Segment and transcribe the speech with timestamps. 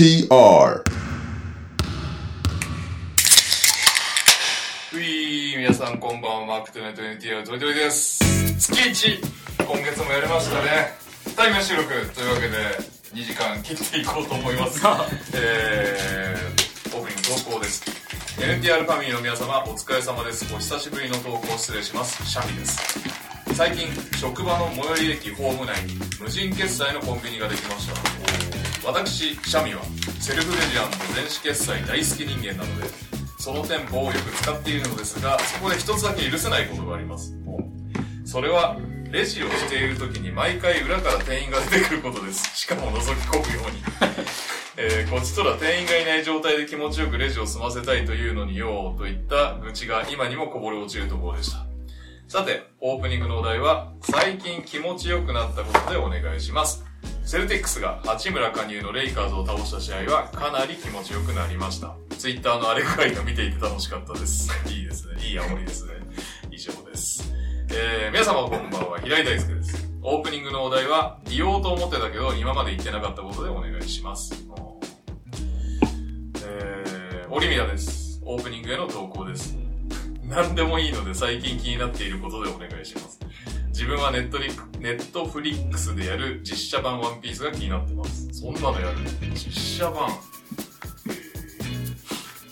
[0.00, 0.82] NTR
[4.94, 8.18] うい皆さんこんばんはマークトネット NTR トリトリです。
[8.58, 10.94] 月1今月もやりましたね。
[11.36, 12.56] タイム収録というわけで
[13.12, 14.80] 2時間切っていこうと思います
[15.36, 17.82] えー、オープニング投稿です。
[18.38, 20.46] NTR ファミリーの皆様お疲れ様です。
[20.54, 22.24] お久しぶりの投稿失礼します。
[22.24, 22.98] シャミです。
[23.52, 23.86] 最近
[24.18, 28.39] 職場の最寄り駅ホーム内に無人決済のコンビニができました
[28.84, 29.82] 私シャミは
[30.18, 32.88] セルフレジアンと電子決済大好き人間なので
[33.38, 37.34] その店舗をよく使っているのですがそこで一つだけ許せないことがあります。
[38.24, 38.76] それは
[39.10, 42.56] レジをしている時に毎回裏から店員が出てくることです。
[42.56, 43.82] しかも覗き込むように。
[44.76, 51.66] えーこっちとら店員がいない状態で気持ちよくレジを済ませたいというのによーといった愚痴が今にもこぼれ落ちるところでした。
[52.28, 56.89] さて、オープニングのお題は、最近気持ちよくなったことでお願いします。
[57.30, 61.94] セルティックスが八村加入のレイカーズを倒した試合はかなり気持ちよくなりました。
[62.18, 64.50] ツイッターのあれくらいが見ていて楽しかったです。
[64.68, 65.24] いいですね。
[65.24, 65.92] いい煽りですね。
[66.50, 67.32] 以上です。
[67.70, 69.88] えー、皆様こんばんは、平井大輔です。
[70.02, 74.34] オープニングのお題は、言おうと思ってたけど、今まで言ってなかったことでお願いします。
[76.44, 78.20] えー、オリミラです。
[78.24, 79.56] オープニングへの投稿です。
[80.24, 83.20] 何でもいいので最近気になっていることでお願いします。
[83.80, 88.28] 自分はネットリネットフリックスでやる実写版ワンピースが気になってます。
[88.30, 88.98] そんなのやる
[89.32, 90.10] 実写版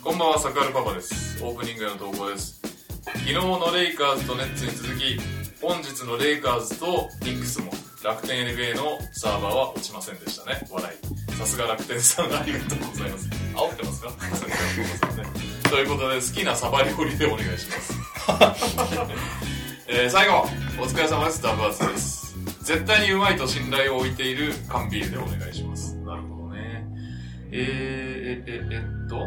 [0.03, 1.45] こんばんは、サクアルパパです。
[1.45, 2.63] オープニングへの投稿です。
[3.05, 5.21] 昨日のレイカーズとネッツに続き、
[5.61, 10.67] 本日のレイカーズとニックスも楽天 NBA のサーバーは落ちませんでしたね。
[10.71, 11.33] 笑い。
[11.35, 13.29] さすが楽天さんありがとうございます。
[13.55, 15.69] 煽ってますか？
[15.69, 17.93] ということで、好きなサバ料理でお願いします。
[19.91, 20.43] えー、最後、
[20.79, 21.43] お疲れ様です。
[21.43, 22.37] ダブアツです。
[22.63, 25.97] 絶対にうまいと信頼を置いている缶ビールでお願いします。
[25.97, 26.87] なるほどね。
[27.51, 29.23] えー、え、え、えっと、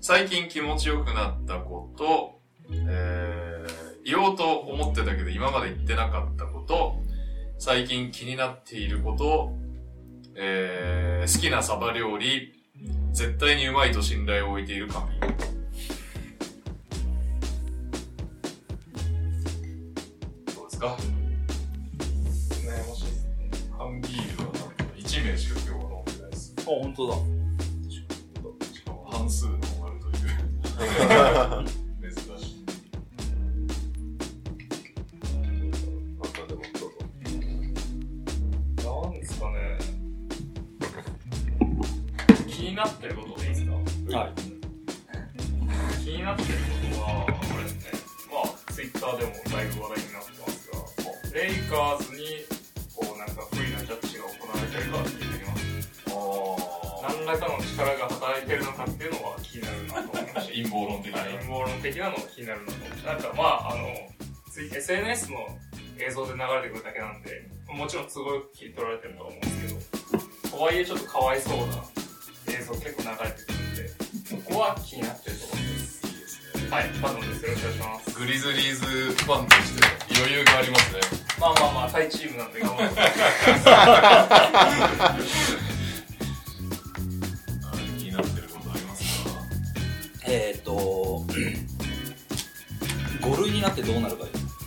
[0.00, 6.96] 最近気持ちよくなったこと、えー、言おうと思ってたけど今まで言ってなかったこと、
[7.58, 9.52] 最近気になっていること、
[10.34, 12.54] えー、好きなサバ料理、
[13.12, 15.59] 絶対にうまいと信頼を置いている缶ビール。
[20.80, 20.96] ですか？
[22.64, 23.50] 悩ましいですね。
[23.76, 26.54] 缶ビールはなんと1名しか今日は飲んでないです。
[26.58, 27.14] あ、本当だ。
[28.72, 30.16] しかも半数の終わるという。
[32.10, 32.64] 珍しい。
[36.18, 36.88] なんかでもどう
[38.82, 39.56] ぞなんですかね。
[42.48, 43.72] 気になってることでいいですか？
[44.18, 44.32] はい。
[46.02, 47.80] 気になってることは、あれですね。
[48.32, 50.09] まあ、ツイッターでもだいぶ話題に
[51.32, 52.44] レイカーズに、
[52.94, 60.52] こうなんか不利なジャッジが行われてるかっていうのは、何らかの力が働いてるのかっていうのは気になるなと思いました。
[60.52, 61.22] 陰謀論的な。
[61.22, 63.06] 陰謀論的なのが気になるなと思って。
[63.06, 63.86] なんかまあ、あの、
[64.76, 65.38] SNS の
[65.98, 69.80] 映像で流れてくるだけなんで、もちろん都合よく切り取られてるとは思うんです
[70.10, 70.18] け
[70.48, 71.64] ど、とはいえちょっとかわいそうな
[72.48, 73.88] 映像結構流れてくるんで、
[74.26, 75.99] そこは気になってるところです。
[76.70, 77.44] はい、バトンです。
[77.44, 78.16] よろしくお願いします。
[78.16, 78.86] グリズリーズ
[79.24, 79.82] ファンとして
[80.16, 81.00] 余裕がありますね。
[81.40, 83.00] まあまあまあ、タイチームなんで頑張って。
[83.00, 83.08] は
[87.74, 89.30] い気になってることありますか
[90.28, 91.24] えっ、ー、と、
[93.20, 94.26] 5類になってどうなるか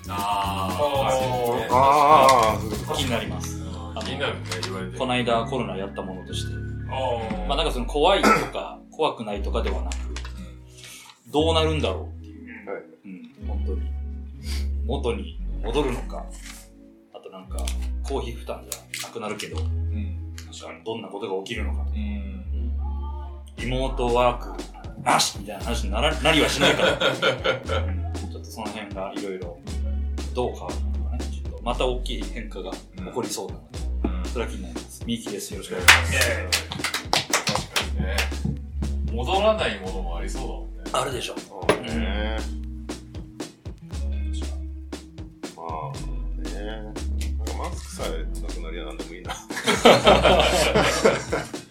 [0.10, 2.60] あーあ
[2.92, 3.64] あ気になります。
[3.96, 4.98] あ気になるね、言われて。
[4.98, 6.54] この間コロナやったものとして。
[6.90, 10.03] あまあなんかその怖いとか怖くないとかではなく、
[11.34, 12.70] どうなるんだろうっていう。
[12.70, 13.82] はいうん、本当に。
[14.86, 16.26] 元に戻るのか、
[17.14, 17.58] あとなんか、
[18.04, 20.36] 公費負担じゃなくなるけど、うん。
[20.36, 21.92] なんかどんなことが起きるのかと。
[21.92, 22.44] うん。
[23.58, 27.00] リモートワークなしみたいな話にならなりはしないから、うん
[28.14, 29.58] ちょっとその辺がいろいろ
[30.34, 32.80] どう変わるのかね、ちょっとまた大きい変化が起
[33.14, 33.80] こりそうなので、
[34.20, 35.04] うんそれは気になります。
[35.06, 35.52] ミーキです。
[35.52, 36.16] よろしくお願いします。
[36.30, 36.50] え
[37.32, 39.14] 確かにね。
[39.14, 40.73] 戻らないものもありそうだもんね。
[40.94, 41.36] あるでしょ。
[41.40, 42.38] そうね
[45.56, 45.92] まあ
[46.50, 49.36] ねなんかマスクさえなくなりゃなんでもいいなあ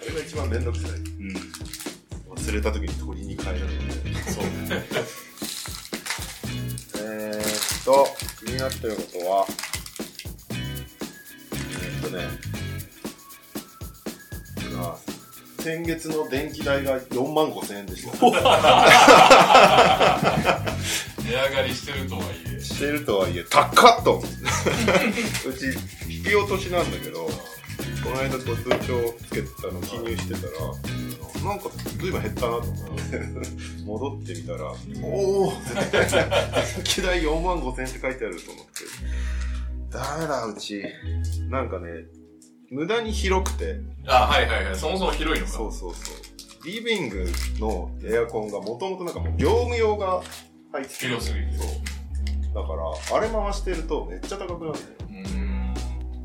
[0.07, 1.03] れが一番めんどくさいうん。
[2.35, 3.75] 忘れた時に取りに帰るので
[4.33, 4.51] そうね。
[6.99, 8.07] えーっと
[8.45, 9.47] 気になってることは
[10.51, 12.27] えーっとね
[14.79, 14.97] あ
[15.63, 18.13] 先月の電気代が4万5千円でした
[21.23, 22.27] 値上がりしてるとはい
[22.57, 22.61] え。
[22.61, 24.19] してるとはいえ高っと
[25.49, 25.67] うち
[26.13, 27.27] 引き落としなんだけど
[28.03, 30.51] この間こう通帳つけたの記入してたら、
[31.45, 31.71] なんか
[32.01, 33.21] 随分減ったなと思って、
[33.87, 34.75] 戻ってみたら、
[35.05, 36.09] おお電
[36.83, 38.73] 気代4万5千円って書いてあると思って。
[39.91, 40.83] ダメだ、うち。
[41.49, 41.91] なんかね、
[42.73, 44.77] 無駄に広くて、あ、はいはいはい。
[44.77, 45.53] そもそも広いのか。
[45.53, 46.67] そうそうそう。
[46.67, 47.27] リビング
[47.59, 50.23] のエアコンがもともとなんかもう業務用が
[50.73, 51.69] 入ってて広すぎてそう。
[52.55, 54.87] だから、あれ回してるとめっちゃ高くなるんだよ。
[55.01, 55.75] うーん。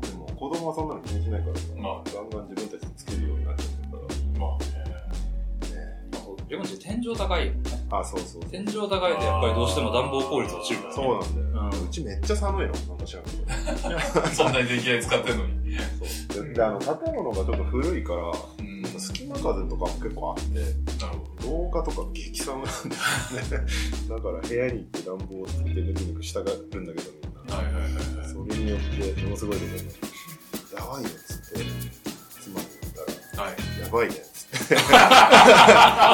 [0.00, 3.98] でも子供はそんなの気にしないからさ、まガンガン自分たちでつけるようになっちゃってるか
[4.40, 4.84] まあね。
[4.88, 5.76] ら。
[5.76, 7.60] ねレモンチ天井高いよね。
[7.90, 8.42] あ、そうそう。
[8.44, 10.94] 天井高いとやっぱりどうしても暖房効率落ちるから、ね。
[10.96, 11.80] そうなんだよ。
[11.82, 12.72] うんうちめっちゃ寒いの。
[12.72, 14.26] なんか知らんけど。
[14.32, 15.57] そんなに電気代使ってんのに。
[16.32, 16.44] そう。
[16.46, 18.32] で、であの、建物がちょっと古いから、
[18.98, 20.50] 隙間風とかも結構あって、
[21.42, 22.72] ほ廊下とか激寒なん
[23.48, 23.66] でね。
[24.08, 27.38] だから部屋に行って暖房をつけてぬくぬくしたがるんだけどみんな。
[27.44, 27.54] ど。
[27.56, 28.28] はいはいはいはい。
[28.28, 28.80] それによっ
[29.14, 31.64] てものすごいことになって、やばいよっつって、
[32.40, 33.56] 妻に言ったら、はい。
[33.80, 34.74] やばいねっつって、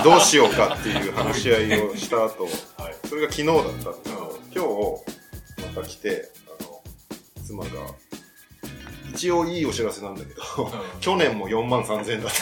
[0.04, 2.48] どうしようかっていう話し合いをした後、は
[2.90, 3.08] い。
[3.08, 4.64] それが昨日だったんですけど、今
[5.64, 6.82] 日また来て、あの、
[7.44, 7.70] 妻が、
[9.14, 10.42] 一応いいお知らせなんだけど、
[11.00, 12.36] 去年も4万3000円だった。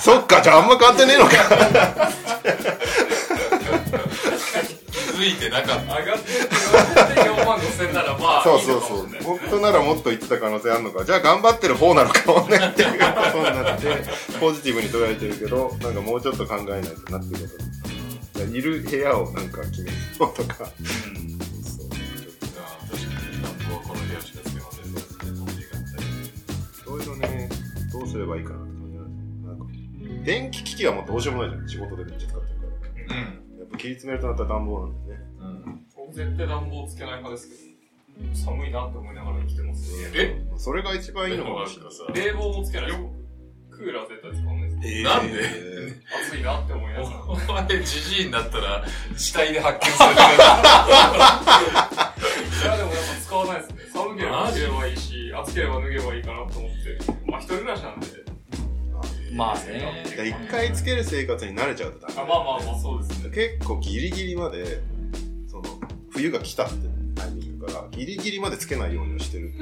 [0.00, 1.30] そっか、じゃああんま変わってねえのか。
[4.90, 5.96] 気づいてなかった。
[5.98, 6.40] 上がってって
[7.30, 9.06] 4万5千ならまあそういいそうそう。
[9.22, 11.04] 本当ならもっと言ってた可能性あるのか。
[11.04, 12.96] じゃあ頑張ってる方なのかもねっていうこ
[13.32, 13.86] とになって、
[14.40, 17.70] ポジティブに捉えてるけど、なんかもうちょっと考えないとなっていうことに。
[18.56, 20.66] いる部屋をなんか決めようとか。
[28.10, 29.64] すればいいかなって感じなんですよなんか、
[30.24, 31.68] 電気機器はもうどうしようもないじゃん。
[31.68, 33.20] 仕事でめっちゃ使ってるから。
[33.20, 33.58] うん。
[33.58, 35.20] やっぱ切り詰めるとなったら暖房なんでね。
[35.38, 35.86] うん。
[35.96, 37.60] 僕絶対暖房つけない派ですけど
[38.34, 40.36] 寒いなって思いながら生きてますえ？
[40.58, 41.92] それが一番いいのかもしれない。
[41.94, 42.90] さ冷房もつけない
[43.70, 45.38] クーラー絶対使わないですえーなんで？
[45.40, 48.84] え暑いなって思いながらお前、じじいになったら、
[49.16, 50.26] 死体で発見されてる。
[52.62, 53.76] いやでもやっぱ使わないですね。
[53.92, 55.32] 寒ければマジ着ればいいし。
[55.34, 56.76] 暑ければ脱げばいいかなと思って。
[57.30, 58.06] まあ一人暮らしなんで。
[59.32, 60.04] まあね。
[60.06, 64.80] ー一回つける生活に慣れちゃうとダメあまあまあまあそうですね結構ギリギリまで
[65.48, 65.62] その
[66.10, 66.74] 冬が来たって
[67.14, 69.52] タイミングからギリギリまでつけないようにはしてる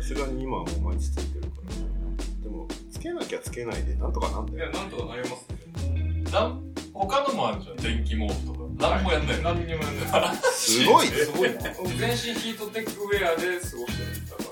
[0.00, 2.42] さすがに今はもう毎日ついてるから。
[2.44, 5.48] でもつけなきゃつけないでなんとかなんいだよやなんとかなります。
[5.50, 7.76] ねなん他のもあるじゃん。
[7.76, 8.61] 電気毛布とか。
[8.90, 9.36] なんもやんない。
[9.38, 9.42] の。
[9.54, 10.36] 何にもやんない。
[10.52, 14.48] すごいすごいな僕全身ヒートテックウェアで過ごしてるんですだから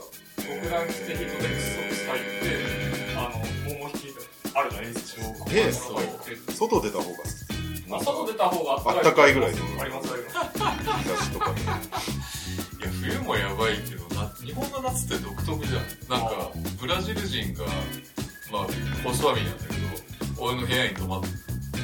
[0.60, 3.28] 僕ラン着てヒートテックスソックス履いてあの
[3.74, 4.04] 桃引き
[4.54, 5.22] あるじゃないですか。
[5.52, 6.02] ええそう。
[6.02, 6.06] っ
[6.46, 7.18] て外出た方が
[7.88, 9.58] まあ外出た方があったかいぐらいの。
[9.80, 10.38] ありますあります
[11.02, 11.74] 日差しとかでいや、
[13.02, 15.82] 冬もやばいけど、な日本の夏って独特じゃん。
[16.08, 16.50] なんか、
[16.80, 17.66] ブラジル人が、
[18.50, 18.62] まあ、
[19.04, 19.72] ホストファミリーなんだけ
[20.36, 21.22] ど、俺の部屋に泊まっ、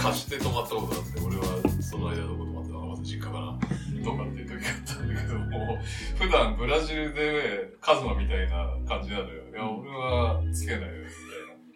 [0.00, 1.44] 貸して泊まったことがあって、俺は
[1.86, 3.58] その間どこ泊まったのか、まず実家かな。
[4.04, 5.78] どうかっていう時があったんだけども、
[6.18, 9.48] 普段ブラジルでカズマみたいな感じなのよ。
[9.48, 11.10] いや、俺はつけないよ、みたいな。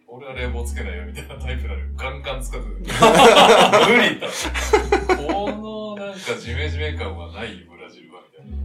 [0.09, 1.87] 俺は冷房つけないよ、みたいなタイプなのよ。
[1.97, 3.87] ガンガン使ってた。
[3.87, 4.27] 無理だ。
[5.17, 8.57] このなんかジメジメ感はないよ、ブラジルは、みたいな。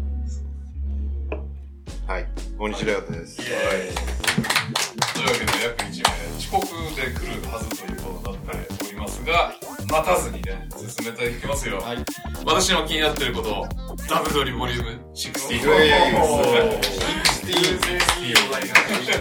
[2.08, 2.28] はい。
[2.60, 3.38] 大西レオです。
[3.38, 9.54] というわけで約1名遅刻で来るはずということになっておりますが
[9.90, 11.98] 待たずにね進めていきますよ、はい。
[12.46, 13.68] 私の気になっていること
[14.08, 17.98] ダブドリボリューム60いやいやいやおースティー全然
[18.28, 18.76] いいお題が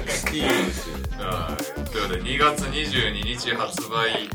[0.08, 1.90] スティーですよはい。
[1.90, 4.28] ということで2月22日発売。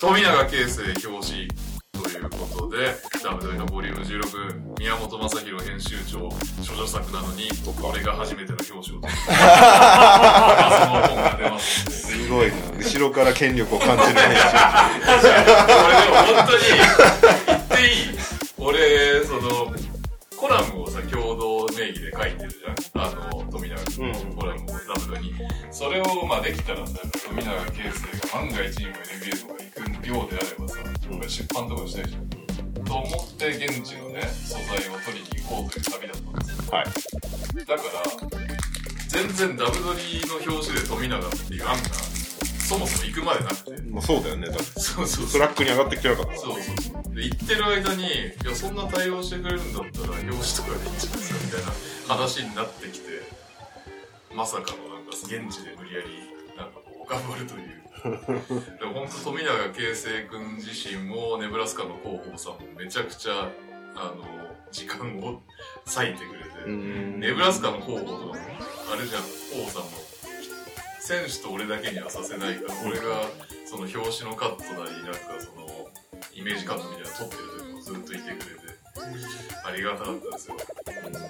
[0.00, 1.48] 富永啓生表紙
[2.04, 2.94] ということで
[3.24, 6.36] ダブドリのボリューム16宮本正宏編集長処
[6.76, 7.48] 女作なのに
[7.82, 9.38] 俺が初めての表紙を取るその
[11.08, 12.48] 本が出ますごい。
[12.48, 14.28] な後ろから権力を感じるね俺
[15.32, 15.40] で
[16.10, 16.64] も本当に
[17.46, 18.18] 言っていい。
[18.58, 19.74] 俺その
[20.44, 23.02] コラムをさ共同名義で書いてるじゃん。
[23.02, 25.32] あの富永君のコラムをダブルに。
[25.70, 29.54] それをまあできたらさ富永啓生が万が一にも NBA とか
[29.90, 30.76] 行くようであればさ
[31.10, 36.76] 俺出版とかしたいじゃんと思って現地のね素材を取りに行こうという旅だったんですよ。
[36.76, 36.84] はい。
[37.64, 37.88] だから
[39.08, 42.23] 全然ダブドリの表紙で富永っていう案が
[42.64, 43.82] そもそも行くまでなくて。
[43.90, 44.46] まあそうだよね。
[44.48, 44.64] だって。
[44.80, 46.36] そうそうスラックに上がってきてなかった。
[46.36, 47.14] そうそうそう。
[47.14, 48.08] で、行ってる間に、い
[48.44, 51.64] や、そんな対応してくれるんだったら、表紙とかでいいんじゃないですか、みたい
[52.08, 53.06] な話になってきて、
[54.34, 57.84] まさかのなんか、現地で無理やり、なんかこう、頑張るという。
[58.78, 63.50] でも本当富永啓生君自身も、ネブラスカの広報さんもめちゃくちゃ、
[63.94, 64.24] あの、
[64.72, 65.40] 時間を
[65.86, 67.20] 割いてくれて、うん。
[67.20, 69.22] ネブラスカの広報とかも、あれじゃん、
[69.64, 70.03] 王さんも。
[71.04, 73.28] 選手と俺だけにはさせないから、俺が、
[73.66, 75.68] その表紙のカットなり、なんかその、
[76.32, 78.64] イメージカットみたいなの撮ってる時もずっといてくれて、
[79.64, 80.56] ありがたかったですよ。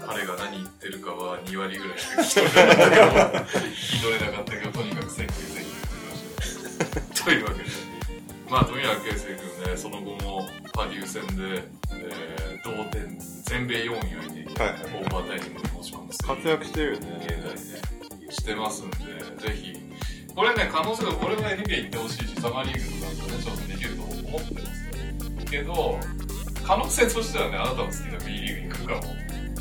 [0.07, 7.25] 彼が何言ってるかは2割ぐらいしか聞き取れなかったけど、聞き取れなかったけど、とにかく thank you thank you って言ってました。
[7.25, 7.71] というわけで、
[8.49, 17.27] まあ、富永啓生君ね、その後もパデュー戦で、えー、同点、全米4位にはいはいオーバータイムに持ち込む活躍してるよね。
[17.27, 17.94] 現在ね、
[18.31, 18.97] してますんで、
[19.39, 19.73] ぜひ、
[20.35, 24.85] これね、可能性は、俺は NBA 行ってほしいし、サマーリーグとかもね、ちょっとできると思ってますよ。
[25.51, 26.01] けど、
[26.67, 29.03] 可能性としてはね、あなたの好きな B リーグに来るかも、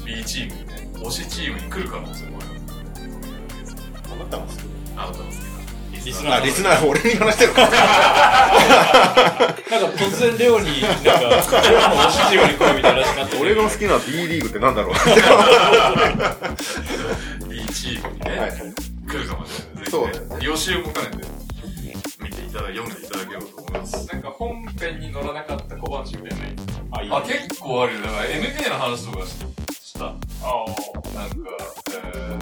[0.06, 3.84] B チームにね、推しチームに来る可能性もありますね。
[4.12, 4.60] あなたも好き
[4.96, 5.54] あなたの好きな。
[6.04, 7.62] リスナーあ、リスナー、俺に話してるか。
[7.62, 7.78] なんか
[9.96, 11.12] 突然レオに、なんか、
[11.62, 14.94] レオの推しチームに来るみたいな話になって俺が好きな B リーグってなんだろう。
[17.74, 18.52] チームにね、はい
[19.06, 19.90] 来るかもしれない。
[19.90, 24.14] そうぜひね、予習も兼ねて、見ていただ読んでいただければと思います。
[24.14, 28.02] なんか本編に乗らなかった小話みたいなのあ、いいあ、結構あるよ。
[28.02, 29.36] だから NBA の話とかし
[29.70, 30.06] した。
[30.06, 30.16] あ
[31.14, 31.36] なんか、
[31.92, 32.40] えーっ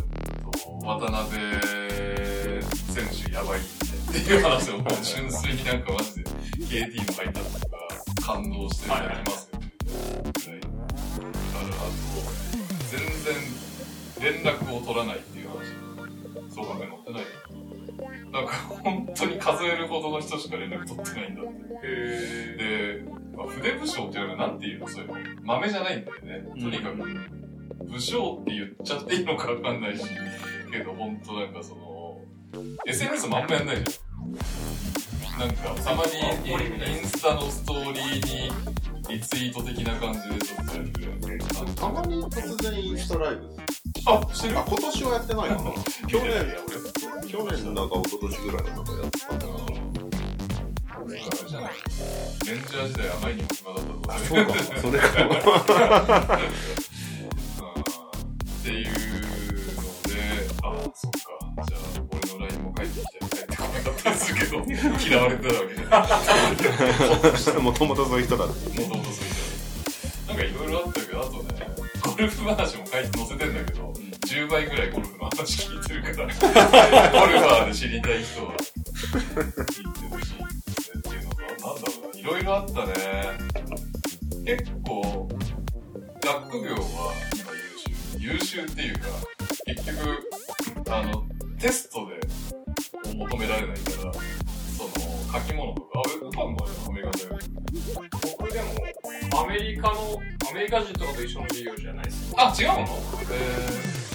[0.52, 1.42] と、渡辺
[2.94, 3.64] 選手やばいっ
[4.12, 7.78] ていう話をもう純粋になんかマジで KT も入ったとか
[8.26, 9.72] 感動していただきますよね。
[9.82, 10.62] はい。
[10.62, 10.76] だか
[11.60, 12.02] ら、あと、
[12.90, 13.61] 全然
[14.22, 15.56] 連絡を取らないっていう話。
[16.54, 17.24] そうかね、載ってない
[18.32, 21.52] なんか本当に数えるほどの人しか連絡取ってないんだって。
[21.84, 24.88] へで、まあ、筆武将っていうのはなんていうの？
[24.88, 26.46] そういうの豆じゃないんだよね。
[26.50, 26.98] とにかく、
[27.86, 30.06] 武将って言っちゃっていいのかわかんないし、
[30.72, 32.22] けどほんとなんかその、
[32.86, 33.90] SNS もあんまやんないじゃん。
[35.40, 38.52] なんか、たまにインスタのストーリーに
[39.10, 41.74] リツイート的な感じでちょっとやる。
[41.76, 43.50] たまに突然インスタライブ。
[44.06, 44.60] あ、してる？
[44.60, 45.62] あ、今年はやってないかな。
[46.08, 46.56] 去年いやいや、
[47.28, 49.52] 去年だか一昨年ぐらいのとかやってたんだな。
[51.12, 54.18] レンジャー時代あまりにも暇だったとか。
[54.20, 55.32] そうかも、それかも。
[58.62, 60.14] っていうので、
[60.62, 61.18] あ、そっか。
[61.68, 61.80] じゃあ、
[62.12, 67.62] 俺の LINE も返ってきて、返ってこなかったですけど、嫌われてたわけじゃない。
[67.62, 68.82] もともとそういう人だって。
[68.82, 69.42] もともとそういう人
[70.28, 71.70] なんかいろいろあったけど、あとね、
[72.02, 73.91] ゴルフ話も書いて載せてんだけど、
[74.32, 76.28] 10倍ぐらいゴルフの話聞いてるから、
[77.12, 80.36] ゴルファーで知りたい人は、聞いてほしい
[80.98, 82.94] っていうのが、なんだろうな、いろいろあったね。
[84.46, 85.28] 結構、
[86.24, 87.52] 学業は今
[88.24, 88.64] 優秀。
[88.64, 89.08] 優秀っていうか、
[89.66, 91.26] 結局、あの、
[91.60, 94.92] テストで求められないから、その、
[95.34, 96.56] 書き物とか、あ、俺、多分
[96.88, 97.52] アメリカ大学
[97.86, 98.21] 僕でも、
[99.42, 102.38] アメリカの、アメリカ人とかと一緒の授業じゃないですよ。
[102.40, 102.74] あ、違うの？
[102.74, 102.86] え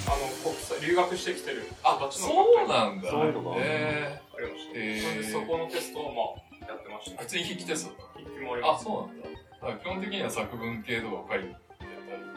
[0.07, 3.11] あの、国際、留学してきてるー、あ、そうなんだ。
[3.11, 4.79] そういうのがえありました。
[4.79, 7.23] へーそれでそこのテストを、まあ、やってましー、た。
[7.23, 8.85] 普通に筆記テストだ筆記もありあ、ます。
[8.85, 9.29] そうなんだ。
[9.29, 9.33] だ
[9.67, 11.55] から基本的には作文系とか書いてた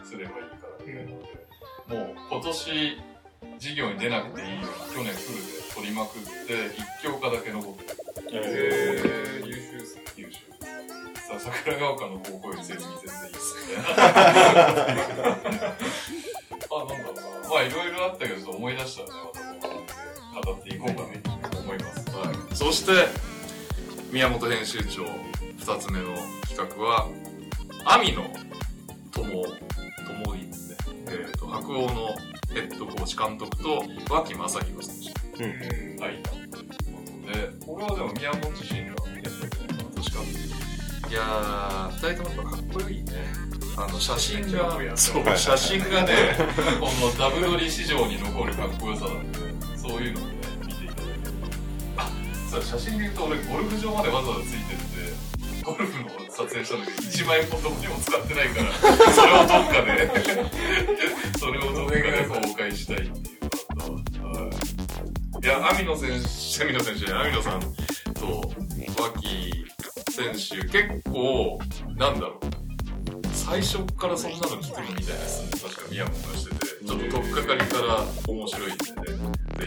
[0.01, 1.05] りすればいいからね。
[1.87, 2.97] もう今年
[3.59, 6.27] 授業に出なくていいように去年フルで取りまくって、
[6.75, 8.41] 一教科だけ残ってる。
[8.45, 9.09] へー、優秀ですね。
[9.09, 9.18] 優秀。
[11.29, 13.77] さあ、桜ヶ丘の高校より全然全然いいっすね。
[13.93, 13.93] あ、
[16.79, 17.49] なんだろうな。
[17.49, 19.13] まあいろいろあったけど、思い出したらね、
[20.33, 21.09] また語っていこうかな
[21.49, 22.09] と思います。
[22.17, 22.35] はい。
[22.55, 23.09] そして、
[24.11, 25.03] 宮本編集長、
[25.59, 26.15] 二つ目の
[26.47, 27.07] 企画は、
[27.85, 28.23] 網野
[29.11, 29.45] 友、
[30.23, 30.77] 友いですね。
[31.09, 32.07] えっ、と、白鸚の
[32.55, 34.95] ヘッドコーチ監督と、脇正宏選
[35.37, 35.43] 手。
[35.43, 35.51] うん。
[35.99, 36.23] はい。
[36.23, 36.63] ということ
[37.31, 39.29] で、これはでも宮本自身がやったけ
[39.75, 40.23] ど、確か
[41.09, 43.13] いやー、二人ともかっこいいね。
[43.75, 46.37] あの、写真が、そう、写真がね、
[46.79, 49.39] このダブドリ市場に残るかっこよさなんで、
[49.75, 50.35] そういうのをね、
[50.67, 51.31] 見ていただける
[51.95, 52.01] と。
[52.01, 52.11] あ、
[52.51, 58.71] そう、写真で言うと俺、ゴルフ場までわざわざついてって、ゴルフの撮影したんだけど、1枚もどこにも使ってないから、
[59.11, 60.11] それをどっかで、
[61.39, 65.43] それをどっかで公開したいっていうのがあい。
[65.43, 67.61] いや、網野選手、網野選手網野さん
[68.13, 68.53] と
[69.01, 69.65] 脇
[70.19, 71.59] 選手、結構、
[71.95, 72.39] なんだろう。
[73.31, 78.91] 最初からそんなの聞くのみたいな質問確か宮本がしてて、ちょっと取っかかりから面白いんで、ぜ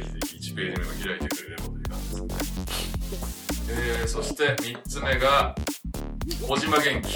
[0.05, 3.69] ひぜひ1ページ目を開いてくれればという感じですね。
[3.71, 5.55] えー、そして3つ目が、
[6.47, 7.09] 小島元気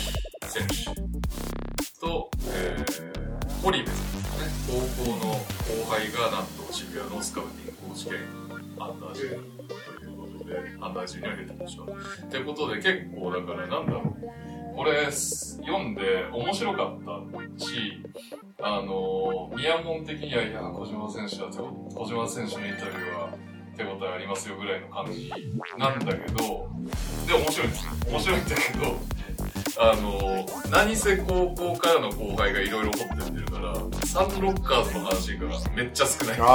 [0.49, 4.87] 選手と、えー、堀部選手ですね。
[4.97, 8.15] 高校の後輩がなんと渋谷のスカウティングコーチ兼
[8.79, 10.06] アンダージュニアという
[10.47, 11.85] で、アンダージュニア入れてましょ。
[11.85, 14.77] ってことで結構だからなんだろう。
[14.77, 18.03] これ読んで面白かったし、
[18.61, 23.31] あのー、宮門的には、いや、小島選手は手を、小島選手のインタビューは
[23.77, 25.31] 手応えありますよぐらいの感じ
[25.79, 26.69] なんだけど、
[27.27, 27.93] で、面白いんですよ。
[28.09, 29.17] 面白いんだけど、
[29.79, 33.75] あのー、何せ高校からの後輩がいろいろ掘ってってるから、
[34.07, 36.37] サンロッカーズの話がめっちゃ少ない。
[36.41, 36.49] これ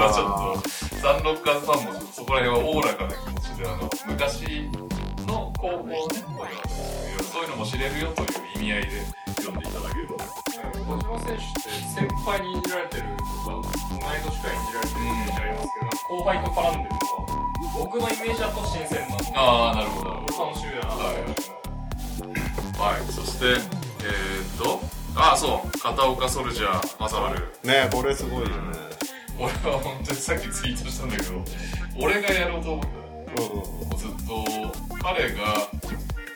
[0.00, 4.42] はちょっと、サンロッカーズファンもちょっとそこら辺はおおらかな気持ちで、あの、昔
[5.26, 5.96] の高校ね、
[6.36, 8.88] これはそういうのも知れるよという意味合いで
[9.36, 10.42] 読んでいただければ。
[10.82, 13.02] 小島選手って先輩にいじられてる
[13.46, 13.68] とか、
[14.02, 17.02] 同い年くらいにられてるイメージありますけど、後輩と絡んでるのが、
[17.78, 20.10] 僕のイメージだと新鮮なんで、ああ、なるほど。
[20.10, 20.94] 楽しみだな。
[20.94, 21.16] はい。
[22.82, 24.80] はい、そして、えー、っと、
[25.14, 27.38] ああ、そう、片岡ソルジャー、正丸。
[27.62, 28.54] ねこれすごいよね。
[29.38, 31.44] 俺は本当にさっきツイートしたんだけど、
[32.00, 33.02] 俺がやろうと思った
[33.42, 34.44] うんうんずっと
[35.02, 35.68] 彼が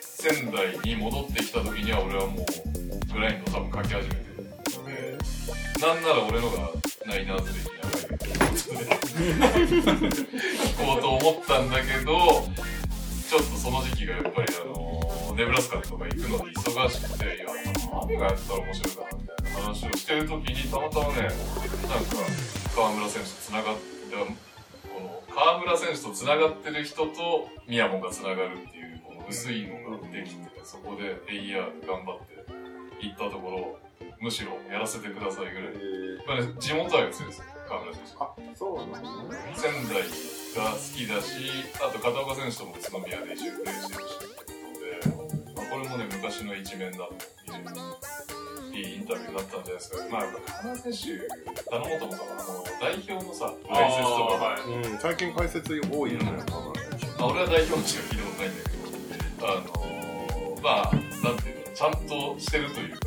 [0.01, 4.26] 仙台に戻ってきた時には俺はもうグラインド多分書き始めて
[5.81, 6.69] なんなら俺のが
[7.05, 12.43] ナイナーズ歴長いということで聞こうと思ったんだけど
[13.27, 17.45] ちょっとその時期がやっぱりあのネブラスカとか行くので忙しくていや
[17.93, 21.35] 何がやったら面白いかなみたいな話をしてる時にたまたまねなんか
[22.75, 23.87] 河村選手と繋がって
[24.93, 32.45] この河村選手と繋がってる人と宮本が繋がるっていうこの薄いのができてそこで AR 頑張って
[32.99, 33.86] 行ったところ
[34.19, 35.73] むしろやらせてくださいぐらい。
[36.27, 38.11] まあね地元愛が強いですよ河村選手。
[38.19, 39.53] あ、そうなんだね。
[39.55, 40.01] 仙台
[40.55, 47.13] が好きだしあと片岡選手とも宇都宮で一緒にプレーしてるしってことで、まあ、これもね昔の一面だと
[47.45, 50.21] 非常にいいインタビューだったんじゃないですかまあ
[50.61, 54.61] 河村選手頼もうと思ったのは代表のさ解説とかはい。
[54.61, 58.77] うん、最近解説多いよね、河村選手まあ、俺は代表しか聞いたことないんだけ
[59.41, 60.91] ど、あのー、まあ、
[61.25, 63.06] なんていうの、ちゃんとしてるというか、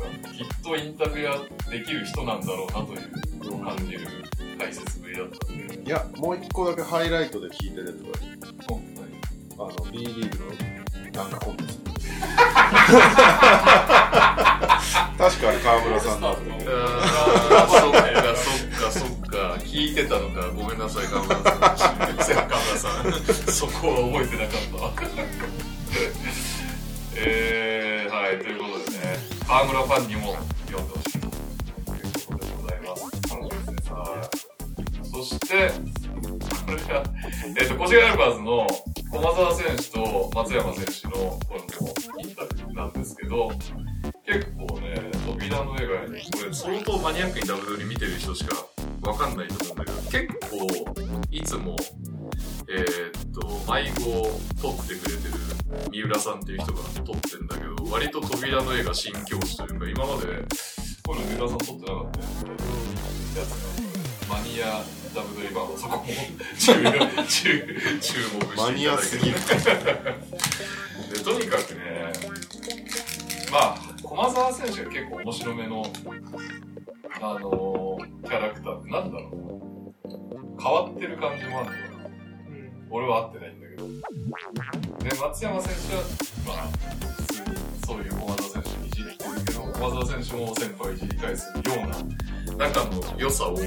[0.61, 3.99] とインタビュアーできる人なんだろうなというのを感じる
[4.57, 9.11] 解説ぶりだったんで、いや、もう一個だけハイライトで聞いてるやつがいい本当に。
[9.57, 11.91] あの、B リーグのなんかコンテスト。
[15.17, 21.59] 確かあれ河村さんだっそっか、そっか、そっか、聞いてたのか、ごめんなさい、河村さん。
[21.61, 23.13] 河村さん、
[23.53, 24.93] そこは覚えてなかったわ。
[27.15, 27.60] えー、
[29.51, 30.33] 河村ファンにも
[30.67, 31.31] 読んでほしいという
[32.25, 33.03] ことでございます。
[33.35, 33.91] 楽しみですね。
[33.91, 35.07] はい。
[35.09, 35.71] そして、
[36.65, 37.03] これが、
[37.59, 38.65] えっ、と、越谷アルバーズの
[39.11, 43.51] 駒澤選手と松山選手の、これもインタビューなんですけど、
[44.25, 48.55] 結構ね、扉の絵が、これ相当マニアックにダブルに見てる人しか
[49.01, 51.75] わかんないと思うんだけど、結構、いつも、
[52.73, 55.33] えーっと、迷子を撮ってくれてる
[55.91, 60.27] 三浦さんっていう人が撮ってんだけど、割と扉の絵が新境地というか、今まで、
[61.05, 62.19] こういうの三浦さん撮ってなかった。
[62.21, 64.81] やつが、マニア
[65.13, 69.35] ダブルリバーそこも注、目してマニアすぎる。
[71.13, 72.13] でとにかくね、
[73.51, 75.83] まあ、駒澤選手が結構面白めの、
[77.19, 79.41] あのーキャラクターってなんだろう。
[80.61, 81.90] 変わってる感じもあるの。
[82.91, 83.87] 俺は会ってないんだけど。
[85.09, 91.61] で、松山選手は、まあ、普通にそういう駒澤選手にいじってるけど、駒澤選手も先輩いじり返すよ
[92.57, 93.57] うな仲の良さを、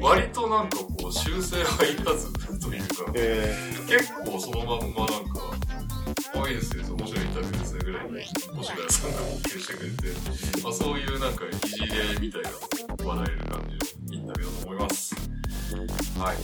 [0.00, 3.54] 割となんかこう、修正入らずというか、え
[3.88, 5.40] 結構そのまんまなんか、
[6.34, 8.32] あ、いいですよ、面白いインタビューですね、ぐらいに、越
[8.76, 12.50] 谷さんが OK してくれて、まあそういうなんか、いじり合いみたいな
[13.04, 15.14] 笑える感じのインタビューだと思います。
[16.18, 16.36] はい。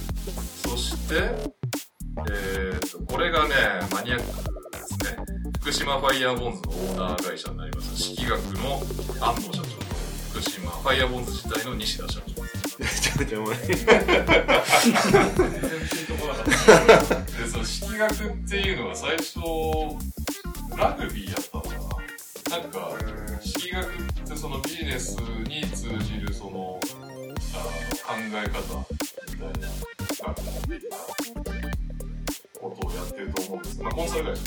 [0.68, 1.55] そして、
[2.28, 3.54] えーと、これがね、
[3.92, 4.24] マニアック
[4.72, 5.16] ですね。
[5.60, 7.94] 福島ファイヤーボンズのオーナー会社になります。
[7.96, 8.80] 式学の
[9.20, 9.66] 安藤社長と、
[10.32, 12.34] 福島ファイヤーボンズ自体の西田社長。
[12.36, 13.56] ちゃめちゃうまい。
[13.66, 13.96] 全然
[16.06, 17.14] とこなかった。
[17.16, 18.16] で、その式学っ
[18.48, 18.60] て。
[18.60, 19.40] いうのは最初、
[20.76, 21.70] ラグビーやったのか
[22.50, 22.92] ななんか、
[23.42, 23.88] 式学っ
[24.26, 24.36] て。
[24.36, 26.80] そのビジネスに通じるその、
[27.54, 28.86] あの考え方
[29.32, 29.68] みたいな
[30.26, 31.65] 学問的な
[32.70, 34.40] ことをやってると思うんですまあ、コンサル会社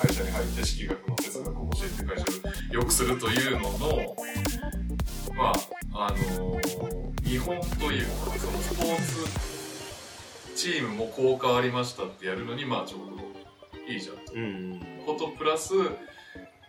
[0.00, 4.16] 会社に入って式学の哲学を教えて会社を良くするというのの、
[5.36, 5.52] ま
[5.92, 6.60] あ、あの
[7.22, 9.60] 見本というか、そのスポーツ
[10.56, 14.32] チームもこう変わりましたってやるのに、まあちょうどいいじゃんと。
[14.34, 14.80] うん。
[15.06, 15.74] ことプラス、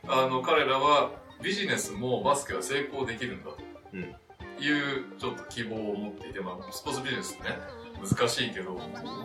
[0.08, 1.12] あの、彼らは
[1.42, 3.58] ビジネスもバスケは成功できるんだと。
[3.94, 4.16] うん
[4.60, 7.58] いう、ちょっと希望を持っていて、まあ、スポーツビジネスね、
[8.02, 8.80] 難しいけど、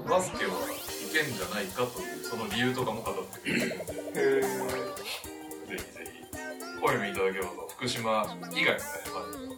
[0.08, 0.54] バスケはい
[1.12, 4.46] けんじゃないかという、その理由とかも語ってくれてるので、ぜ
[5.04, 5.22] ひ
[5.74, 6.36] ぜひ、
[6.82, 9.56] お読みいただければと、福島以外のね、ファンに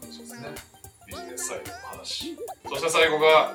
[2.09, 2.37] し。
[2.69, 3.55] そして最後が、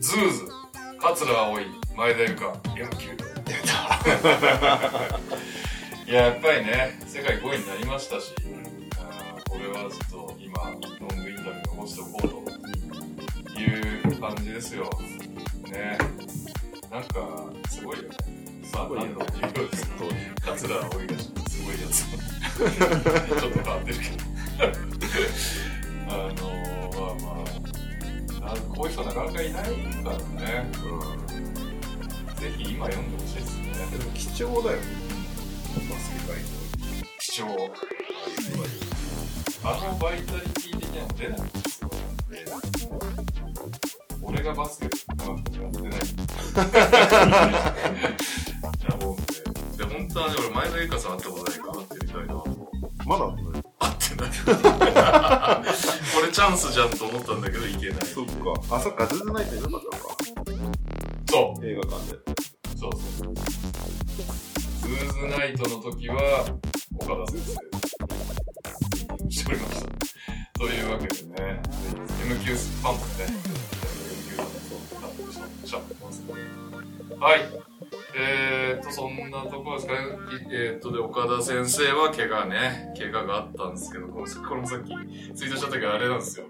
[0.00, 0.48] ズーズ、
[1.00, 3.24] 桂葵、前田由香、M9。
[6.06, 8.34] いや、やっぱりね、世界5位になりましたし、
[8.98, 10.52] あーこれはちょっと今、
[11.00, 14.88] ロングインタビュー残しておこうという感じですよ。
[15.70, 15.98] ね。
[16.90, 18.08] なんか、すごいよね。
[18.64, 19.94] さあ、何の授業ですか
[20.46, 22.06] 桂葵がすごいやつ。
[22.06, 24.16] ちょっと変わってるけど。
[26.08, 27.34] あのー、まあ
[28.40, 29.70] まあ、あこういう人なかなかいないか
[30.08, 30.70] らね。
[32.36, 33.72] ぜひ今読んでほしいですね。
[33.90, 34.84] でも貴重だよね。
[35.90, 36.40] バスケ界
[37.18, 37.70] 貴重。
[39.66, 41.90] あのバイタリティ的には出ないんですよ。
[44.24, 44.90] 俺がバスケう
[45.30, 45.92] まくやってない。
[48.88, 49.22] なもんで。
[49.76, 52.44] で、本当はね、俺前田由香さん会ったことないから会ってみたいなと。
[53.06, 53.26] まだ
[53.78, 54.30] 会ってない。
[56.14, 58.06] これチャンスじゃんと思ったんだけど、いけない。
[58.06, 58.32] そっか。
[58.76, 59.06] あ、そっか。
[59.06, 60.16] ズーズナイトいなかったのか。
[61.30, 61.66] そう。
[61.66, 62.18] 映画館で。
[62.76, 62.98] そうそ
[63.30, 63.34] う。
[64.80, 66.46] ズーズナイトの時は、
[66.98, 67.52] 岡田先生、
[69.30, 69.88] しておりました。
[70.58, 71.60] というわけでね、
[72.22, 73.26] M 級ファンもね、
[77.20, 77.40] はい。
[78.16, 79.98] えーっと、そんなところですかね。
[80.00, 84.88] いえーっと、で、岡田先生は怪我ね、怪我があったんですけど、このこのさっき
[85.34, 86.46] ツイートした時はあれなんですよ。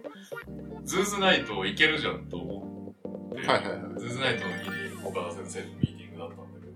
[0.85, 2.95] ズーズナイトいけるじゃんと思
[3.31, 6.67] って、はいはいはいズーズナイトの日に岡田先生とミーティングだったんだけ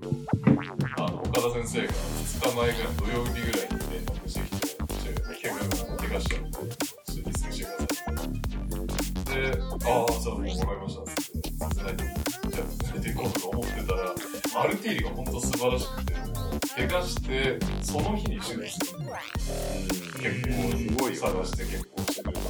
[0.96, 4.76] ど、あの、岡田先生が2日前ぐらい、土曜日ぐらいに連絡してきて、
[5.42, 8.38] 怪我が、怪我しちゃって、ちょっとリスクしてください。
[9.28, 12.17] で、ああ、そう、もうもらいましたっつって、ズーズナイト
[12.62, 16.14] に、じゃあ、連れてこうと思ってたら、アルティーリが本当素晴らしくて、
[16.76, 19.00] 怪我して、その日に手術する
[20.18, 21.16] 結構、すごい。
[21.16, 22.40] 探して結婚してくれた。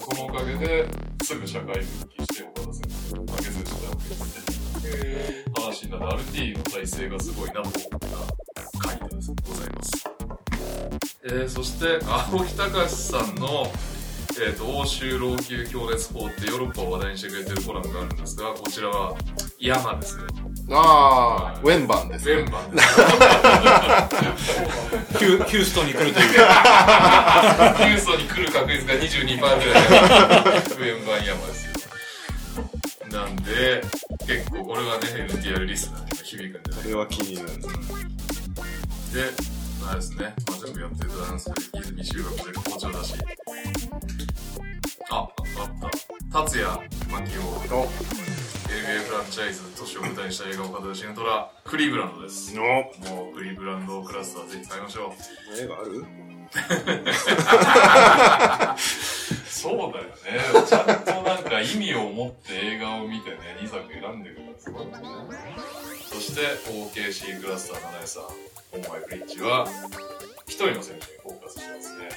[0.00, 0.88] そのおかげで、
[1.24, 5.44] すぐ社会復帰して、岡田先生、投げ銭したわけですね。
[5.54, 10.04] 話になって、アルティーの体制がすごいなと思った回でございます。
[11.24, 13.70] えー、そして、青木隆さんの、
[14.40, 19.16] えっ、と、欧州老朽強烈法ってヨーロッパを話題にしてくれてるコラムがあるんですが、こちらは、
[19.58, 20.24] 山ですよ。
[20.70, 22.36] ああ、ウェンバンですね。
[22.36, 22.88] 全版です。
[25.18, 26.28] ヒュヒューストンに来るという。
[26.28, 29.54] ヒューストンに来る確率が22%ぐらい
[30.78, 31.72] 上番山ですよ。
[33.12, 33.82] なんで、
[34.26, 37.48] 結構これはね、NTR リスナーにも響くんじゃないこれは気になる。
[39.12, 43.14] で、まあですね、まあ、全部やってるダンスで、泉修学で好調だし。
[45.10, 45.28] あ、あっ
[46.32, 46.42] た。
[46.44, 46.68] 達也
[47.10, 47.76] 真紀夫。
[47.76, 52.54] お NBA フランチャイズ都市を舞台にした映画を語るシネトラ、クリーブランドです。
[52.54, 52.90] のも
[53.32, 55.12] う、クリーブランドクラスターぜひ使いましょう。
[55.60, 56.04] 映画ある？
[59.48, 60.12] そうだよね。
[60.66, 64.92] ちゃんとなんか意味を持って映画を見てね、2作選んでくるのすごいね。
[66.12, 68.22] そして、OKC クラスター7さん、
[68.72, 69.66] オンマイブリッジは、
[70.46, 72.08] 一人の選手にフォーカスしてますね。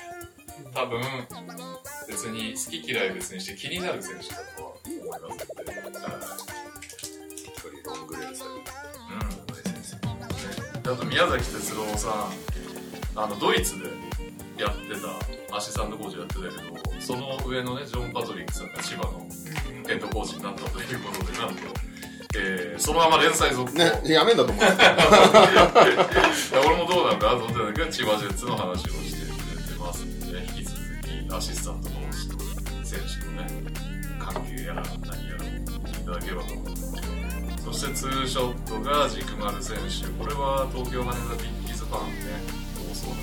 [0.73, 1.01] 多分、
[2.10, 5.86] 別に好き嫌い別にして気になる選手だとは思いますので、はい
[7.36, 8.60] 一人ロングレールさうん、
[9.47, 9.95] 大先生。
[9.95, 13.86] ね、であと宮崎哲郎さん、あの、ドイツで
[14.58, 14.99] やって
[15.49, 19.25] た、アシスタントコーチやってたけど、その上のね、ジョン・パトリックさんが千葉の
[19.88, 21.94] ヘッドコーチになったということで、なんと、
[22.37, 23.77] えー、そのまま連載続行。
[23.77, 24.63] ね、やめんだと思う。
[24.65, 24.71] いや
[26.65, 32.37] 俺もどうなんかなと思ってたんだけど、千葉ジェッツの話をしてくれてますんで、引き続きアシスタントコーチと
[32.83, 33.71] 選手のね、
[34.19, 36.85] 関係やら何やらを聞いていただければと思います。
[37.65, 40.05] そしてツーショットが軸丸選手。
[40.21, 42.43] これは東京羽田ビッキーズファンね、
[42.91, 43.19] 多そうなん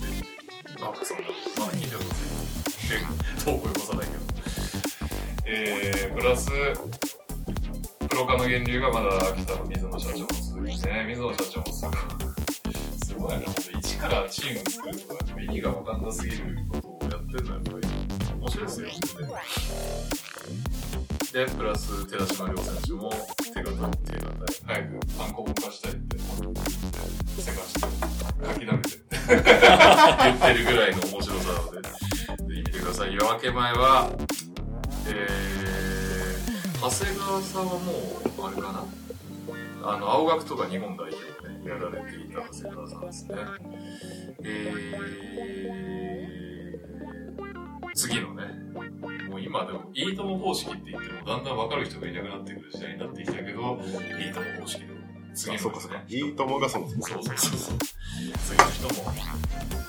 [0.00, 0.82] で、ぜひぜひ。
[0.82, 1.24] あ、そうだ。
[1.60, 2.36] まだ聞いてるんですよ。
[3.44, 4.26] 遠くよこさないけど。
[5.48, 6.50] えー、プラス、
[8.08, 11.96] プロ化の源流がまだ秋田の水野社長も続きね、水野社長もすごい。
[13.04, 13.46] すごいね、
[13.78, 17.86] 一からチーム作るとか、意味がわかんなすぎることをやってるのはやっぱり
[18.38, 19.28] 面白いですよ、本当に
[21.32, 23.10] で、プラス、寺島亮選手も
[23.52, 23.74] 手堅い、
[24.06, 24.56] 手堅い。
[24.64, 26.18] 早く単行本化したいって、
[27.38, 27.86] せかして、書
[28.60, 28.88] き溜めて、
[29.28, 31.90] 言ってるぐらいの面白さなので、ぜ
[32.54, 33.14] ひ見てください。
[33.14, 34.10] 夜明け前は、
[35.08, 35.95] えー、
[36.80, 38.84] 長谷川さんはもう、あれかな
[39.82, 43.36] あの、青学とか日本代表をね、やられていた長谷川さんですね。
[44.42, 48.44] えー、次のね、
[49.28, 54.96] もう今でも、いいとも方式って言っても、だんだん分かる人がいなくなってくる時代になってきたけど、いいとも方式の
[55.36, 56.04] 次のあ、そうかそうかね。。
[56.08, 57.02] いいともがそもそも。
[57.06, 57.78] そうそうそうそう。
[58.44, 59.12] 次の人も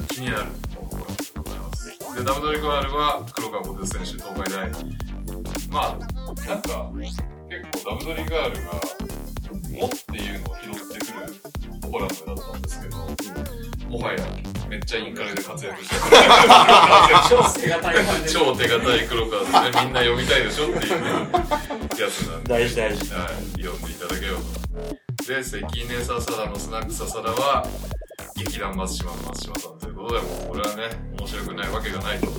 [0.09, 2.15] 気になるところでございます。
[2.15, 5.16] で、ダブドリガールは黒川小手選手、東海大。
[5.69, 5.97] まあ、
[6.47, 7.17] なんか、結
[7.83, 8.71] 構ダブドリガールが、
[9.79, 12.97] もっていうのを拾ってくるコラムだったんですけど、
[13.89, 14.19] もはや、
[14.69, 16.01] めっちゃインカレで活躍してる。
[18.29, 21.09] 超手堅い黒川でね、みんな読みたいでしょっていうね、
[21.99, 22.49] やつなんで。
[22.49, 23.13] 大事大事。
[23.13, 24.45] はい、読んでいただければと。
[25.25, 27.67] で、関根笹田のスナック笹田は、
[28.35, 30.83] 劇団松島の松島さんということで、もうこれはね、
[31.17, 32.31] 面白くないわけがないという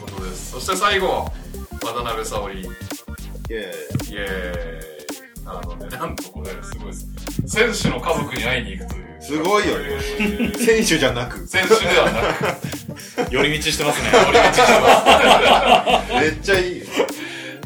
[0.00, 0.52] ことです。
[0.52, 1.32] そして最後、
[1.80, 4.16] 渡辺沙織、イイェーイ。
[4.16, 5.08] エーイ。
[5.46, 7.06] あのね、なんとこれ、すごいです。
[7.46, 9.08] 選手の家族に会いに行くという。
[9.20, 9.84] すごいよね
[10.20, 14.10] えー選手じゃなく、選手ではなく、寄り道してますね。
[14.28, 16.12] 俺がしてます。
[16.14, 16.86] めっちゃいいよ。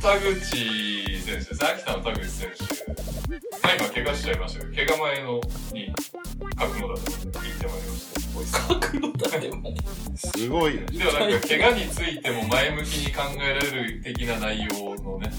[0.00, 0.44] 田口
[1.20, 1.64] 選手です。
[1.64, 2.64] 秋田の田口選手。
[3.62, 5.40] まあ今怪我しちゃいましたけど、怪我前の
[5.72, 5.92] に、
[6.56, 8.21] 覚悟だったので、行ってまいりました。
[8.40, 9.74] 角度だっても
[10.14, 10.86] すごいよ。
[10.86, 15.30] ではなんか、怪我についても前向きに考えられる的な内容のね、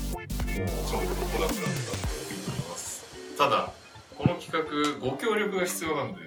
[0.53, 3.06] ちょうどコラムだったんで、いいと思います。
[3.38, 3.71] ただ、
[4.17, 6.19] この企画、ご協力が必要なんで、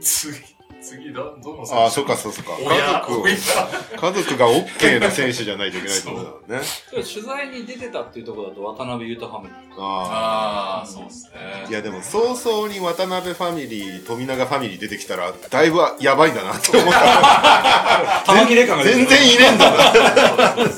[0.00, 0.38] 次、
[0.86, 2.40] 次だ、どの選手ああ、そっかそっか。
[2.60, 3.34] 家親、族を、親。
[3.34, 6.12] 家族が OK な 選手じゃないといけないとだ
[6.56, 6.66] よね。
[6.92, 9.80] 取材に出てたっていうところだと渡辺裕太ファミリー。
[9.82, 11.30] あああ、そうですね
[11.66, 11.68] あ。
[11.68, 11.72] い。
[11.72, 18.22] やでも早々に渡辺ファミリー、富永ファミリー出てきたら、だいぶやばいんだなって思った。
[18.26, 19.76] 玉木レカが全る然いねえんだな。
[19.76, 20.72] だから、テ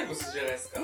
[0.00, 0.80] ーブスじゃないですか。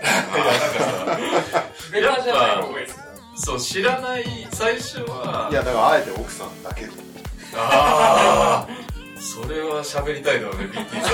[1.92, 3.09] ベタじゃない方がいいですか？
[3.40, 6.90] そう、知らない、最初は、いや、だからあえて奥さんだけで。
[7.56, 11.08] ああ、それは喋りたいだろうね、BT さ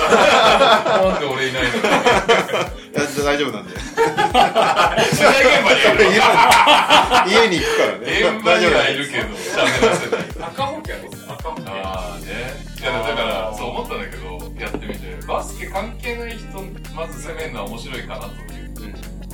[0.99, 1.09] ん。
[1.09, 1.75] なんで俺いないのに。
[1.75, 3.73] いや大丈夫なんで。
[3.73, 8.05] 取材現場にはいる家に行くからね。
[8.37, 10.49] 現場にはいるけど、喋らせない。
[10.51, 11.73] 赤保険ですか赤保険。
[11.73, 12.27] ああね。
[12.79, 14.25] いや、だから、そう思ったんだけど、
[14.59, 16.61] やってみて、バスケ関係ない人、
[16.93, 18.66] まず攻めるのは面白いかなという。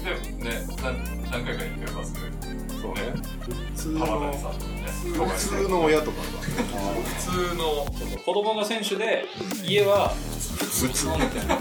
[0.04, 0.12] で、
[0.44, 2.20] ね、何何回か行ってバスケ。
[2.82, 3.02] そうね。
[3.46, 4.84] 普通浜の谷、さんとかね。
[5.04, 9.26] 普通の親とか普通のそうそう子供が選手で、
[9.66, 11.58] 家は普通のみたいな。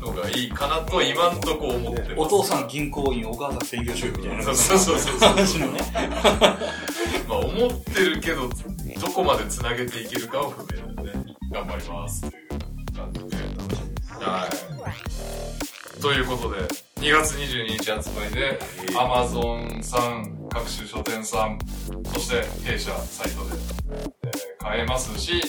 [0.00, 2.14] のがいいかなと今んとこ思ってます。
[2.16, 4.44] お父さん銀行員、お母さん専業主婦みたいな。
[4.44, 5.18] そうそうそうそう。
[5.18, 5.80] 話のね。
[7.28, 8.48] まあ思ってるけど、
[9.00, 11.12] どこまで繋げていけるかを不明なんで、
[11.52, 12.48] 頑張りますっていう
[12.96, 13.36] 感じで。
[14.20, 16.00] はい。
[16.00, 18.58] ということで、2月22日発売で、
[18.92, 21.58] Amazon さん、各種書店さん、
[22.12, 23.50] そして弊社サイトで、
[23.92, 24.08] えー
[24.58, 25.40] 買えますし、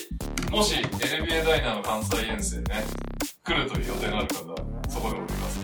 [0.52, 2.86] もし NBA ダイナーの関西遠征ね、
[3.44, 4.58] 来るという予定のある方は、
[4.88, 5.60] そこでおります。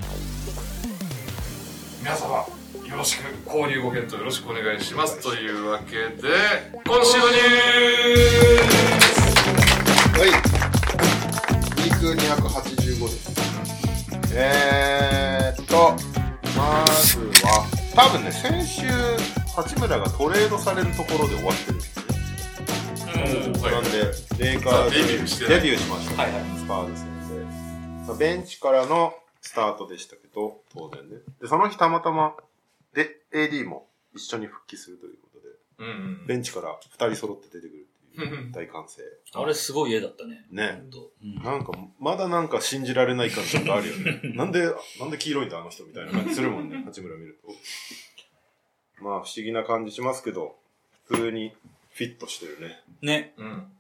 [2.00, 2.46] 皆様、
[2.90, 5.22] よろしく、購入ご検討よろしくお願いします。
[5.22, 6.28] というわけで、
[6.86, 10.30] 今週のニュースはい。
[10.30, 13.85] ウィーク285です。
[14.38, 15.96] えーっと、
[16.58, 18.82] まずは、多分ね、先週、
[19.56, 23.72] 八村がトレードされるところで終わってるんですよ。
[23.72, 27.46] なんで、レイカーズデビューしてデビューしました、はいはいスパーズ戦で。
[28.08, 31.16] まあベンチからのスタートでしたけど、当然ね。
[31.40, 32.36] で、その日たまたま、
[32.94, 35.48] で、AD も一緒に復帰するということで、
[35.80, 35.92] うんう
[36.24, 36.26] ん。
[36.28, 37.85] ベンチから二人揃って出てくる
[38.52, 39.04] 大歓声。
[39.42, 40.46] あれすごい絵だったね。
[40.52, 40.80] ね。
[40.82, 44.22] ほんとうんなんか、まだなんか信じられない感じがあるよね。
[44.36, 44.64] なんで、
[45.00, 47.52] なんで黄色いんだあの人みたいな感じするもんね、八村見ると。
[49.04, 50.56] まあ、不思議な感じしますけど、
[51.08, 51.54] 普通に
[51.92, 52.84] フィットしてるね。
[53.02, 53.34] ね。
[53.38, 53.72] うん。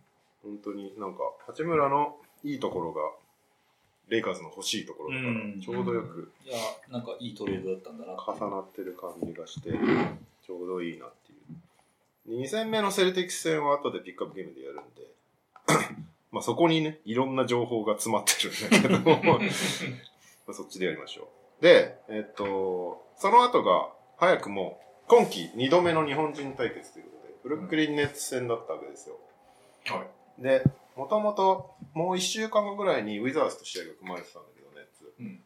[0.43, 3.01] 本当になんか、八村のいいところが、
[4.07, 6.57] レイカーズの欲しいところだからうん、ちょうどよくいや、
[6.91, 8.13] なんかいいトレードだったんだな。
[8.13, 9.71] 重なってる感じがして、
[10.45, 11.24] ちょうどいいなって。
[12.27, 15.95] 2戦目のセルティックス戦は後でピックアップゲームでやるんで、
[16.31, 19.39] まあそこにね、いろんな情報が詰まってるんだけど、 ま
[20.49, 21.63] あそっちでやりましょう。
[21.63, 29.19] で、えっと、その後が、早くも、今季2度目の日本人対決ということで、ブルックリンネッツ戦だったわけですよ。
[29.85, 30.05] は
[30.39, 30.41] い。
[30.41, 30.63] で、
[30.95, 35.13] もともと、もう1週間後ぐらいにウィザーズと試合が組まれてたんだけど、ネッツ。
[35.19, 35.43] うん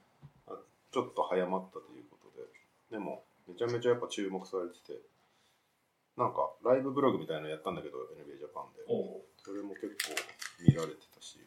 [0.47, 0.59] あ
[0.91, 2.47] ちょっと早まったということで。
[2.91, 4.99] でも、めちゃめちゃやっぱ注目されてて、
[6.19, 8.83] なんか、ライブブログみたいなのやったんだけど、NBA ジャパンで。
[9.41, 10.21] それも結構
[10.61, 11.39] 見られてたし、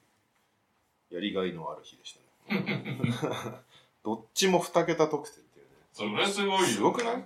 [1.11, 2.17] やりがいのある日でし
[2.49, 2.97] たね。
[4.03, 5.73] どっちも2桁得点っていうね。
[5.93, 6.67] それすごいよ。
[6.67, 7.25] すごくない？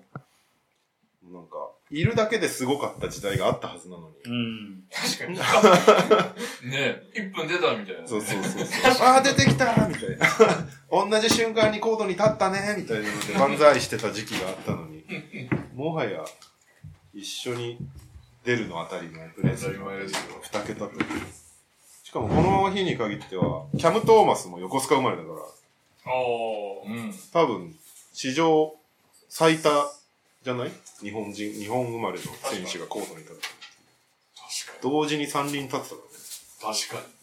[1.32, 4.16] なんか、いるだけですごかった時代があったはずなのに。
[4.24, 4.84] うん。
[4.90, 5.38] 確かに。
[6.68, 8.06] ねえ、1分出たみたいな。
[8.08, 9.06] そうそうそうそう。
[9.06, 10.26] ああ、出てきたみたいな。
[10.90, 15.04] 同じ瞬間にコートに立ったねみたいなので万歳してた時期があったのに、
[15.74, 16.24] もはや
[17.16, 17.78] 一緒に
[18.44, 20.90] 出るのあたり前プレー当たり前ですよ2桁と。
[22.04, 26.88] しかかもこの日に限っては、キャム・トーマスも横須賀生まれだから、おー。
[26.88, 27.14] うん。
[27.32, 27.74] 多分、
[28.12, 28.74] 史上
[29.28, 29.70] 最多
[30.44, 30.70] じゃない？
[31.00, 33.42] 日本人、日本生まれの選手がコートに立って。
[34.68, 36.74] 確か同時に三輪立ってたからね。
[36.74, 36.78] に。
[36.94, 37.16] 確かに。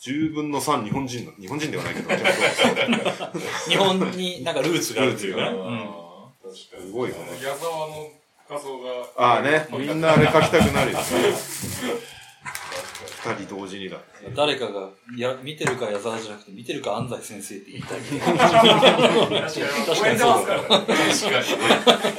[0.00, 2.08] 10分の3日本人の、日本人ではないけど、
[3.68, 5.84] 日本になんかルーツがあるというかうんー
[6.42, 6.82] 確かに。
[6.82, 7.22] すごいよね。
[7.42, 8.10] 矢沢の
[8.48, 8.88] 画像が。
[9.16, 11.04] ああね、みんなあれ書きたくなるよね。
[13.24, 13.98] 二人同時にだ。
[14.34, 18.00] 誰かが、いや、見てるか矢沢じゃなくて、見てるか安西先生って言いたい。
[18.00, 18.70] 確かに。
[19.96, 20.66] 超えてますからね。
[20.68, 21.46] 確かに。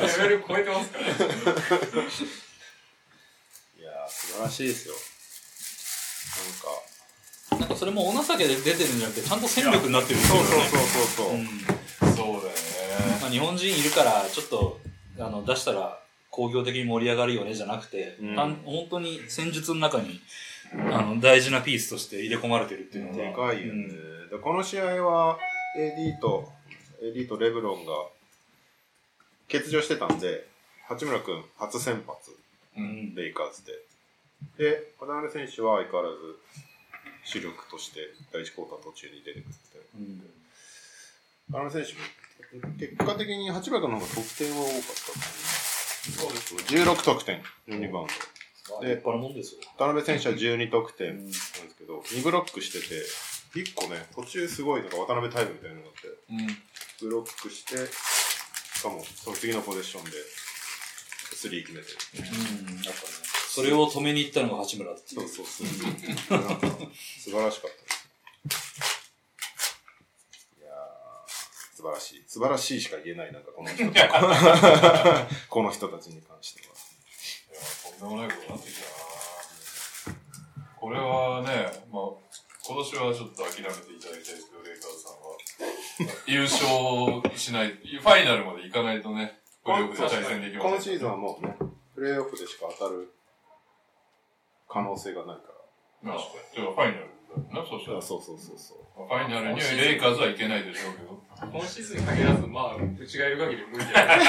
[0.08, 1.12] レベル超えてますからね。
[3.80, 4.96] いやー、素晴らしいですよ。
[7.60, 10.62] なんかそれもお情けで出てるんじゃなくて、ちゃんと戦力になってるんですよなんか、ね。
[10.70, 11.36] そうそうそうそう。
[11.36, 11.80] うん
[12.16, 12.50] そうだよね。
[13.22, 14.80] まあ、日本人いるから、ちょっと、
[15.20, 20.22] あの、出したら工業的に盛り上がるよね、じゃなくて、うん本当に戦術の中に、
[20.92, 23.36] あの、大事なピースとして入れ込まれてるっていうのでが。
[23.36, 23.88] かいよね。
[24.30, 25.40] でこの試合は、
[25.76, 26.52] AD と、
[27.02, 27.94] AD とレブロンが
[29.52, 30.48] 欠場してたんで、
[30.88, 32.36] 八村君初先発、
[32.78, 32.84] うん。
[32.84, 33.16] うん。
[33.16, 33.74] レイカーズで。
[34.58, 36.18] で、渡辺選手は相変わらず
[37.24, 38.00] 主力として
[38.32, 40.00] 第一クォーター途中に出てくるみたいな。
[40.00, 40.40] うん
[41.52, 45.69] 渡辺選手も結果的に八村君の方が得点は多かった
[46.00, 46.56] そうです。
[46.76, 48.14] 16得点、12リバウンド。
[49.34, 49.62] ですよ。
[49.78, 52.96] 渡辺選手は12得点うんなんですけど、2ブロックしてて、
[53.60, 57.10] 1個ね、途中すごいなんか渡辺タイムみたいなのがあって、うん。
[57.10, 60.12] ブロックして、しかもその次のポゼッションで、
[61.36, 61.98] スリー決めてる。
[62.68, 62.76] うん。
[62.76, 62.96] やっぱね。
[63.50, 65.28] それを止めに行ったのが八村っていう。
[65.28, 66.40] そうそうそう。
[66.40, 66.68] なんか
[67.20, 68.99] 素晴らしかったです。
[71.80, 72.24] 素晴らしい。
[72.28, 74.10] 素晴らしいしか言えない、なんかこの人たち。
[75.48, 76.76] この人たちに関しては。
[76.76, 77.62] いや、
[77.98, 80.18] とんでもないことになってきたな
[80.76, 82.12] これはね、まあ、
[82.68, 85.38] 今年はちょっと諦めていただきたいですけど、レイカーズさんは。
[86.28, 90.72] 優勝しない、ファイナルまで行かないとね、プレーオフで対戦できません。
[90.74, 91.56] 今シーズンはもうね、
[91.96, 93.14] プレーオフでしか当たる
[94.68, 95.44] 可能性がないか
[96.02, 97.20] まあ、ファイナル
[97.96, 98.04] だ。
[98.04, 99.08] そうそうそうそう。
[99.08, 101.29] ファイナルにはレイカーズはいけないでしょうけど。
[101.42, 104.24] 今シーズンに限らず、まあ、うちがいる限り無理だよ。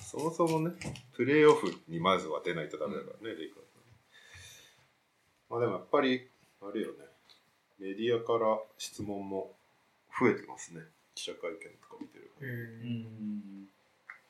[0.00, 0.74] そもそもね、
[1.14, 3.66] プレーオフにまずは出ないとダメだからね、レイカーズ。
[5.50, 6.26] まあでもやっぱり、
[6.62, 6.94] あれよね、
[7.78, 9.52] メディアから質問も
[10.18, 10.80] 増えてますね。
[11.14, 12.30] 記者会見とか見てる。
[12.40, 13.68] うん。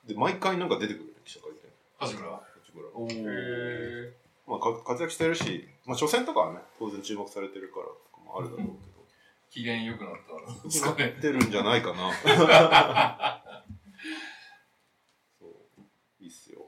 [0.06, 1.56] で、毎回なんか出てくるね、記者会見。
[1.98, 2.42] 八村八
[2.74, 4.12] 村おへ
[4.46, 8.85] まあか活躍してるし、まあ初戦とかはね、当然注目されてるからとかもあるだろう
[9.56, 11.04] 機嫌良くなったんですかね。
[11.04, 12.12] なってるんじゃないかな。
[15.40, 15.50] そう、
[16.20, 16.66] いいっすよ。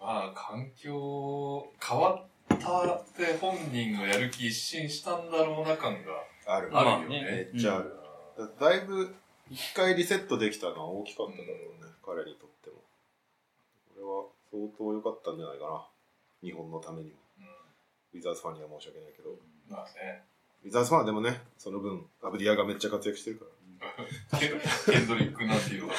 [0.00, 6.10] まあ、環境変わったって本人がやる気一新したんだろうな感が
[6.46, 6.76] ある。
[6.76, 7.50] あるよまあねね。
[7.54, 7.94] めっちゃある。
[8.36, 9.14] だだいぶ
[9.48, 12.82] 一回リセットできたのは大きかっただろうね、彼にとっても。
[13.94, 15.86] これは相当良かったんじゃないかな。
[16.42, 17.16] 日本のためにも。
[18.12, 19.38] ウィザーズファンには申し訳ないけど。
[19.68, 20.24] まあね。
[20.66, 23.50] ウィザーズファンはでもね、その分、アブディアがめっちゃ活躍してるから。
[24.90, 25.98] ケンドリックなんていうのかな。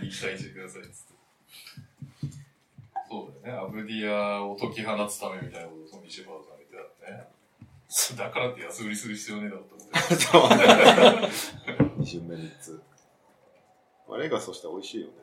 [0.00, 1.14] に期待してくださいっつって。
[3.10, 3.62] そうだよね。
[3.66, 7.26] アブディアを解き放つためみたいなことをトミー・シェパードさんが言ってたらね。
[8.16, 9.96] だからって安売りする必要ねえだろうと思って。
[11.98, 12.80] 2巡目3つ。
[14.08, 15.14] まあ、レガスとしては美味しいよね。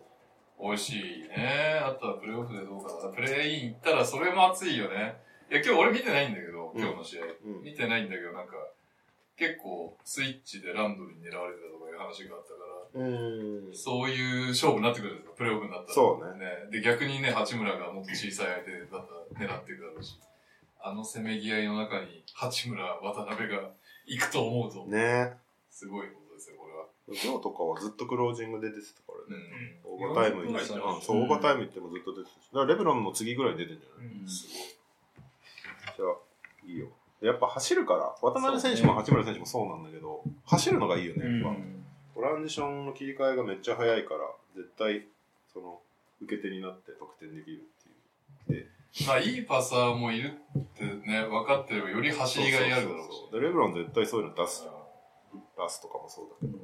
[0.62, 1.80] 美味しいね。
[1.82, 3.14] あとはプレーオフでどうかな。
[3.14, 5.16] プレーイン行ったらそれも熱いよね。
[5.50, 7.24] いや、今日俺見てないんだけど、今日の試合。
[7.46, 7.64] うん。
[7.64, 8.54] 見てないんだけど、なんか、
[9.38, 13.76] 結構スイッチでランドリーに狙われてたとかいう話があったから、うん。
[13.76, 15.94] そういう勝負になってくるんですよ、プレーオフになったら。
[15.94, 20.20] そうねで、逆にね、八村がもっと小さい相手だったら狙っていくだろうし、
[20.80, 23.70] あのせめぎ合いの中に八村、渡辺が
[24.08, 25.34] 行くと思うと、ね
[25.70, 26.86] すごいことですよ、これは。
[27.08, 29.38] 今日とかはずっとクロージングで出てたからうね。
[29.38, 29.86] ん。
[29.86, 30.76] オーバータイム行って、そ
[31.14, 32.50] う、オーバータイム行ってもずっと出てたし。
[32.52, 34.78] だからレブロンの次ぐらいに出てんじゃない、うんすごい。
[35.96, 36.27] じゃあ、
[36.68, 36.88] いいよ。
[37.22, 41.60] やっぱ走るから、渡辺選手も八村選手もそうなんだけど、走るのがいいよね、やっぱ。
[42.14, 44.20] トランジションの切り替えがめっちゃ早いから、
[44.56, 45.08] 絶対、
[45.52, 45.80] その、
[46.22, 47.64] 受け手になって得点できる
[48.48, 48.68] っていう。
[49.08, 54.66] まあ、いいパサーもいるってね、分かってればより走りがいあるだろうしレブロン絶対そういうの出す。
[55.58, 56.58] 出すとかもそうだけど、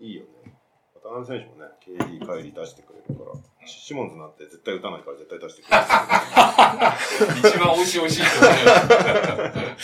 [0.00, 0.28] いいよね。
[1.08, 5.84] 渡辺選手もね、KD 帰り出してくれるから、シモンズなんて絶対打たないから絶対出してくれる。
[7.38, 8.40] 一番美味しい美味しいって
[9.58, 9.76] ね。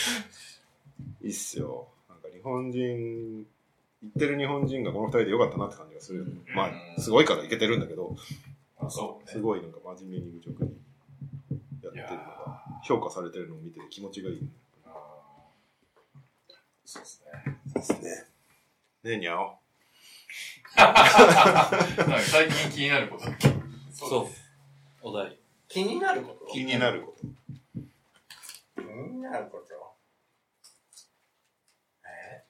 [1.22, 1.88] いいっすよ。
[2.10, 3.46] なんか日本人、
[4.02, 6.32] 行ってる日本人がこの二人でよかったなって感じがするよね。
[6.46, 8.14] うんまあ、すごいからいけてるんだけど、
[8.78, 9.40] あそうねす。
[9.40, 10.76] ごいなんか真面目に愚直に
[11.82, 14.48] やっってるのが、評価されてるのを見て気持ちがいい。
[16.84, 17.58] そうですね。
[17.74, 17.98] ですね。
[19.04, 19.63] ねえにゃお。
[20.76, 23.24] はい最近気になること。
[23.92, 24.28] そう。
[25.02, 25.38] お題。
[25.68, 26.46] 気になること？
[26.52, 28.82] 気になること。
[28.82, 29.74] 気になること？
[32.06, 32.44] え？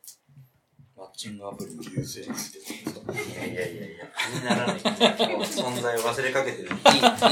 [0.97, 2.91] マッチングアプリの優勢について。
[3.05, 4.79] いやいやいやいや、気にならない。
[4.81, 6.69] 存在を忘れかけてる。
[6.69, 6.73] い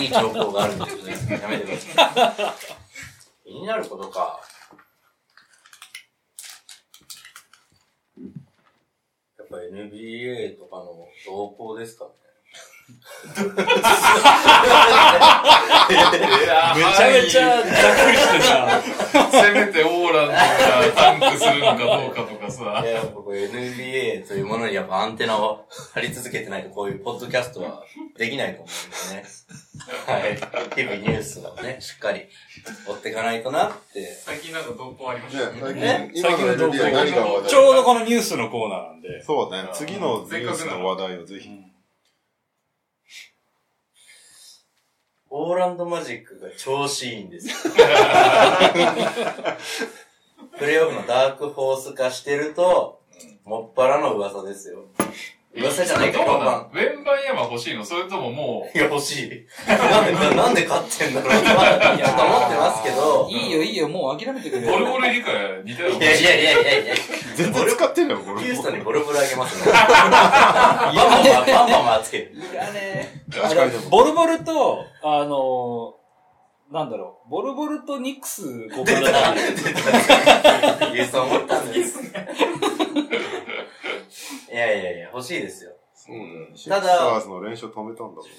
[0.00, 1.42] い、いい兆候があるんですけどね。
[1.42, 1.78] やめてくだ
[2.32, 2.54] さ
[3.44, 3.48] い。
[3.48, 4.40] 気になることか。
[9.38, 12.12] やっぱ NBA とかの動向ですかね。
[13.24, 13.42] め
[16.74, 18.82] めちゃめちゃざっくりしてるな。
[19.30, 20.38] せめてオーランドが
[20.94, 22.90] タンクするのかどうかとかさい。
[22.90, 27.84] や、僕 NBA というものにやっぱアンテナを張り続けてないとこういうポッドキャストは
[28.16, 28.70] できないと思
[29.14, 29.52] うんですね。
[30.06, 30.36] はい。
[30.36, 32.28] 日々ニュースをね、しっかり
[32.86, 34.06] 追っていかないとなって。
[34.24, 35.74] 最近なんか動向ありましねた、最
[36.10, 39.22] 近、最近の動向ちょうどこのニュースのコーナーなんで。
[39.22, 41.50] そうね、次のニュースの話題をぜひ。
[45.34, 47.54] オーランドマジックが調子いいんですよ。
[50.58, 53.00] プレイオフのダークホース化してると、
[53.46, 54.84] もっぱらの噂ですよ。
[55.54, 56.66] 噂じゃないか、どうな。
[56.72, 57.84] ウェンバンヤマ欲しいの？
[57.84, 59.46] それとももいや、欲しい。
[59.68, 63.28] なんで、なんで勝ってんだろう ちょっと思ってますけど。
[63.30, 65.30] いいよいいよ、もう諦めてくれう、ボルボル理科
[65.64, 66.04] 似たような。
[66.06, 66.94] いやいやいやいやいや。
[67.36, 68.40] 全然使ってんのよ、これ。
[68.40, 69.72] ヒューストンにボルボルあげますね。
[69.76, 72.32] バンバンバンバンつける。
[72.32, 73.22] いらねえ。
[73.90, 79.34] ボルボルと、あのー、なんだろう、ボルボルとニックス交換だな。
[79.34, 81.98] ヒュース思ったんです。
[84.52, 85.72] いやいやいや、欲しいですよ。
[85.94, 86.50] そうね。
[86.54, 88.30] シただックスターズの練習止めたんだもんね。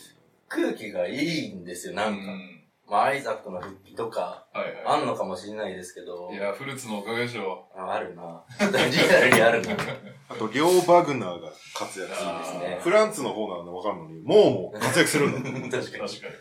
[0.47, 2.31] 空気がいいんですよ、なうんか。
[2.31, 2.63] ん。
[2.87, 6.35] まあ、アイザックの復帰とか、はいあはんのかもしれないですけどい。
[6.35, 7.65] い、や、フルーツのおかげでしょ。
[7.75, 8.43] ああるな。
[8.59, 9.73] リアルにあるな。
[10.29, 12.59] あと、リョー・バグナーが活躍するんですね。
[12.59, 15.49] ねフランツの方なんでわかるのに、もうも活躍するんだ。
[15.79, 16.07] 確かに。
[16.07, 16.33] 確かに。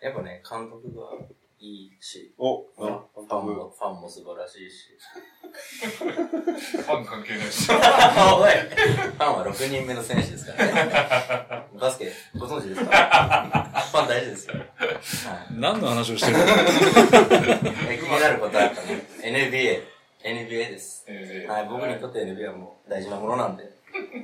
[0.00, 1.10] やっぱね、監督が
[1.64, 4.98] いいし、お、ファンあ、ファンも、ファンも素晴らしいし。
[6.76, 7.70] ファン関係ないし。
[7.72, 11.64] おいファンは6人目の選手ですからね。
[11.80, 12.90] バスケ、ご存知ですか？
[13.90, 14.54] ファン大事ですよ。
[14.56, 14.66] はい
[15.52, 16.36] 何の話をしてる？
[16.38, 16.44] の
[17.90, 19.06] え気になることあったね。
[19.22, 19.82] NBA。
[20.22, 21.04] NBA です。
[21.06, 23.64] えーはい、僕にとって NBA はもう大事なものなんで。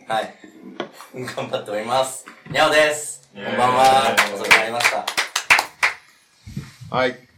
[0.08, 0.34] はい。
[1.14, 2.26] 頑張っております。
[2.50, 3.26] にゃおです。
[3.34, 4.14] こんばんは。
[4.34, 5.06] 遅くなりました。
[6.94, 7.29] はい。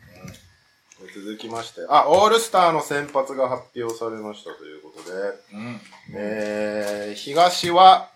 [1.15, 5.19] 続きまして、あ、オールスターの先発が発表されましたということで、
[5.53, 5.81] うん。
[6.15, 8.09] えー、東は、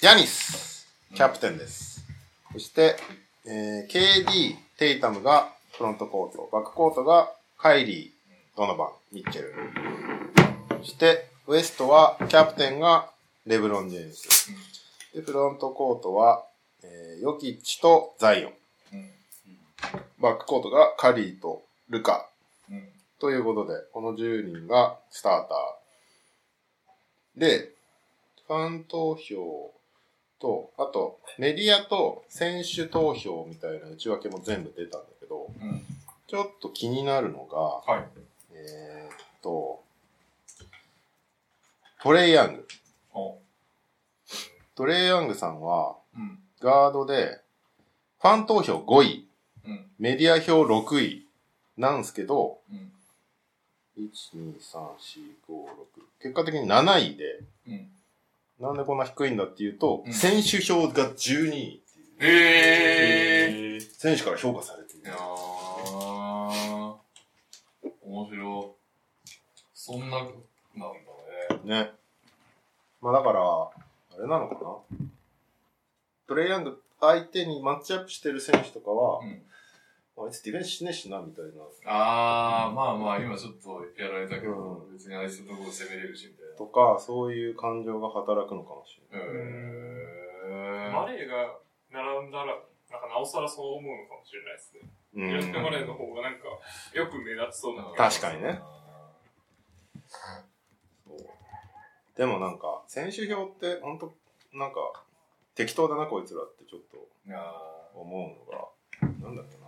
[0.00, 2.02] ヤニス、キャプテンです。
[2.52, 2.96] そして、
[3.46, 9.54] えー、KD、テイタムがフロントコート、バックコートがカイリー、ドノバン、ミッチェル。
[10.78, 13.10] そして、ウエストは、キャプテンが
[13.46, 14.50] レブロン・ジェームス。
[15.14, 16.44] で、フロントコートは、
[16.82, 18.52] えー、ヨキッチとザイオン。
[18.94, 19.10] うん。
[20.18, 21.62] バックコートがカリーと
[21.92, 22.26] ルカ。
[22.70, 22.88] うん。
[23.20, 27.40] ということで、この10人がスターター。
[27.40, 27.74] で、
[28.46, 29.74] ファン投票
[30.40, 35.82] と、あと、メディアと選手投票みたいな内訳も全部出たんだけど、うん。
[36.26, 37.58] ちょっと気になるのが、
[37.92, 38.08] はい。
[38.54, 39.82] えーっと、
[42.02, 42.68] トレイヤング。
[43.12, 43.38] お
[44.74, 46.38] トレイヤングさんは、うん。
[46.60, 47.38] ガードで、
[48.22, 49.28] ファン投票5位、
[49.66, 49.86] うん。
[49.98, 51.28] メディア票6位
[51.76, 52.92] なんすけど、うん。
[53.96, 55.66] 1、2、3、4、5、6。
[56.20, 57.88] 結果的に7位で、うん。
[58.60, 62.16] なんでこんな低いんだっていうと、うん選手票が12位っていう。
[62.20, 63.80] えー。
[63.80, 65.16] 選手から評価されているいや。
[65.16, 66.94] ー。
[68.04, 68.82] 面白い。
[69.74, 70.28] そんな、なん
[70.76, 70.86] だ
[71.64, 71.84] ね。
[71.84, 71.90] ね。
[73.00, 73.70] まあだから、あ
[74.20, 74.60] れなのかな
[76.28, 79.42] トレイヤング相手にマッチアップしてる選手とかは、うん。
[80.24, 81.50] あいつディフェンスしねえしな、みたいな。
[81.86, 86.56] あー、まあまあ、今ちょっとやられたけど、う別にあいつのところ攻めれるし、みたいな。
[86.56, 89.28] とか、そういう感情が働くのかもしれない。
[89.28, 90.92] へー。
[90.92, 91.58] マレーが
[91.90, 92.46] 並んだら、
[92.90, 94.80] なんかなおさらそう思うのかもしれないですね。
[95.14, 96.44] うんマレーの方がなんか、
[96.94, 98.60] よく目立ちそうな確かにね。
[101.06, 101.18] そう
[102.16, 104.14] でもなんか、選手票って、ほんと、
[104.52, 105.02] なんか、
[105.54, 106.96] 適当だな、こいつらってちょっと
[107.26, 107.38] いや
[107.94, 108.68] 思うのが、
[109.20, 109.61] なんだっけな。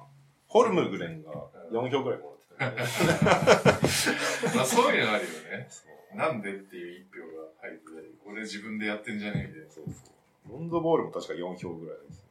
[0.55, 1.33] ホルムグレンが
[1.73, 5.69] 4票くらいもらってたまあそういうのあるよね。
[6.15, 9.73] なんでっていう一票が入ってたり、これ自分でやってんじゃねえみたいな。
[9.75, 10.53] そうそう。
[10.53, 12.25] ロンドボールも確か4票ぐらいです、ね。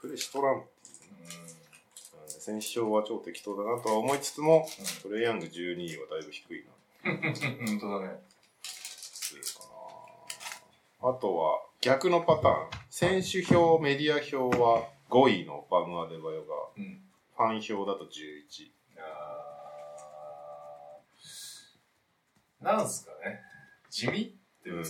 [0.00, 2.18] プレーしとらんっていう。
[2.18, 4.66] なんで選手賞は超適当だなとは思いつつも、
[5.04, 6.64] トレイヤング12位はだいぶ低い
[7.04, 7.12] な。
[7.68, 8.18] 本当だね。
[11.02, 12.68] あとは、逆のパターン。
[12.90, 17.00] 選手票、メディア票は5位のバムアデバヨが、うん。
[17.40, 18.70] ファン票だと11。
[18.98, 23.40] あーなんすかね。
[23.88, 24.20] 地味？
[24.20, 24.84] って映るの。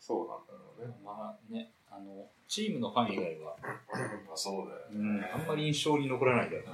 [0.00, 0.92] そうなんだろうね。
[1.04, 5.30] まあね、あの、チームのファン以外は、まあそうだようん、ね。
[5.32, 6.68] あんまり印象に残らないだよね。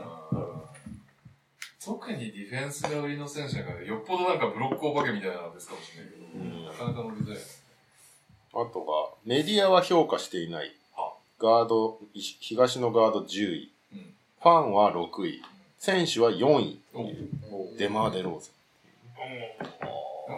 [1.84, 7.38] 特にディフェンスが売りの選手だから、よっぽどなんかブロックお化けみたいなのですかもしれないけど、うんなかなか乗りづらい。
[7.38, 11.12] あとが、メディアは評価していないは。
[11.38, 13.74] ガード、東のガード10位。
[14.44, 14.52] うん。
[14.52, 15.42] ファンは6位。
[15.78, 16.80] 選手は4位。
[16.94, 18.50] おデマーデローゼ。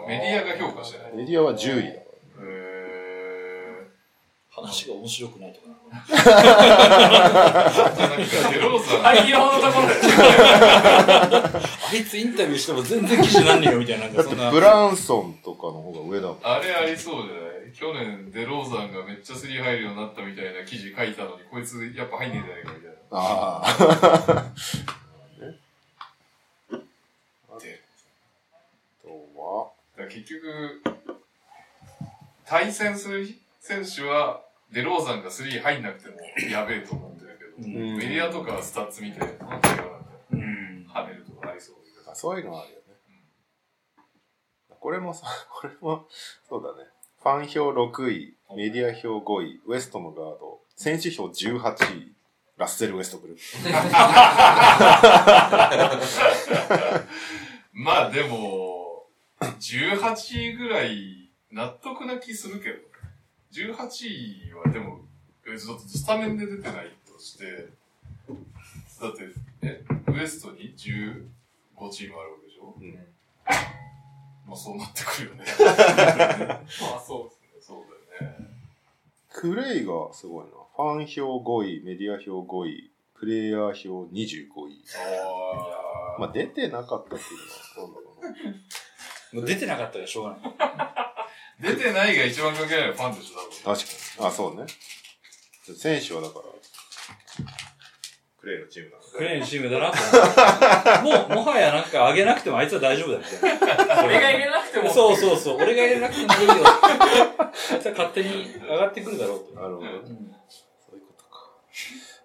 [0.07, 1.13] メディアが評価してない。
[1.15, 2.01] メディアは10位だか
[2.43, 3.87] へ
[4.49, 5.79] 話が面白くないとかなの？
[5.79, 5.97] か
[8.99, 9.09] な。
[11.89, 14.43] あいつインタビューしても全然記事なんねえよみたいな、なんかそんな。
[14.43, 16.37] だってブランソンとかの方が上だもん。
[16.43, 17.50] あれありそうじゃない？
[17.73, 22.97] 去年デローザンがめっちゃスリー入るようになったみたいな記事書いたのに、こいつやっぱ入んねえんじゃないかみたいな。
[23.11, 24.51] ああ。
[27.59, 27.81] で
[29.03, 30.81] あとは、結局、
[32.45, 33.27] 対戦する
[33.59, 34.41] 選手は、
[34.71, 36.15] デローザンが3入んなくても
[36.49, 39.67] やべえと思ってるけど、うんメディアとかスタッツ見て、なんかなんか
[40.31, 40.87] うん。
[40.89, 41.75] 跳ねるとかありそう
[42.09, 42.81] あそういうのはあるよね。
[44.79, 46.07] これもさ、これも、
[46.47, 46.89] そうだね。
[47.23, 51.59] ファン票6位、メディア票5位、ウエストのガード、選手票18
[51.97, 52.11] 位、
[52.57, 53.41] ラッセル・ウエストブルック。
[57.73, 59.05] まあでも、
[59.39, 62.79] 18位ぐらい納得な気するけど、
[63.53, 65.01] 18位はでも、
[65.47, 67.67] えちょっとスタメンで出てないとして、
[69.01, 69.29] だって、
[69.61, 71.23] え、ウエストに15
[71.91, 72.75] チームあるわけでしょ？
[72.79, 72.97] うん
[74.51, 75.45] まあそうなってくるよね。
[75.57, 77.61] まあそうですね。
[77.61, 77.85] そう
[78.19, 78.37] だよね。
[79.29, 80.51] クレイがすごいな。
[80.75, 84.83] ファン票5位、メディア票5位、プレイヤー票25位。
[85.15, 89.39] あまあ出てなかったっていうのは、なんだろうな。
[89.39, 90.37] も う出てなかったらしょうがな
[91.69, 91.75] い。
[91.75, 93.77] 出てないが一番関係ないのはファンでしょ、多分。
[93.79, 94.27] 確かに。
[94.27, 94.65] あ、そうね。
[95.77, 96.45] 選手はだから、
[98.41, 99.09] クレイのチームなので。
[99.17, 99.97] クレーンチームだなと
[101.03, 101.29] 思って。
[101.29, 104.03] もう、もはやなんか上げなくてもあいつは大丈夫だみたいな。
[104.03, 104.89] 俺が入れなくても。
[104.89, 105.57] そうそうそう。
[105.57, 106.53] 俺が入れなくてもいいよ。
[106.65, 109.61] あいつは勝手に上がってくるだろうと。
[109.61, 109.87] なるほど。
[109.87, 110.35] うん
[110.79, 111.51] そういうことか。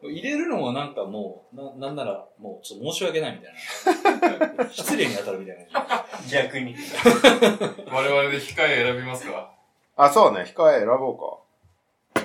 [0.08, 4.68] 入れるのもなんかもう、ななんならもうちょっと申し訳ないみたいな。
[4.72, 6.06] 失礼に当たるみたいな。
[6.32, 6.74] 逆に。
[7.92, 9.52] 我々で控え選びますか？
[9.96, 10.50] あ、そうね。
[10.56, 12.22] 控え選ぼうか。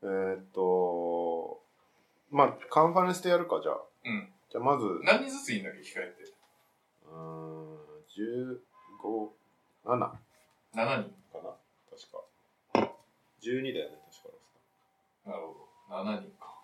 [0.00, 0.60] えーっと、
[2.30, 3.80] まあ、カンファレンスでやるか、じゃあ。
[4.04, 4.28] うん。
[4.50, 6.32] じゃあ、まず、う何人ずついいんだっけ、控えって。
[7.06, 7.76] ーん、
[8.18, 9.30] 15、
[9.84, 10.18] 7か
[10.74, 11.18] 7人。
[11.34, 11.56] な
[11.90, 12.92] 確か。
[13.42, 15.30] 12だよね、確か。
[15.30, 15.54] なるほ
[15.88, 15.96] ど。
[15.96, 16.58] 7人か。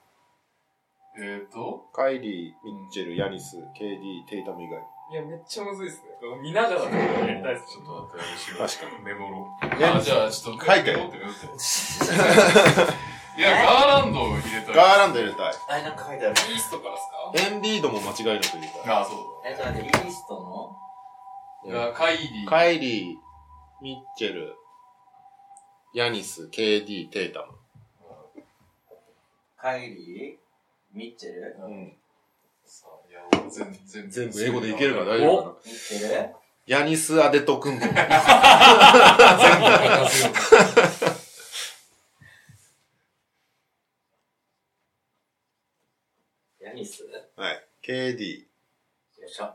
[1.16, 4.82] えーと、カイリー、ミッチェル、ヤニス、KD、テイタム以外。
[5.12, 6.08] いや、めっちゃむずいですね。
[6.42, 9.04] 見ながらやりたいですちょっと待って、確かに。
[9.04, 9.78] メモろ。
[9.78, 11.46] ヤあ、じゃあ、ちょっと、書いてメモってメモって。
[13.36, 14.74] いや、ガーランドを入れたい。
[14.74, 15.54] ガーランド入れたい。
[15.68, 16.34] あれなんか書いてある。
[16.34, 17.54] イーストからですか？
[17.54, 18.94] エンビードも間違いなく入れたい。
[18.94, 19.18] あ、そう
[19.48, 20.34] え、ちょっと待って、イースト
[21.66, 21.72] の？
[21.72, 21.78] だ。
[21.86, 22.48] がカイリー。
[22.48, 23.16] カイリー、
[23.82, 24.54] ミッチェル、
[25.94, 27.46] ヤニス、KD、テイタム。
[29.56, 31.92] カイリー、ミッチェル、うん。
[32.66, 34.10] さあいや、俺全然。
[34.10, 35.54] 全部英語でいけるから大丈夫かな。
[35.64, 36.34] ミッチェル？
[36.66, 37.84] ヤニス・アデトクンボ。
[37.86, 37.98] 全部
[46.94, 47.12] 書かせよう。
[47.12, 47.66] ヤニスよはい。
[47.82, 48.46] KD、い
[49.26, 49.50] しょ。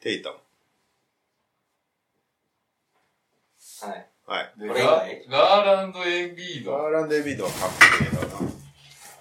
[0.00, 0.36] テイタム。
[3.80, 4.10] はい。
[4.26, 4.52] はい。
[4.58, 4.80] でこれ
[5.26, 6.72] 以ガーランド・エンビード。
[6.72, 8.50] ガーランド・エビードは確定だな。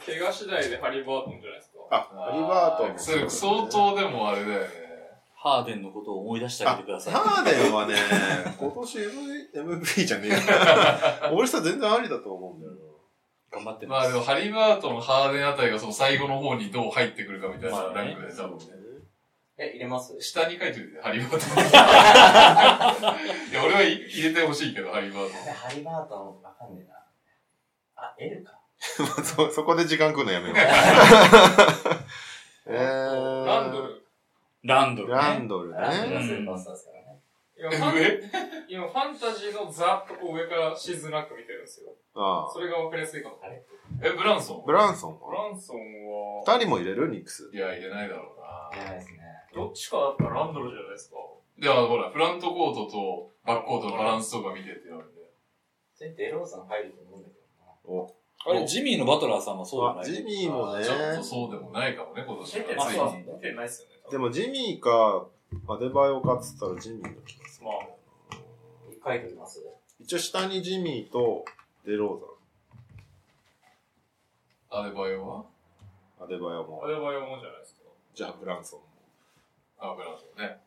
[0.05, 1.79] 怪我次第でハリバートンじゃないですか。
[1.91, 4.67] あ、ハリバートンもそれ相当でもあれだよね。
[5.35, 7.13] ハーデンのことを思い出してあげてください。
[7.13, 7.95] ハーデンはね、
[8.57, 10.37] 今年 MV MVP じゃねえよ。
[11.35, 12.92] 俺さ全然ありだと思うんだよ
[13.53, 14.03] 頑張ってます。
[14.03, 18.65] まあでも、ハリバートン、ハーデンあたりがその最後の方にどう入ってくるかみたいなランクで多分ね。
[19.57, 20.19] え、入れます？
[20.19, 21.39] 下に書いておいて、ハリバートン。
[23.51, 26.95] いや、俺は入れてほしいけど、ハリバートハリバートン、わかんねえな。
[27.95, 28.53] あ、L か。
[28.53, 28.59] な。
[29.23, 30.57] そ、そこで時間食うのやめよう。
[32.65, 34.01] えー、ランドル。
[34.63, 35.13] ランドルね。
[35.15, 37.19] ランドルランドルスーパースターですからね。
[37.57, 37.95] 今ファンン。
[37.95, 38.19] 上
[38.69, 41.93] 今ファンタジーのざっとこう上からしづらく見てるんですよ。
[42.15, 43.39] あそれが分かりやすいかも。
[44.01, 47.09] え、ブランソンブランソンブはランソンは、二人も入れる？
[47.09, 47.49] ニックス。
[47.53, 48.85] いや、入れないだろうな。
[48.85, 49.19] ないですね。
[49.53, 51.17] どっちかだったらランドルじゃないですか。
[51.59, 55.13] では、ほら、フロントコートとバックコートのバランスとか見てって言われて。
[55.95, 57.35] それデローザン入ると思うんだけ
[57.85, 58.01] どな。
[58.01, 60.21] おあれ、ジミーのバトラーさんはそうじゃない？
[60.21, 62.63] あジミーもねちょっとそうでもないかもね、今年は。
[62.63, 63.25] ついないっすに。
[63.41, 63.93] 出てないっすよね。
[64.11, 65.27] でもジミーか、
[65.69, 67.67] アデバイオかっつったらジミーの気がする。
[67.67, 69.63] まあ、書いておきます
[69.99, 71.45] 一応下にジミーと
[71.85, 72.17] デロ
[74.71, 75.43] アデバイオは？
[75.43, 75.43] ー
[76.19, 76.27] ザン。
[76.27, 76.87] アデバイオもあ。
[76.87, 77.81] れは読もんじゃないですか。
[78.15, 78.85] じゃあブランソンも。
[79.79, 80.57] あ、ブランソンね。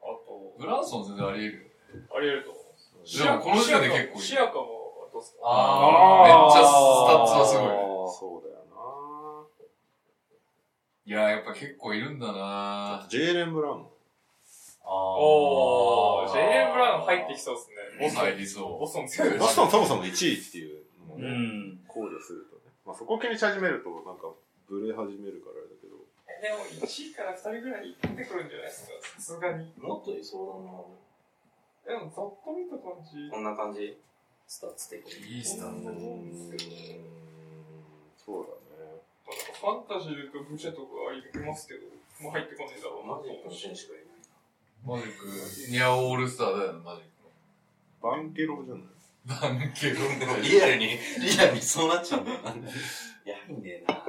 [0.00, 1.70] あと、ブランソン全然あり得るよね。
[2.16, 3.18] あり得ると思います。
[3.22, 7.76] でもこの時点で結構いいシアカもどうっすかあーめっちゃスタッツはすごいね
[8.08, 8.64] そうだよ
[11.04, 12.32] いや、やっぱ結構いるんだな
[13.02, 13.82] なジェイレン・ブラウン。
[13.82, 13.84] あ
[14.92, 17.76] おー、ジェイレン・ブラウン入ってきそうですね。
[18.00, 21.78] ボス入りそボストン強いボストンそもそも1位っていうのもうね、ん。
[21.86, 22.72] 考慮するとね。
[22.84, 24.34] まあそこ気にし始めると、なんか、
[24.68, 25.94] ブレ始めるからあれだけど。
[26.42, 28.94] でも1位から2人ぐらい出てくるんじゃないですか？
[29.18, 29.70] さすがに。
[29.78, 30.48] ーもっといそう
[31.86, 31.98] だな。
[32.00, 33.30] でもざっと見た感じ。
[33.30, 33.94] こんな感じ。
[34.48, 35.20] スタッツ的う。
[35.20, 35.36] に。
[35.36, 35.90] いいスタート。
[35.90, 36.58] うーん
[38.16, 38.50] そうだ
[38.82, 38.98] ね。
[39.26, 39.36] まあ
[39.70, 41.86] なんかファンタジーで言うとブチェとかいますけど、
[42.22, 43.99] もう入ってこないだろうなと思うし選手がいない。
[44.86, 45.26] マジック、
[45.70, 47.10] ニャオールスターだよね、マジック。
[48.02, 48.84] バンケロじゃない？
[49.26, 49.96] バンケロ。
[50.42, 50.98] リアルに、リ
[51.38, 52.32] アルにそうなっちゃうんだ。
[52.32, 52.38] よ。
[53.24, 53.56] やばい。
[53.56, 54.04] んだよな。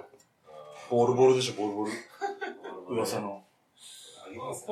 [0.90, 1.90] ボールボールでしょ、ボールボー
[2.90, 2.96] ル。
[2.96, 3.44] 噂の。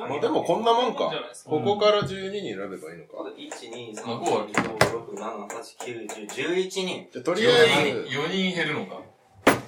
[0.08, 1.12] まあでもこんなもんか。
[1.44, 2.94] ここから12人選べばい。
[2.94, 2.98] い。
[2.98, 3.18] のか。
[3.36, 7.08] 1、2、3、4、5、6、7、8、9、10、11人。
[7.12, 7.50] じゃとりあ
[7.84, 9.02] えず、4人減るのか。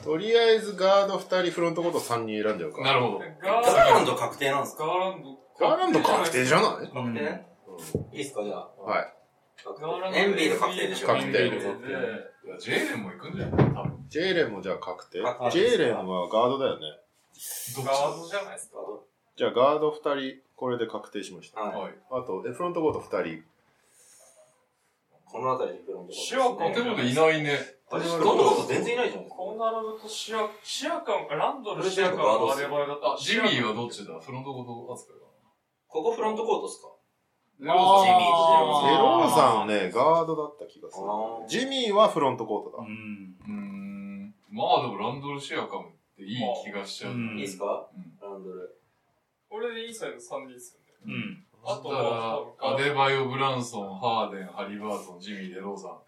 [0.02, 2.80] とりあえずガード2人、フロントコート3人選んじゃうか。
[2.80, 3.18] なるほど。
[3.18, 5.41] ガーガーランド確定なんですかガーランド。
[5.62, 6.86] ガーランド確定じゃない？
[6.88, 8.20] 確定い？
[8.20, 8.68] いっすかじゃあ。
[8.82, 9.14] はい。
[10.14, 11.06] エンビード確定でしょ。
[11.08, 11.48] 確定で。
[11.48, 11.50] い
[12.48, 13.66] や、ジェイレンも行くんじゃない？
[13.74, 14.04] 多分。
[14.08, 15.22] ジェイレンもじゃあ確定？
[15.22, 16.86] 確定ジェイレンはガードだよね。
[17.76, 18.76] ガードじゃないですか？
[19.36, 21.60] じゃあガード2人、これで確定しました。
[21.60, 21.82] はい。
[21.82, 21.94] はい。
[22.10, 23.42] あと、えフロントコート2人。
[25.24, 27.56] この辺りにフロントシアカってこといないね。
[27.88, 29.24] フロントコート全然いないじゃん。
[29.24, 34.12] こう並ぶとシア、シアカン、ランドル、シアカンがアデバイだったあ、ジミーはどっちだ？
[34.20, 35.24] フロントコート扱いか
[35.92, 36.88] ここフロントコートっすか？
[37.60, 37.74] な。
[37.74, 41.04] ジミーゼローさんあーね、ガードだった気がする
[41.48, 42.82] ジミーはフロントコートだ。
[42.82, 43.36] うん。
[43.46, 44.34] うーん。
[44.50, 47.12] まあでもランドルシェアカムっていい気がしちゃう。
[47.12, 47.88] うんいいっすか？
[47.94, 48.78] うんランドル。
[49.50, 51.14] これでインサイド3人ですよね。
[51.14, 51.44] うん。
[51.64, 55.92] あとだから、アデバイオ、ブランソン、ハーデン、ハリバートン、ジミー、デローザン。
[55.92, 56.00] はい。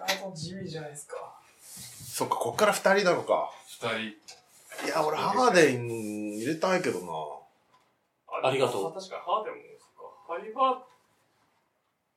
[0.00, 1.16] あと地味じゃないですか。
[1.60, 3.50] そっか、こっから2人なのか。
[3.68, 4.86] 二人。
[4.86, 5.86] いや、俺、ハーデン
[6.36, 7.06] 入れたいけどな。
[8.44, 10.02] ありがとう確かにハーデンも、そっか。
[10.28, 10.84] ハリバー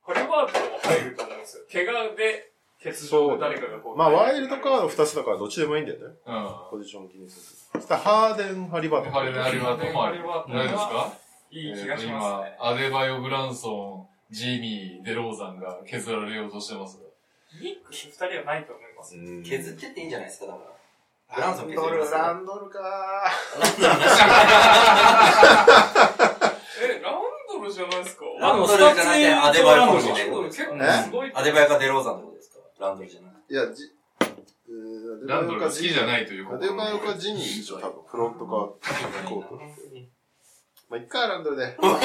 [0.03, 1.63] ハリバートも入ると思うんですよ。
[1.71, 2.51] 怪我で、
[2.83, 3.97] 欠場で誰かがこう。
[3.97, 6.05] まあ、ワイルドカード2つだからどっちでもいいんだよね。
[6.25, 6.55] うん。
[6.71, 7.55] ポジション気にせず。
[7.71, 9.13] そしたら、ハーデン、ハリバートン。
[9.13, 10.17] ハリバートン、ハリバートンもある。
[10.17, 11.13] ハリバートン誰ですか
[11.49, 12.55] いい気がしますね。
[12.59, 16.99] 今、アデバイオ、ブランソン、ジミー、デローザンが削られようとしてます。
[17.61, 19.15] ミックス2人はないと思います。
[19.15, 20.71] うん削ってっていいんじゃないですかだから。
[21.35, 22.79] ブランソン削すランドルか
[23.79, 23.99] え、ラン
[27.67, 30.71] ドルじゃないですかランドルじゃなくてアデバイオかもしれないランドル結構
[31.03, 31.31] すごい。
[31.35, 32.59] アデバイオかデローザンってことですか？
[32.79, 33.53] ランドルじゃなくて。
[33.53, 33.83] いや、じ、
[34.23, 38.03] えーランドルが好きじゃないというアデバイオかジミーでしょ、多分。
[38.07, 38.49] フロントか、
[39.27, 39.59] コート。
[40.89, 41.75] まあ、一回ランドルで。
[41.81, 41.97] 言い方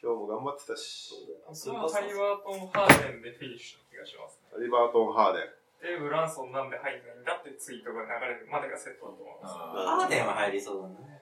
[0.00, 1.12] 今日も頑張ってたし。
[1.52, 4.48] そのハリバートン・ハーデンでフィニッシュな気がしますね。
[4.52, 5.42] ハリバートン・ハーデン。
[5.82, 9.54] で、ブランソンなんで入んないんだってツイートが流れるまでがセットだと思います。
[9.54, 11.18] ハーデンは入りそうだね。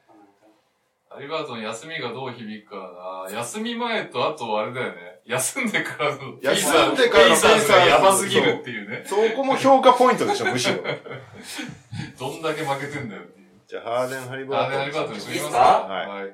[1.08, 5.20] ハリバートン休みがどう響くかな休み前とあとあれだよね。
[5.24, 9.04] 休んでからの休んでからのペイサーズがやばすぎるっていうね。
[9.06, 10.82] そこも評価ポイントでしょ、むしろ。
[12.18, 13.48] どんだけ負けてんだよっていう。
[13.66, 16.30] じゃあ、ハーデン・ハリバあ、で、ハリバートンーにしときますかはいはい。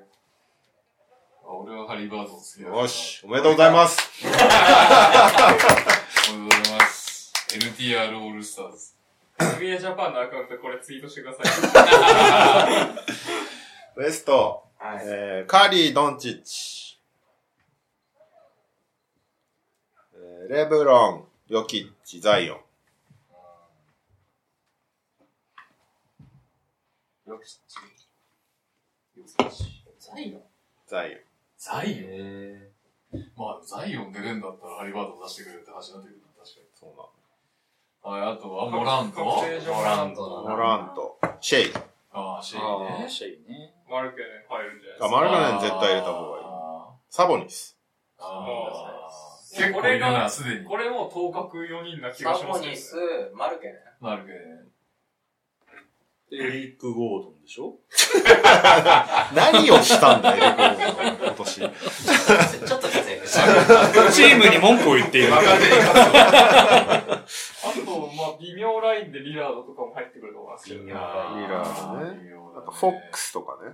[1.44, 2.78] あ俺はハリバートン好きだトン。
[2.78, 3.98] よし、おめでとうございます。
[4.24, 4.58] おめでとうござ
[6.32, 6.61] います。
[7.58, 8.94] NTR オールスターズ。
[9.38, 11.46] NBA ジャパンのアカウントこれツイートしてください。
[14.00, 15.00] ウエスト、はい。
[15.04, 16.98] えー、カリー・ドンチッチ。
[20.14, 22.60] えーレブロン、ヨキッチ、ザイオン。
[27.26, 27.58] ヨキッチ。
[29.98, 30.42] ザイオン？
[30.86, 31.20] ザイオン。
[31.58, 32.10] ザイオン？
[32.10, 32.70] へ
[33.36, 36.66] まあ、ザイオン出れんだったらハリバートン出してくれるって話になってくるな確かに。
[36.74, 37.21] そう
[38.02, 39.42] はい、あとはモラントモ
[39.84, 40.50] ラントな。
[40.50, 41.72] モラント、シェイ。
[42.12, 43.08] ああ、シェイね。
[43.08, 43.72] シェイね。
[43.88, 45.06] マルケネ入るんじゃないですか？
[45.06, 46.44] あマルカネン絶対入れた方がいい。
[46.44, 47.78] あサボニス。
[48.18, 50.64] ーあー結構いるなすでに。
[50.64, 52.74] これも頭角4人な気がサしますけど、ね。
[52.74, 52.96] ボニス、
[53.34, 53.74] マルケね。
[54.00, 54.38] なるけど
[56.34, 57.74] エリック・ゴードンでしょ？
[59.36, 60.42] 何をしたんだよ、
[61.22, 61.54] 今年。
[61.60, 61.70] ちょっ
[62.80, 64.10] と活躍した。
[64.10, 65.32] チームに文句を言っている。
[68.42, 70.86] 微妙ラインでリラードとかも入ってくると思いますけど、ね。
[70.86, 70.98] 微妙リ
[71.48, 73.72] ラードね微妙だねなんかフォックスとかね。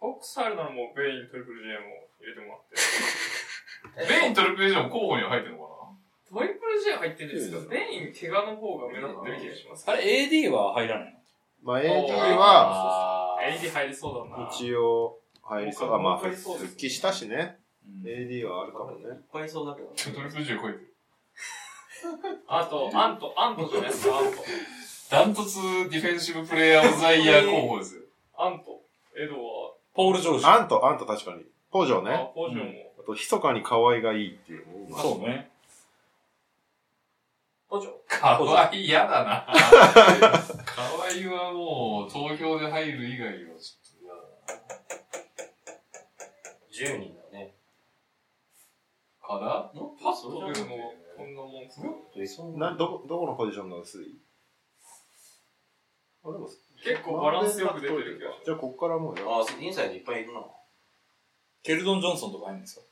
[0.00, 4.10] フォックス入るならもうベイン、トリプル J も入れてもらって。
[4.20, 5.70] ベイントリプル J も候補には入ってるのか
[6.28, 9.90] トリプル J 入ってるんですけど、ベイン、怪我の方が目立ってる気がします。
[9.90, 11.20] あれ、AD は入らないの？
[11.62, 14.48] まあ、AD なは、あ AD 入りそうだな。
[14.50, 15.92] 一応、入りそう。
[15.92, 17.58] あ、まあ、復帰したしね。
[17.84, 19.08] うん AD はあるかもね。
[19.08, 19.88] いっぱいいそうだけど。
[19.88, 20.94] ートリプル J 超えてる。
[22.46, 24.38] あと、アント、アントじゃないですか、アント。
[25.10, 25.58] ダントツ
[25.90, 28.02] ディフェンシブプレイヤーオブザイヤー候補ですよ。
[28.36, 28.80] アント、
[29.16, 30.46] エドワポール・ジョージ。
[30.46, 31.42] アント、アント確かに。
[31.70, 32.30] ポジョード、あね。
[32.34, 32.92] ポジョンも。
[33.00, 34.64] あと、密かに可愛がいいっていう。
[34.96, 35.50] そうね。
[37.68, 39.46] ポジョンかわいい、嫌だな。
[40.64, 44.08] かわいいはもう、投票で入る以外はちょっ
[46.76, 47.19] と嫌だ10人
[49.38, 49.70] かな
[50.02, 54.18] パッと出るのはこんなもんですかいそうな、どこ、どこのポジションが薄い
[56.24, 56.48] あ、でも、
[56.84, 58.44] 結構バランスよく出てる気がします。
[58.46, 60.42] じゃあ、こっからもうやあ、インサイドいっぱいいるな。
[61.62, 62.82] ケルドン・ジョンソンとか入るんですか？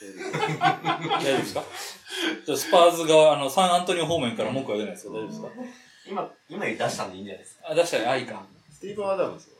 [0.00, 1.62] 大丈夫ですか？
[2.46, 5.12] じゃあスパーズが、あの、サンアントニオ方面から文句は出ないですか？
[5.14, 5.48] 大丈夫ですか？
[6.08, 7.70] 今、今出したんでいいんじゃないですか？
[7.70, 8.46] あ、出したら、あ、いいか。
[8.70, 9.50] スティーブン・アダムス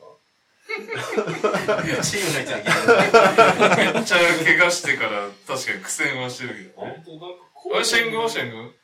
[2.01, 3.93] チームの位置は聞いてる。
[3.95, 7.03] めっちゃ怪我してから、確かに苦戦はしてるけどね。
[7.05, 7.43] 本当なんか
[7.75, 8.75] あれ、シェングはシェング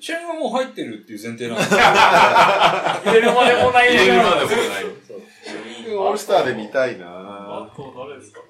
[0.00, 4.84] 試合はもう入ってるっていう前提なんです 入れるまでもない入れるまでももない。
[5.96, 8.46] オールスターで見たいあなと誰ですかね？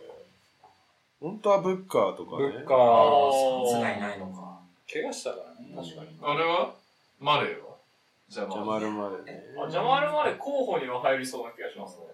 [1.21, 2.49] 本当はブッカーとかね。
[2.49, 3.71] ブッカあー。
[3.71, 4.61] サツがいないのか。
[4.93, 5.75] 怪我したからね。
[5.75, 6.19] 確かに。
[6.23, 6.75] あれは？
[7.21, 7.75] マレーは？
[8.29, 8.65] ジャマル。
[8.65, 9.43] マルまでね。
[9.67, 12.07] あジャマルまで候補には入りそうな気がしますね。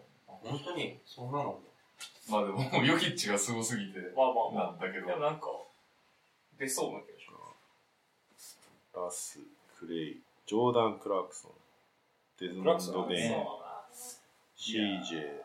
[0.42, 1.58] 本当に、そんなの？
[2.28, 4.72] まあでも、ヨキッチがすごすぎて、まあまあまあ。
[4.72, 5.14] なんだけどで。
[5.14, 5.46] もなんか、
[6.58, 7.26] 出そうな気がし
[8.94, 9.38] まラス、
[9.78, 11.50] クレイ、ジョーダン・クラークソン、
[12.40, 13.46] デズモンド・ベインね、
[14.58, 15.42] CJ。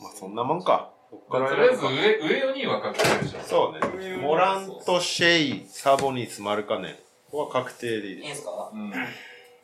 [0.00, 0.90] まあそんなもんか。
[1.10, 3.40] こっからとりあえず上、上4人は確定でしょ。
[3.40, 4.16] そうね。
[4.16, 6.94] モラント・シェイ、サボニス、マルカネン。
[7.30, 8.26] ここは確定でいいです。
[8.26, 8.70] いいんすか？
[8.72, 8.92] うん。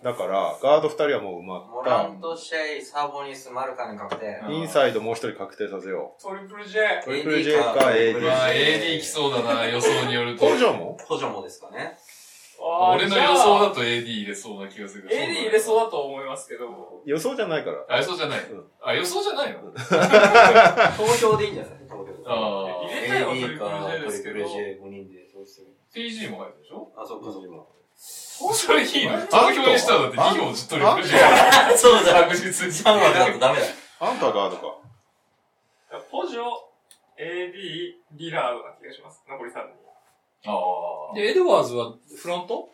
[0.03, 1.90] だから、ガード2人はもう埋まモった。
[1.90, 4.40] ラント、シェイ、サボニス、マルカネ確定。
[4.46, 6.26] うんインサイドもう一人確定させよす。
[6.26, 6.78] トリプル J。
[7.05, 10.38] トリプル J か AD まあ、AD 来そうだな、予想によるう。
[10.38, 10.46] と。
[10.48, 10.96] ポジョも？
[11.07, 11.98] 補助もですかね。
[12.62, 15.09] 俺の予想だと AD 入れそうな気がする。
[15.09, 17.84] AD 入れそうだと思いますけど、予想じゃないから。
[17.88, 18.64] あ、予想じゃないうん。
[18.82, 19.61] あ、予想じゃないの？
[20.96, 22.05] 投票でいいんじゃない投票。
[22.26, 22.86] ああ。
[22.88, 25.66] 入れたいのはトリ AD プかル J ですけど、J5 人で投票する。
[25.94, 26.90] PG も入るでしょ？
[26.96, 27.64] あ、そっかそっか。
[28.03, 29.20] それいいの？
[29.26, 31.09] 投票にしたらだって2票ずっとリプレイ
[31.76, 32.24] そうだ。
[32.24, 32.72] 確実に。
[32.72, 33.66] 3はだとダメだ。
[34.01, 34.78] あんたはガードか。
[36.11, 36.40] ポジョ、
[37.20, 37.53] AD、
[38.12, 39.22] リラードな気がします。
[39.28, 39.61] 残り3人。
[40.51, 40.57] あ
[41.12, 41.14] あ。
[41.14, 42.70] で、エドワーズはフロント？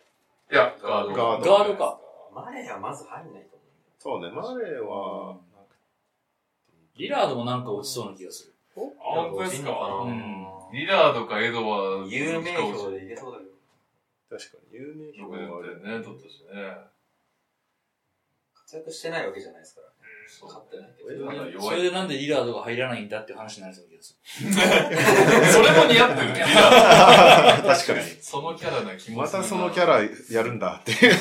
[0.52, 1.14] いや、ガード。
[1.14, 1.98] ガードガードか。
[2.32, 3.58] マレーはまず入んないと
[3.98, 5.36] そうね、マレーは、
[6.96, 8.54] リラードもなんか落ちそうな気がする。
[8.76, 8.80] あ、
[9.20, 9.36] 思う。
[9.36, 9.70] 本当ですか？
[10.04, 12.14] うんリラードかエドワーズ。
[12.14, 13.35] 有名票で入れそうだけど。
[14.28, 15.76] 確かに有名よくや票がある。
[15.78, 16.50] ったよね、取ったしね。
[18.54, 19.86] 活躍してないわけじゃないですから。
[20.28, 21.08] そう勝ってないけど。
[21.60, 21.76] そ弱い。
[21.76, 24.18] れでなんでリラードが入らないんだっていう話になりそうな気がす
[25.52, 27.98] それも似合ってるね、リラー確かに。
[28.00, 28.22] ド。
[28.22, 31.14] そのキャラな気もまするなたそのキャラやるんだっていう。
[31.14, 31.20] 後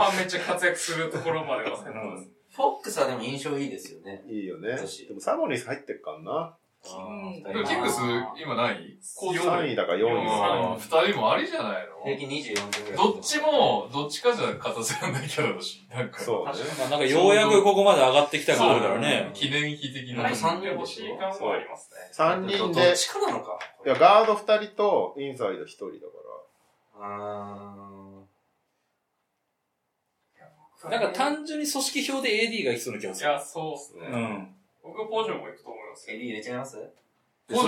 [0.00, 1.76] 半めっちゃ活躍するところまでは。
[1.76, 4.24] フォックスはでも印象いいですよね。
[4.26, 4.70] いいよね。
[4.70, 6.56] 私でもサボニス入ってっからな。
[6.94, 8.00] うんでもキングス、
[8.40, 11.96] 今何？3位だから4位あー二人もありじゃないの？
[12.04, 12.98] 平均24点ぐらい。
[12.98, 16.20] どっちも、どっちかじゃ勝たせられないキャラだし、なんか。
[16.20, 16.52] そうね。
[16.78, 19.30] まあなんかようやくここまで上がってきた感あるからね。
[19.34, 20.22] 記念碑的な。
[20.22, 21.98] なんか三人欲しい感はありますね。
[22.14, 23.58] 3人どっで、ちかなのか。
[23.84, 25.96] いや、ガード2人とインサイド1人だか
[26.98, 28.22] あ
[30.90, 33.30] なんか単純に組織票で AD がいきそうな気がする。
[33.30, 34.06] いや、そうっすね。
[34.06, 34.54] うん。
[34.82, 35.70] 僕はポジョも行くと
[36.08, 36.76] エリー入れちゃいます？
[37.48, 37.58] それ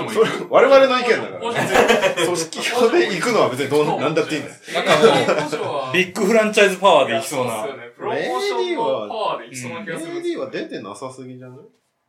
[0.50, 1.40] 我々の意見だから。
[1.40, 4.54] ョ組織票で行くのは別にどん、なんだっていいんだよ。
[4.74, 7.62] なんかもう、ビッグフランチャイズパワーでいきそうなや。
[7.62, 7.82] っすよね。
[7.96, 10.40] プロモーションのパワーでいきそうな気がする AD よ。
[10.40, 11.58] は出てなさすぎじゃない？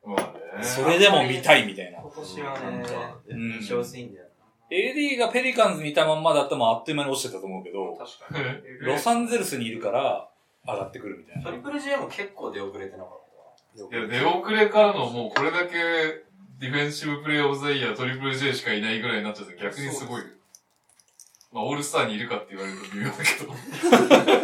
[0.03, 0.17] まあ
[0.57, 0.63] ね。
[0.63, 1.99] それでも見たいみたいな。
[1.99, 2.83] 今年はね、
[3.29, 4.25] うん印象薄いんだよ
[4.71, 8.87] AD がペリカンズにいたまんまだったらもうあっという間に落ちてたと思うけど、確かに。
[8.87, 10.27] ロサンゼルスにいるから
[10.67, 11.43] 上がってくるみたいな。
[11.43, 11.57] トな。
[11.57, 13.28] リプル J も結構出遅れてなかっ
[13.75, 15.73] いや、出遅れからのもうこれだけ
[16.59, 20.23] ディフェンシブプレイオブザイヤートリプル J しかいないぐらいになっちゃって逆にすごい。
[21.51, 23.53] まあ、オールスターにいるかって言われると微妙だけど。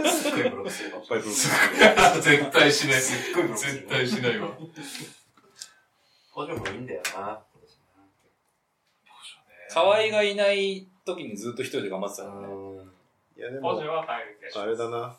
[0.10, 0.92] すっごいブロックする
[2.22, 3.02] 絶対しない。
[3.02, 4.50] すっごいブロックする絶対しないわ。
[6.32, 7.40] 補助もいいんだよな。
[9.74, 12.48] 河合がいない時にずっと一人で頑張ってたからね。
[13.38, 14.62] いやでもポジ、は入るけど。
[14.62, 15.18] あれだな。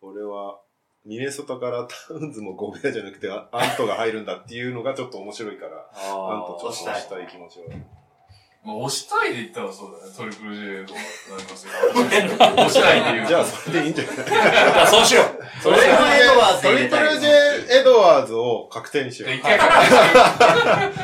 [0.00, 0.60] 俺は、
[1.06, 7.66] ミネソタからタウンズもゴベアじゃなくて、あアントが入るんだっていうのがちょっと面白いから、アントちょっと押したい気持ちは。
[8.64, 10.12] まあ、押したいで言ったらそうだね。
[10.16, 11.72] トリプル J とかなりますよ。
[12.66, 13.28] 押したいで言う。
[13.28, 14.16] じゃあ、それでいいんじゃない？
[14.16, 19.68] じゃあそうしようそれはエドワーズトリプル J エドワーズを確定にしよ一回か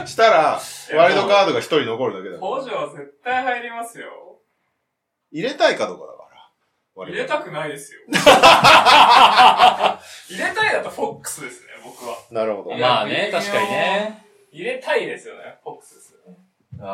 [0.03, 0.09] う。
[0.09, 0.61] したら、
[0.97, 2.39] ワイルドカードが一人残るだけだ。
[2.41, 4.09] ポジは絶対入りますよ。
[5.31, 6.13] 入れたいかどうかだ。
[6.97, 8.01] 入れたくないですよ。
[8.13, 8.13] 入
[10.39, 12.17] れたいだとフォックスですね、僕は。
[12.31, 12.77] なるほど。
[12.77, 14.25] まあね、確かにね。
[14.53, 16.37] 入れたいですよね、フォックスですよね。
[16.73, 16.85] こ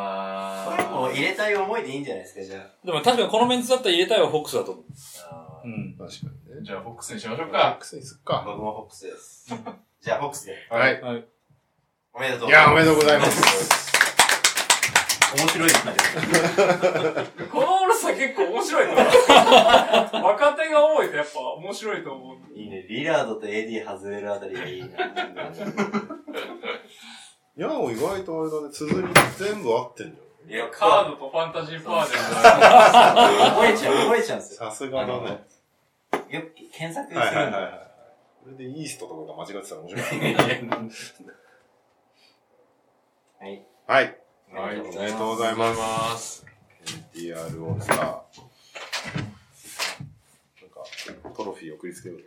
[0.76, 2.86] れもう入れたい思いでいいんじゃないですか、じゃあ。
[2.86, 4.84] でも確かにこのメンツだったら入れたいはフォックスだと思う。
[5.64, 5.96] うん。
[5.98, 6.16] 確か
[6.48, 6.62] にね。
[6.62, 7.76] じゃあ、フォックスにしましょうマッか。
[7.80, 8.42] クスにすっか。
[8.46, 9.46] 僕もフォックスです。
[10.00, 10.54] じゃあ、フォックスで。
[10.70, 11.00] はい。
[12.12, 12.48] おめでとう。
[12.48, 13.88] いや、おめでとうございます。
[15.36, 15.92] 面白いですね。
[17.52, 17.77] この
[18.18, 20.24] 結構面白いと思う。
[20.24, 22.36] 若手が多いとやっぱ面白いと思う。
[22.54, 22.82] いいね。
[22.88, 24.88] リラードと AD 外れるあたりがいいな。
[27.56, 34.64] ヤンを意外とあれだね、綴り全部合ってんじいや、カードとファンタジーパーで覚えちゃう、覚えちゃうんですよ。
[34.66, 34.70] ゃん。
[34.70, 35.44] さすがだね。
[36.30, 37.58] よく検索すはいはいるんだ。
[37.58, 37.80] はいはい。
[38.44, 40.02] これでイーストとかが間違ってたら面白い。
[43.38, 43.66] は い。
[43.86, 44.18] はい。
[44.54, 44.80] はい。
[44.80, 46.47] おおめでとうございます。
[46.96, 47.18] ます。
[47.18, 47.98] NTR オールスター。
[47.98, 48.22] なん
[50.70, 52.26] か、トロフィー送りつける。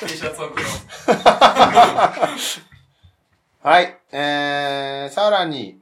[0.00, 0.64] T シャツをくれ
[3.60, 3.98] はい。
[4.12, 5.80] えー、さらに、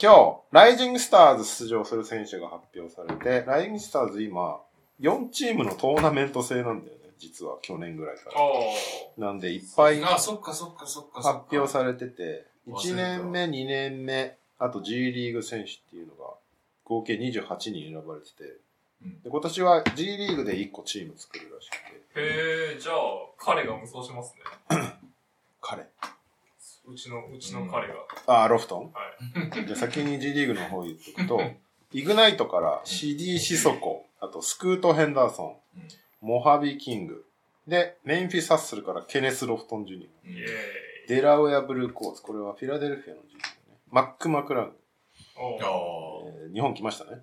[0.00, 4.60] 今日、ライジングスターズ出場する選手が発表されて、ライジングスターズ今、
[5.00, 7.02] 4チームのトーナメント制なんだよね。
[7.18, 8.42] 実は去年ぐらいから。
[8.42, 8.74] お
[9.16, 11.44] なんで、いっぱいあ、そっかそっかそっかそっか。
[11.44, 16.34] 発表されてて、1忘れた年目、2年目、あと G リーグ選手っていうのが、
[16.84, 18.44] 合計28人選ばれてて、
[19.04, 21.72] うんで今年は G リーグで1個チーム作るらしく
[22.14, 22.96] て、へえ、じゃあ、
[23.36, 24.34] 彼が無双します
[24.70, 24.82] ね。
[25.60, 25.86] 彼。
[26.86, 27.94] うちの、うちの彼が。
[28.26, 28.92] あ、ロフトン？
[28.92, 29.00] は
[29.62, 29.64] い。
[29.66, 31.40] じゃあ先に G リーグの方言っとくと、
[31.92, 35.44] イグナイトからシディ・シソコ、あとスクート・ヘンダーソ
[35.76, 35.88] ン、うん
[36.20, 37.26] モハビ・キング、
[37.66, 41.08] で、メインフィス・ハッスルからケネス・ロフトン・ジュニア。
[41.08, 43.78] デラウェア・ブルーコーツ、これはフィラデルフィアのジュニアね。
[43.90, 44.72] マック・マクラウン、
[46.44, 47.22] えー日本来ましたね。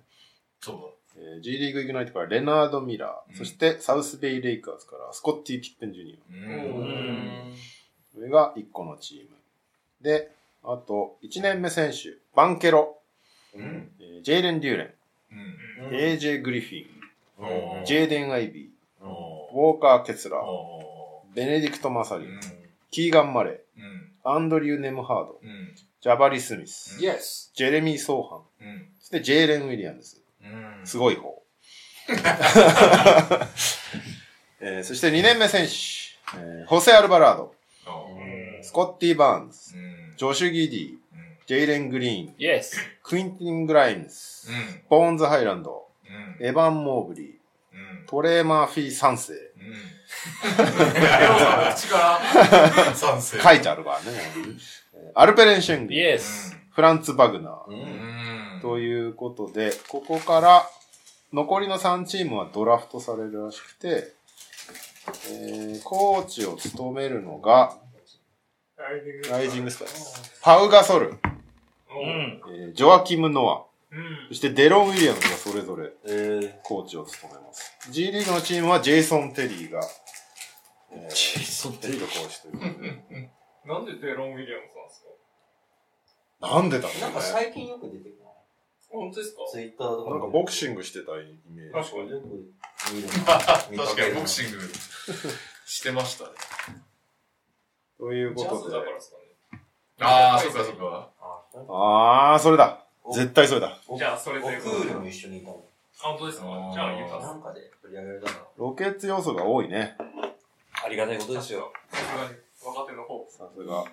[0.60, 6.80] そえー G リーグ・イグナイトからレナード・ミラー、うんそしてサウスベイ・レイカーズからスコッティ・ピッペン・ジュニう。
[6.80, 6.84] う。
[6.84, 7.54] ア。
[8.14, 9.36] これが1個のチーム。
[10.02, 10.30] で、
[10.62, 12.98] あと、1年目選手、バンケロ、
[13.54, 13.90] うん。
[14.00, 14.94] えージェイレン・デューレン、
[15.88, 15.96] うん。
[15.96, 16.84] AJ グリフィ
[17.82, 20.42] ン、ジェイデン・アイビー、おウォーカー・ケツラー
[21.34, 22.26] ベネディクト・マサリ。
[22.90, 24.12] キーガン・マレー、うん。
[24.24, 25.74] アンドリュー・ネムハード、うん。
[26.00, 27.50] ジャバリ・スミス、うん Yes!
[27.54, 28.88] ジェレミー・ソーハン、うん。
[29.00, 30.16] そしてジェイレン・ウィリアムズ。
[30.42, 30.86] うん。
[30.86, 31.42] すごい方。
[34.62, 35.72] えーそして2年目選手、
[36.38, 37.54] えーホセ・アルバラード、
[37.86, 40.14] おースコッティ・バーンズ、うん。
[40.16, 40.98] ジョシュ・ギディ、うん。
[41.46, 42.72] ジェイレン・グリーン、Yes!
[43.02, 44.82] クインティン・グライムス、うん。
[44.88, 45.86] ボーンズ・ハイランド、
[46.38, 46.46] うん。
[46.46, 48.06] エヴァン・モーブリー、うん。
[48.06, 49.32] トレー・マーフィー3世。
[49.34, 49.74] うん。
[51.74, 52.20] 口か
[52.78, 53.40] ら賛成。
[53.40, 54.06] 書いてあるからね。
[55.02, 56.56] えーアルペレン・シェング、Yes!
[56.70, 58.60] フランツ・バグナー。
[58.60, 60.68] ということで、ここから
[61.32, 64.12] 残りの3チームはドラフトされるらしくて、
[65.30, 67.76] えー、コーチを務めるのが、
[68.76, 70.30] ライジングライジングスターズ。
[70.42, 71.12] パウガソル、う。
[71.12, 72.40] ん。
[72.48, 74.34] えージョアキム・ノア、うんそ。
[74.34, 77.76] してデロン・ウィリアムズがそれぞれえー、コーチを務めます。
[77.90, 79.80] G リーグのチームはジェイソン・テリーが、
[80.92, 82.58] えー、ジェイソンヘッドコーチというこ
[83.08, 83.30] とで。
[83.66, 85.02] なんでデロン・ウィリアムズなんです
[86.40, 86.48] か？
[86.48, 87.00] なんでだろうね。
[87.02, 88.30] なんか最近よく出てくるな。
[88.90, 89.42] 本当ですか？
[89.50, 91.72] ツイッターとかなんかボクシンググしてたイメージ。
[91.72, 92.10] 確かに。
[92.10, 92.26] よく
[92.92, 94.58] 見る確かにボクシング
[95.66, 96.30] してましたね。
[97.98, 98.76] というジャズことで。
[98.76, 99.60] だからですかね。
[100.00, 101.10] ああ、そっかそっか。
[101.68, 102.86] あー、それだ。
[103.14, 103.78] 絶対それだ。
[103.96, 104.46] じゃあ、それで。
[104.46, 105.62] オクールも一緒にいたの。
[106.02, 106.46] あ本当ですか？
[106.72, 107.26] じゃあ、ユタさ。
[107.26, 108.38] なんんかで取り上げられたの。
[108.56, 109.96] ロケッツ要素が多いね。
[110.82, 111.70] ありがたいことですよ。
[112.64, 113.26] 若手の方。
[113.30, 113.84] さすが。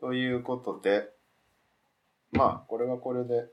[0.00, 1.08] ということで、
[2.32, 3.46] まあ、これはこれで、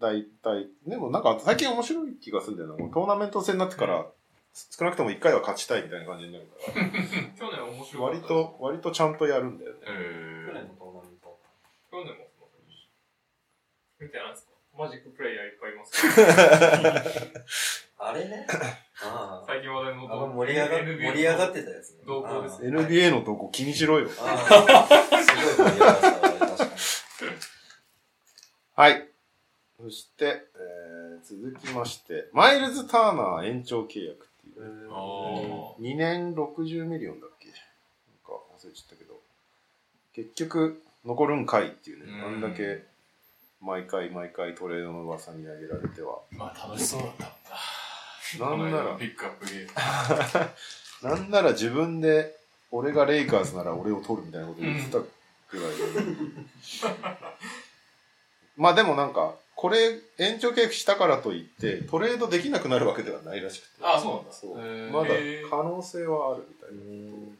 [0.00, 2.76] 大体、でもなんか最近面白い気がするんだよな。
[2.92, 4.06] トーナメント戦になってから、
[4.54, 6.84] 少なくとも1回は勝ちたいみたいな感じになるから。
[6.90, 8.02] 去年面白い。
[8.02, 9.78] 割と、割とちゃんとやるんだよね。
[9.86, 9.92] 去
[10.52, 11.38] 年のトーナメント。
[11.90, 12.28] 去年も
[14.00, 14.52] 見てないですか？
[14.76, 16.10] マジックプレイヤーいっぱいいますい
[18.08, 18.46] あれね？
[19.04, 20.12] あ最近話題のあ。
[20.12, 22.04] あの盛り上が、NBA 盛り上がってたやつね。
[22.06, 24.08] 動向ですあ NBA の投稿気にしろよ。
[24.20, 26.72] ああすごい盛り上がってたわ、あれ確かに。
[28.74, 29.08] はい。
[29.80, 37.48] そして、えー、続きまして、マイルズ・ターナー延長契約っていう、あー2年60ミリオンだっけ？
[37.48, 37.56] なん
[38.24, 39.20] か忘れちゃったけど、
[40.12, 42.84] 結局残るんかいっていうね、うんあんだけ
[43.60, 47.34] 毎回毎回トレードの噂に挙げられては、まあ楽しそうだったんだ。
[48.38, 49.68] なんならピックアップゲー
[51.02, 51.10] ム。
[51.16, 52.36] なんなら自分で、
[52.70, 55.06] 俺がレイカーズなら俺を取るみたいなこと言ってたぐ
[55.52, 55.84] らいで。
[58.56, 63.74] まあでもなんか、これ延長契約したからといって、トレードできなくなるわけではないらしくて。
[63.82, 64.56] あそうなんだそう
[64.90, 65.14] まだ
[65.50, 67.32] 可能性はあるみたいなことを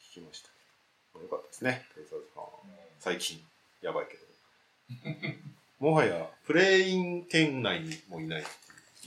[0.00, 1.24] 聞きましたけど。
[1.24, 2.50] よかったですね、ペイサーズファンは
[3.00, 3.40] 最近、
[3.82, 4.24] やばいけど。
[5.80, 8.44] もはや、プレイン圏内にもいない。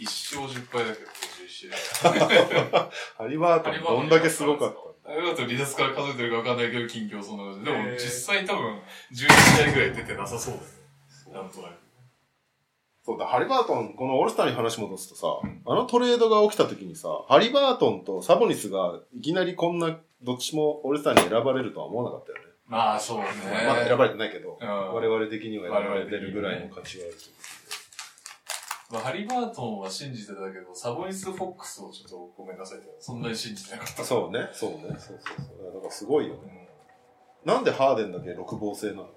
[0.03, 2.89] 一勝10敗だけど、51試合。
[3.17, 7.71] ハリバートンどんだけすごかったんだあれだと離脱から数えてるか分かんないけど、近況そんな感じ。
[7.71, 7.99] でも実
[8.35, 8.81] 際多分、
[9.11, 9.27] 12
[9.57, 10.73] 試合ぐらい出てなさそうだよね。
[11.33, 11.87] なんとなく。
[13.03, 22.43] そうだ、ハリバートン、このオールスターに話戻すとさ、うんあのトレードが起きた時にさ、ハリバートンとサボニスがいきなりこんな、どっちもオールスターに選ばれるとは思わなかったよね。
[22.65, 23.25] まあ、そうね。
[23.65, 27.19] まだ選ばれてないけど、うん我々的には選ばれてるぐらいの価値はあると
[28.91, 34.03] まあ、ハリバートンは信じてたけど、サボニス・フォックスをちょっとごめんなさいってそんなに信じてなかった。
[34.03, 35.73] そうね、そうね、そうそうそう。
[35.73, 36.39] だからすごいよね。
[36.61, 36.67] うん
[37.45, 39.03] なんでハーデンだけ六芒星なの？
[39.03, 39.09] や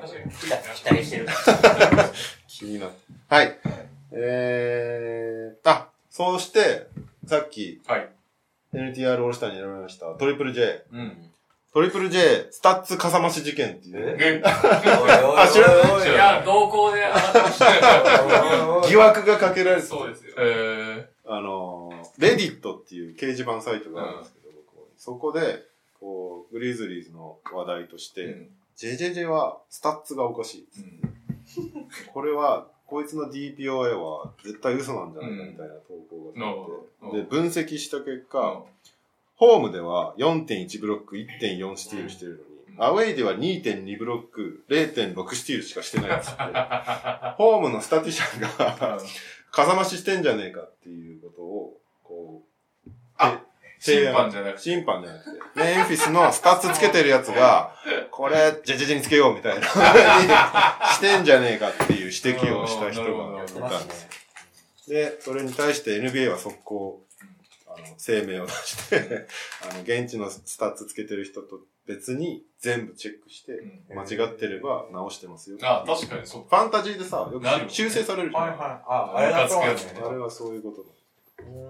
[0.00, 0.30] っぱり
[0.74, 1.28] 期待してる。
[2.48, 2.92] 気になる。
[3.28, 3.58] はい。
[4.12, 6.86] えー、あ、そうして、
[7.26, 8.08] さっき、はい。
[8.72, 10.86] NTR オールスターに選ばれました、トリプル J。
[10.92, 11.30] うん。
[11.76, 14.16] トリプル J、スタッツかさ増し事件っていう。
[14.16, 14.16] ね。
[14.18, 14.40] え？
[14.48, 15.74] あ知らな
[16.06, 16.10] い？
[16.10, 19.88] いや、同行で洗ってました疑惑がかけられてた。
[19.88, 20.32] そうですよ。
[20.38, 25.64] えあのー、 Reddit っていう掲示板サイトがあるんですけど、僕そこで、
[26.00, 28.48] こう、グリズリーズの話題としー、て、うん。
[28.78, 30.68] JJJ はスタッツがおかしい。
[32.14, 38.62] これは、こいつの DPOY は絶対嘘なんじゃないかみたいな投稿があって、で、分析した結果、うん
[39.36, 46.42] ホームでは4.1ブロック、1.4スティールしてるのに、うんアウェイでは2.2ブロック、0.6スティールしかしてないんですって。
[47.38, 48.98] ホームのスタティシャンが、
[49.50, 52.42] かさ増ししてんじゃねえかっていうことを、こ
[52.86, 53.40] う、あ
[53.80, 54.62] 提審判じゃなくて。
[54.62, 57.74] 審判じゃなくて、メンフィスのスタッツつけてるやつが、
[58.10, 59.66] これ、 JJJ につけようみたいな、
[60.92, 64.08] してんじゃねえかっていう指摘をした人がいたんです。
[64.88, 67.05] で、それに対して NBA は速攻、
[67.76, 69.26] あの、声明を出して、
[69.70, 73.64] あの、現地のスタッツつけてる人と別に全部チェックして、う
[73.94, 75.58] ん間違ってれば直してますよ。
[75.62, 78.44] あ、確かにそうファンタジーでさ、よなるく修正されるじゃん。
[78.44, 80.96] あ、あれだそうなんだねあれはそういうことだ。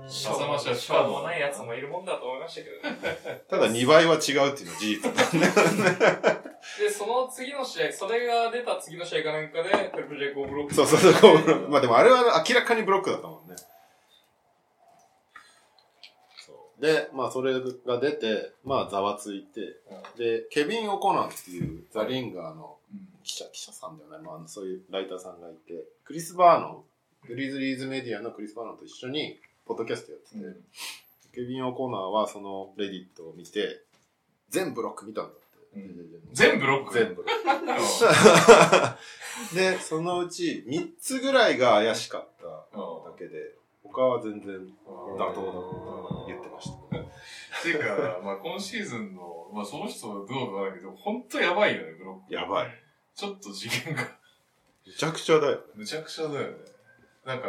[0.09, 3.43] 風間社しょうもないやつもいるもんだと思いましたけどね。
[3.49, 6.47] ただ2倍は違うっていうのは事実だ。
[6.79, 10.75] で、その次の試合、それが出た次の試合かなんかで、トリプル J 5ブロック。
[10.75, 11.69] そうそうそう。
[11.69, 13.57] まあでもあれは明らかにブロックだったもんね。
[16.39, 17.55] そうで、まあそれ
[17.87, 19.81] が出て、まあざわついて、
[20.19, 22.77] で、ケビン・オコナンっていうザ・リンガーの
[23.25, 26.85] 記者、記者さんではない、まあそういうライターさんがいて、クリス・バーノ
[27.25, 30.57] ン、グリズリーズメディアのクリス・バーノンと一緒に、ポッドキャストやってて、うん。
[31.35, 33.83] ケビン・オコナーはそのレディットを見て、
[34.51, 35.41] 全ブロック見たんだって。
[35.77, 36.11] うん。
[36.33, 36.95] 全ブロック？
[36.95, 37.31] 全ブロッ
[39.51, 39.55] ク。
[39.57, 42.63] で、そのうち3つぐらいが怪しかっただ
[43.19, 43.55] けで、
[43.93, 46.77] 他は全然妥当だと言ってました。
[46.99, 52.35] っていうか、まあ今シーズンの、まあその人はどうかわからけど、ほんとやばいよね、ブロック。
[52.35, 52.71] やばい。
[53.15, 54.03] ちょっと次元が
[54.87, 55.63] めちゃくちゃだよね。
[55.75, 56.57] むちゃくちゃだよね。
[57.25, 57.49] なんか、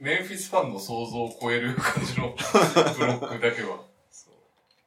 [0.00, 2.34] メンフィスファンの想像を超える感じの
[2.98, 3.78] ブロックだけは。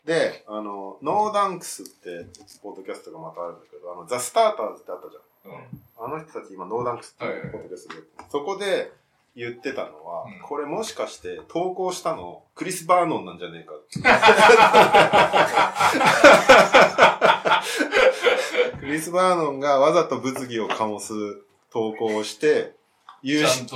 [0.06, 2.28] で、あの、ノーダンクスって、
[2.62, 5.52] ポッドキャストがまたあるんだけど、あの、ザ・スターターズってあったじゃん。
[5.52, 5.84] うん。
[5.98, 8.92] あの人たち今、ノーダンクスってはいはいはいポッドキャストで、そこで
[9.40, 13.74] 言ってたのは、うんこれもしかして投稿したの、クリス・バーノンなんじゃねえか。
[18.80, 21.14] クリス・バーノンがわざと物議を醸す
[21.72, 22.74] 投稿をして、
[23.22, 23.70] 有識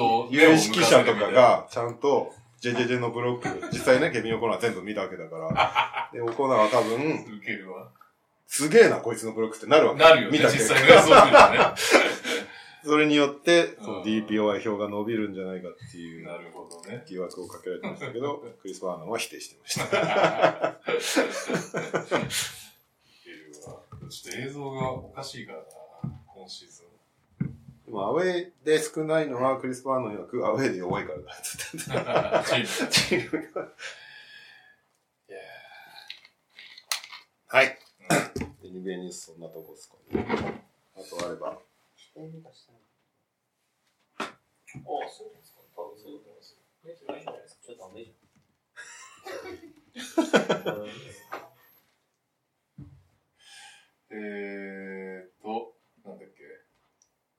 [0.84, 6.97] 者とかが、ちゃんと、ジェジェジェのブロック、実際ね、ケビン・オコナー全部見たわけだから、で、オコナーは多分、
[7.38, 7.88] 受けるわ。
[8.47, 9.99] すげえな、こいつのブロックってなるわけ。
[10.01, 11.59] なるよね、見た実際の映像見るとね。
[12.86, 17.04] それによって、そのうん DPOI 票が伸びるんじゃないかっていうなるほどね。
[17.08, 20.80] 疑惑をかけられてましたけど、クリス・バーノンは否定してました。
[24.10, 25.66] ちょっと映像がおかしいからな、
[26.36, 26.86] 今シーズン。
[27.86, 32.44] でも、アウェイで少ないのは、クリス・バーノン曰く、アウェイで弱いからだって言ってた。
[32.44, 32.92] チーム。
[32.92, 33.66] チームがい
[35.32, 35.38] や
[37.48, 37.78] はい。
[38.62, 40.64] NBA ニュースそんなとこですかね。
[40.96, 41.58] あとあれば。
[44.26, 45.61] あ、そうですか。
[45.76, 46.57] 多分そうだと思います。
[47.64, 48.14] ちょっと雨じ
[54.11, 55.74] えーっと、
[56.05, 56.30] なんだっ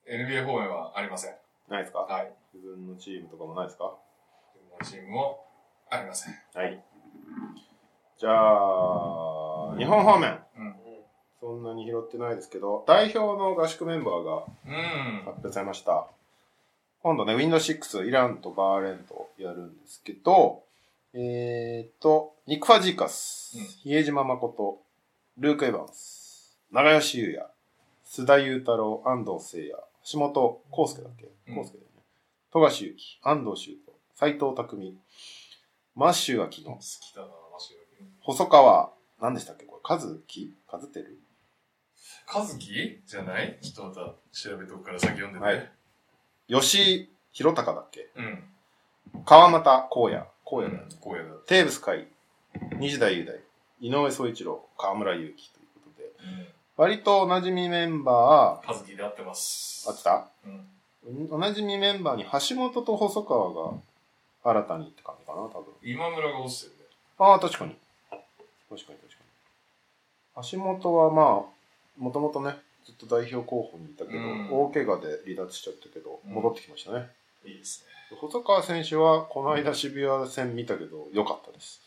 [0.06, 0.12] け。
[0.12, 1.34] NBA 方面はありません。
[1.68, 2.00] ないですか？
[2.00, 2.32] はい。
[2.52, 3.96] 自分のチームとかもないですか？
[4.84, 5.46] チームも
[5.90, 6.34] ありません。
[6.54, 6.84] はい。
[8.18, 10.38] じゃあ、日本方面。
[10.56, 10.76] うん。
[11.44, 15.22] そんなに拾ってないですけど、代表の合宿メンバーがうん。
[15.26, 16.06] 発表されました。
[17.02, 20.62] 今度ね、Windows 6、イランとバーレンとやるんですけど、
[21.12, 23.64] えーと、ニック・ファジーカス、うん。
[23.66, 24.80] 比江島誠、
[25.36, 27.46] ルーク・エヴァンス、長吉優也、
[28.06, 29.74] 須田雄太郎、安藤聖也、
[30.10, 31.28] 橋本康介だっけ？
[31.48, 31.56] うん。
[31.58, 32.02] 康介だよね。
[32.50, 34.96] 富樫勇樹、安藤修斗、斎藤匠、
[35.94, 37.76] マッシュ秋野、好きだな、マシュ
[38.22, 38.90] 細川、
[39.20, 39.66] 何でしたっけ？
[39.66, 40.54] これ、和樹？
[40.72, 41.00] 和て
[42.26, 43.58] るカズキじゃない？
[43.60, 45.44] ちょっとまた調べとくから先読んでて。
[45.44, 45.70] はい
[46.46, 48.08] 吉井弘隆だっけ？
[48.16, 48.44] うん。
[49.24, 50.82] 川又荒野、荒野だ。
[51.02, 51.40] 荒野だ。
[51.46, 52.06] テーブス海、
[52.78, 53.40] 西田雄大、
[53.80, 56.46] 井上総一郎、河村勇輝ということで、うん。
[56.76, 59.88] 割とおなじみメンバカズキで合ってます。
[59.88, 60.28] ー、あってた？
[60.46, 61.28] うん。
[61.30, 63.72] おなじみメンバーに橋本と細川が
[64.42, 65.72] 新たにって感じかな、多分。
[65.82, 66.84] 今村が落ちてるね。
[67.18, 67.76] ああ、確かに。
[68.10, 69.08] 確かに確
[70.36, 70.50] かに。
[70.50, 71.50] 橋本はまあ、
[71.96, 77.10] もともとね、ずっと代表候補にいたけど、うん大怪我で離脱しちゃったけど、うん戻ってきましたね。
[77.44, 78.16] いいですね。
[78.20, 81.80] 細川選手は、この間渋谷戦見たけど、良かったです。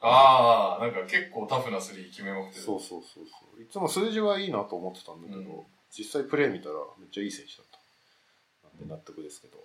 [0.00, 2.62] ああ、なんか結構タフなスリー決めまくってる。
[2.62, 3.62] そうそうそうそう。
[3.62, 8.68] いつも数字はいいなと思ってたんだけど、うん実際プレー見たらめっちゃいい選手だった。
[8.68, 9.56] なんで納得ですけど。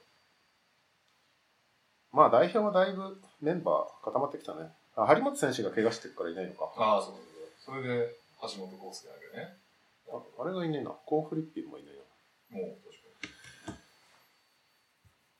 [2.14, 4.70] まあ代表はだいぶメンバー固まってきたね。
[4.96, 6.72] あ、張本選手が怪我してるからいないのか。
[6.78, 7.14] ああ、そう。
[7.60, 8.16] それで、
[8.50, 9.58] 橋本康介だけどね。
[10.12, 10.92] ああれがいねえな。
[10.92, 11.94] コーフリッピンもいない
[12.54, 13.02] もう、確
[13.66, 13.72] か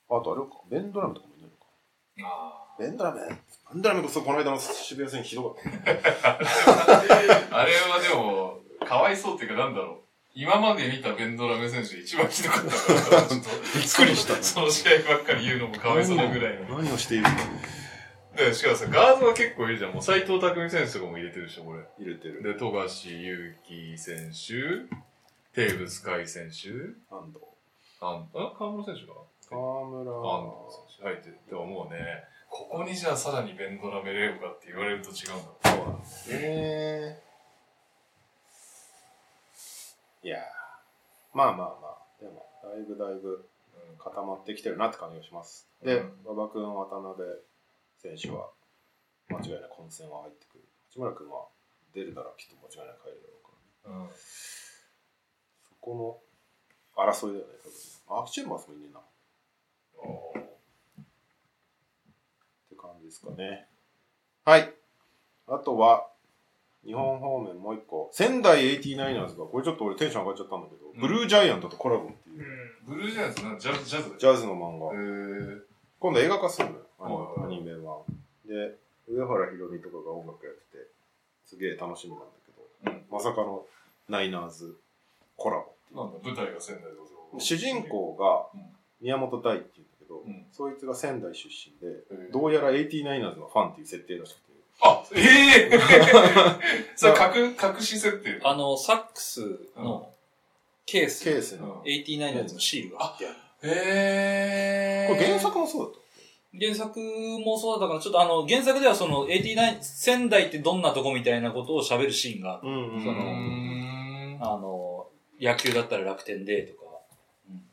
[0.10, 0.18] な。
[0.18, 0.50] あとあれか。
[0.70, 1.66] ベンドラムとかもいないのか。
[2.18, 2.24] に。
[2.24, 5.64] あベンドラムベンドラムこそこの間の渋谷戦ひどかっ
[6.22, 6.30] た。
[6.30, 6.40] あ。
[7.52, 10.04] あれはでも、かわいそうっていうかなんだろう。
[10.36, 14.42] 今まで見たベンドラメ選手で一番ひどかったから、ちょっと、びっくりした。
[14.42, 16.80] その試合ばっかり言うのもかわいそうなぐらいの。
[16.80, 17.32] 何をしているんだ
[18.36, 19.94] で、しかもさ、ガードは結構いるじゃん。
[19.94, 21.84] もう斎藤匠選手とかも入れてるでしょ、これ。
[22.00, 22.42] 入れてる。
[22.42, 24.88] で、富樫勇樹選手、
[25.54, 26.70] テーブス海選手、
[27.14, 27.46] 安藤。
[28.02, 29.22] あん、あ河村選手かな？
[29.50, 30.12] 河村。
[30.12, 31.38] 安藤選手入ってる。
[31.48, 35.70] でももうね、ここにじゃあさらにベンドラメレオかって言われると違うんだ。
[35.70, 36.30] そうなんです。
[36.32, 40.42] えー、いやー
[41.34, 43.48] まあまあまあ、でも、だいぶだいぶ
[44.00, 45.68] 固まってきてるなって感じがします。
[45.84, 47.28] でうん、馬場君、渡辺
[48.04, 48.50] 選手は、
[49.30, 50.64] 間違いない混戦は入ってくる。
[50.92, 51.48] 内村君は
[51.94, 53.52] 出るならきっと間違いない帰るだろうか
[53.90, 54.04] らね。
[54.04, 54.10] うん。
[54.14, 56.22] そこ
[56.98, 58.18] の争いだよね、多分。
[58.18, 59.00] マーク・チェンバースもいねえな。
[59.00, 59.04] っ
[60.04, 60.42] おー
[62.70, 63.68] て感じですかね。
[64.44, 64.74] はい。
[65.48, 66.10] あとは、
[66.86, 68.10] 日本方面もう一個。
[68.12, 72.96] 仙台 89ers が、これちょっと俺テンション上がっちゃったんだけど、うんブルージャイアントとコラボっていうう、ん。
[72.98, 75.64] ブルージャイアンツな、ジャズ、ジャズジャズの漫画。
[76.00, 77.46] 今度映画化するのよ、アニはいはい。
[77.46, 77.98] アニメ版。
[78.46, 78.78] で、
[79.08, 80.88] 上原ひろみとかが音楽やってて、
[81.46, 83.06] すげえ楽しみなんだけど、うん。
[83.12, 83.66] まさかの
[84.10, 84.76] ナイナーズ
[85.38, 85.98] コラボっていう。
[85.98, 88.70] なんだ、舞台が仙台でございます主人公がうん。
[89.02, 90.46] 宮本大っていうんだけど、うん。
[90.52, 91.88] そいつが仙台出身で、
[92.26, 94.44] へーどうやら 89ers のファンっていう設定らしくて、
[94.82, 95.80] あ、ええ
[96.96, 98.40] それ、隠、隠し設定？
[98.44, 100.10] あの、サックスの
[100.86, 101.60] ケース、ケースに。
[101.60, 101.68] うん。
[101.70, 103.36] こ89のやつのシールが貼ってある。
[103.70, 106.00] へえれ原作もそうだった？
[106.60, 115.08] 原作もそうだったから、ちょっとあの、原作ではその89、仙台ってどんなとこみたいなことを喋るシーンが、うんそのんあの、
[115.42, 116.84] 野球だったら楽天でとか、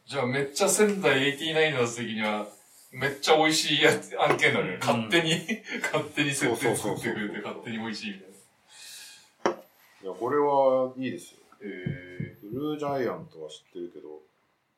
[0.06, 2.46] じゃあめっちゃ仙台 89ers 的には、
[2.92, 4.78] めっちゃ美味しいやつ案件だね。
[4.80, 5.34] 勝手に、
[5.82, 9.60] 勝手に設定作ってくれて、勝手に美味しいみたいな。
[10.02, 11.40] いや、これはいいですよ。
[11.62, 14.22] えブルージャイアントは知ってるけど、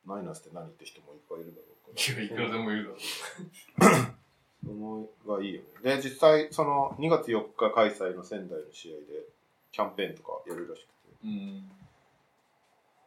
[0.06, 1.71] ナイナースって何って人もいっぱいいるだろうから。
[1.71, 2.96] ー、いや、いくらでもいるだろ
[4.64, 5.96] そのがいいよね。
[5.96, 9.26] で、実際、その2月4日開催の仙台の試合で、
[9.72, 10.90] キャンペーンとかやるらしくて。
[11.24, 11.26] う。
[11.26, 11.70] うん。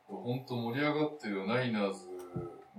[0.07, 2.07] ほんと盛り上がってるよ、ナイナーズ。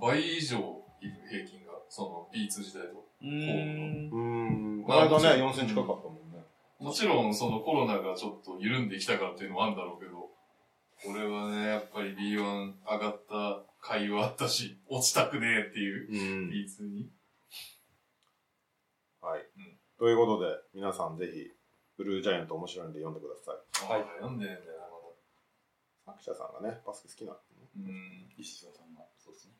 [0.00, 0.58] 倍以上
[1.00, 1.72] いる平均が。
[1.88, 3.04] その B2 時代と。
[3.22, 4.10] うーん。
[4.10, 4.82] うーん。
[4.84, 6.44] こまあの間ね、もちろん4000近かったもんね。
[6.78, 10.28] もちろんそのコロナがちょっと緩んできたからっていうのもあるんだろうけど、
[11.08, 16.50] 俺はね、やっぱり B1 上がった回はあったし、落ちたくねえっていう、うん。
[16.50, 17.08] B2 に。
[19.20, 19.78] はいうん。
[19.98, 21.50] ということで、皆さんぜひ、
[21.96, 23.92] ブルージャイアント面白いんで読んでください。
[23.92, 24.86] はい読んでねえんだよな、
[26.04, 26.18] まだ。
[26.18, 27.38] 作者さんがね、バスケ好きなの。
[27.76, 28.32] うん。
[28.36, 29.52] 石田さんが、そうですね。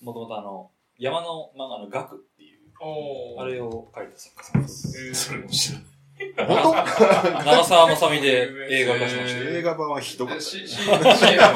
[0.00, 5.14] もともとあの、山の漫画のガクっていう、おあれを書いた作家さんです。
[5.14, 5.95] それも知らない。
[6.18, 11.48] 長澤まさみで映画化しましえー映画版はひどかった、シーナマンとかじゃない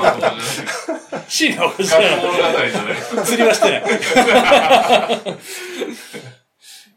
[1.11, 1.23] た。
[1.28, 1.97] シーンは学校物語じゃ
[2.53, 2.66] ない
[3.24, 3.82] 釣りはしてない。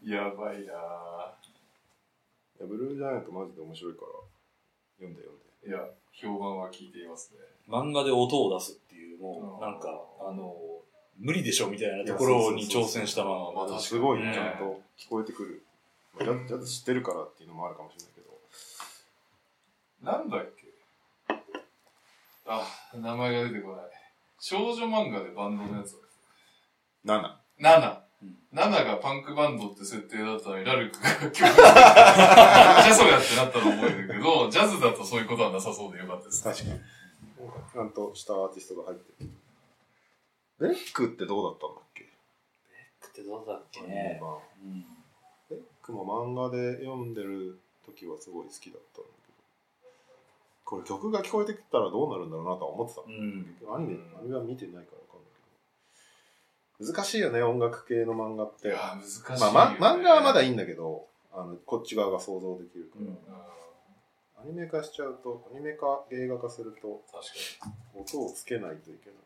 [0.12, 0.74] やばいないや
[2.60, 4.06] ブルージャイアントマジで面白いから、
[4.98, 5.68] 読んで読んで。
[5.68, 5.78] いや、
[6.12, 7.38] 評判は聞いていますね。
[7.68, 10.54] 漫画で音を出すっていう、もう、なんか、あの、
[11.18, 15.62] 無理でしょみたいなところに挑戦した漫画まあすごいちゃんと聞こえてくる。
[16.18, 18.30] まあジャジャズ知ってるからっていうのもあるかもしれないけど。
[20.02, 20.64] なんだっけ？
[22.46, 23.84] あ、名前が出てこない。
[24.38, 25.94] 少女漫画でバンドのやつ。
[27.06, 27.22] 7。
[27.58, 28.36] ナナうん。
[28.52, 31.32] ナナがパンクバンドって設定だったのに、ラルクが曲を。
[31.32, 36.44] じゃそりゃってなったの覚えけど、ジャズだとそういうことはなさそうでよかったです。
[36.44, 36.70] 確かに。
[36.70, 36.84] なんか
[37.72, 39.30] ちゃんとしたアーティストが入ってる。
[40.60, 42.04] ベックってどうだったんだっけ？
[42.04, 42.06] っ
[43.12, 44.20] てどうだっけね？
[45.86, 49.34] ベックも漫画で読んでる時はすごい好きだったんだけど。
[50.64, 53.06] これ曲が聞こえてきたらどうなるんだろうなとは思ってたの。
[53.08, 53.56] うん。
[53.74, 55.30] アニメ、アニメは見てないからわかんない
[56.78, 56.92] けど。
[56.92, 58.68] 難しいよね、音楽系の漫画って。
[58.68, 63.06] いや、難しいよね、まあ、ま、漫画はまだいいんだけど、あの、こっち側が想像できるから。
[63.06, 63.18] うん
[64.36, 67.28] アニメ化しちゃうと、アニメ化、映画化すると、確
[67.60, 69.24] か音をつけないといけなく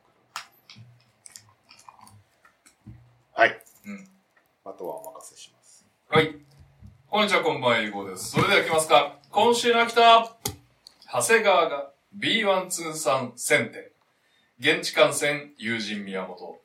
[2.86, 2.98] なる。
[3.32, 3.60] はい。
[3.85, 3.93] に。
[3.94, 4.09] うん。
[4.64, 5.57] あとはお任せします。
[6.10, 6.36] はい。
[7.10, 8.30] こんにちは、こんばんは、ゆうごです。
[8.30, 9.18] それでは行きますか。
[9.30, 10.35] 今週の秋田、
[11.12, 13.70] 長谷川が B1 通算1000
[14.59, 14.78] 点。
[14.78, 16.60] 現地観戦、友人宮本。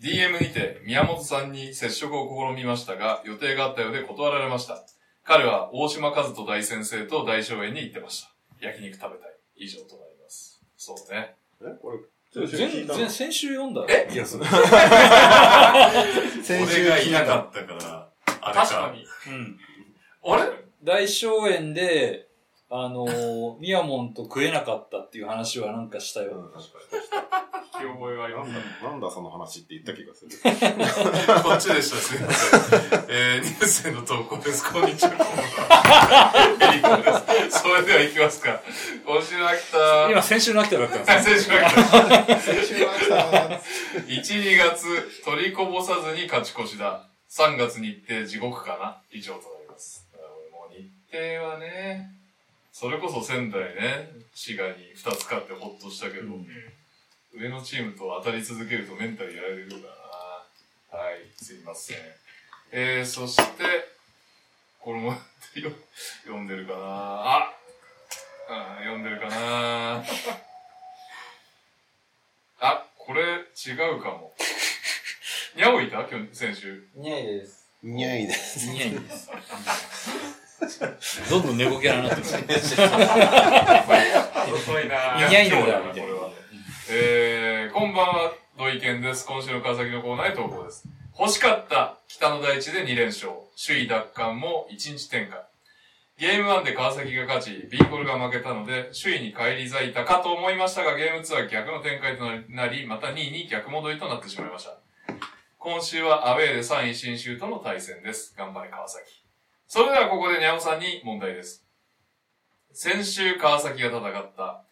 [0.00, 4.84] DM にて宮本さんに接触を試みましたが、予定があったようで断られました。
[5.24, 8.30] 彼は大島和人大先生と大正園に行ってました。
[8.60, 9.34] 焼肉食べたい。
[9.56, 10.62] 以上となります。
[10.76, 11.34] そうね。
[11.60, 11.64] え？
[11.82, 11.98] これ、
[12.46, 14.06] 全然、先週読んだえ？
[14.12, 14.44] 気がする。
[16.44, 18.03] 先週俺がいなかったから。
[18.52, 19.04] 確かに。
[19.32, 19.58] うん。
[20.24, 20.64] あれ？
[20.82, 22.28] 大正園で、
[22.70, 26.32] あのー、ミヤモンと食えなかったっていう話はなんかしたよ。
[26.32, 26.78] うん、確か
[27.74, 28.54] 聞き覚えがありますに。
[28.54, 30.30] なんだ、なんだその話って言った気がする。
[31.42, 33.04] こっちでした、すいません。
[33.08, 34.70] えー、ニュースへの投稿です。
[34.70, 36.32] こんにちは、こんばんは。
[36.72, 36.96] エリコ
[37.44, 37.60] です。
[37.60, 38.60] それでは行きますか。
[39.06, 40.10] 今週の秋田。
[40.10, 42.40] 今、先週の秋田だったんです先週の秋田。
[42.40, 43.14] 先週は来た
[44.06, 47.08] 1、 2月、取りこぼさずに勝ち越しだ。
[47.36, 49.02] 3月日程地獄かな？
[49.10, 50.06] 以上となります。
[50.14, 50.18] あ
[50.52, 52.12] もう日程はね、
[52.70, 56.46] それこそ仙台ね、滋賀に2つ勝ってほっとしたけど、うん
[57.36, 59.80] 上のチームと当たり続けるとメンタルやられるから
[61.00, 61.04] な。
[61.06, 61.96] はい、すいません。
[62.70, 63.42] えー、そして、
[64.78, 65.16] これもよ
[66.22, 66.78] 読んでるかな？
[66.78, 67.52] あ
[68.48, 70.04] あ読んでるかな？
[72.60, 73.22] あ、これ
[73.66, 74.36] 違うかも。
[75.56, 76.00] にゃおいた？
[76.10, 76.82] 今日、先週。
[76.96, 77.70] いないです。
[77.80, 78.66] にゃいです。
[78.66, 79.30] いやいいです。
[81.30, 82.28] どんどん猫キャラになってる。
[84.52, 86.30] 遅いなにゃいのだ、なこれは。
[86.90, 89.24] えー、こんばんは、土井健です。
[89.28, 90.88] 今週の川崎のコーナーへ投稿です。
[91.16, 93.30] 欲しかった北の大地で2連勝。
[93.64, 95.40] 首位奪還も1日展開。
[96.18, 104.83] ゲーム1で川崎が勝ち、ビーコルが負けたので、首位に返り咲いたかと思いましたが、ゲーム2は逆の展開となり、また2位に逆戻りとなってしまいました。
[105.64, 108.34] 今週はアウェーで3位新州との対戦です。
[108.36, 109.24] 頑張れ川崎。
[109.66, 111.64] それではここでニャオさんに問題です。
[112.74, 114.62] 先週川崎が戦った、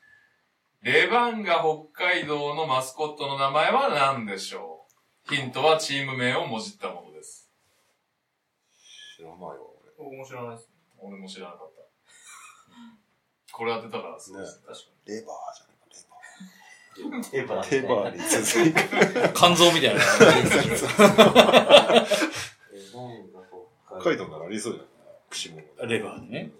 [0.82, 4.84] レバンガ北海道のマスコットの名前は何でしょ
[5.30, 5.34] う？
[5.34, 7.50] ヒントはチーム名をもじったものです。
[9.16, 9.56] 知らないわ、
[9.96, 10.68] 僕も知らないです。
[10.98, 13.56] 俺も知らなかった。
[13.56, 14.64] これ当てたらそうですね。
[14.66, 15.14] 確か俺。
[15.16, 15.71] レバーじゃ
[16.94, 17.70] テーパーレバー。
[17.70, 18.80] レバーに続いて。
[19.34, 20.00] 肝臓みたいな。
[23.86, 24.88] 北海道ならありそうじゃない？
[25.30, 25.86] 串物で。
[25.86, 26.50] レバーね。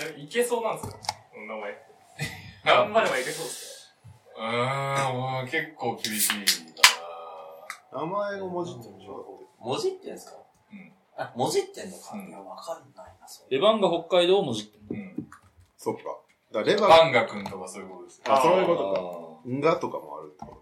[0.00, 0.92] あいけそうなんですよ。
[1.32, 1.72] この名前。
[2.64, 3.94] あ 頑張ればいけそうです
[4.36, 6.32] うーん、結構厳しい
[7.92, 10.36] 名前を文字ってんでしょー文字ってんですか？
[10.72, 12.14] うんあ、文字ってんのか。
[12.14, 13.56] うんいや、わかんないな、それ。
[13.56, 15.00] レバンが北海道をもじってる。
[15.00, 15.30] なうん。
[15.78, 16.02] そっか。
[16.52, 18.24] だレバー、バンガ君とかそういうことですよ。
[18.34, 19.48] あ、そういうことか。
[19.48, 20.60] んがとかもあるってことか。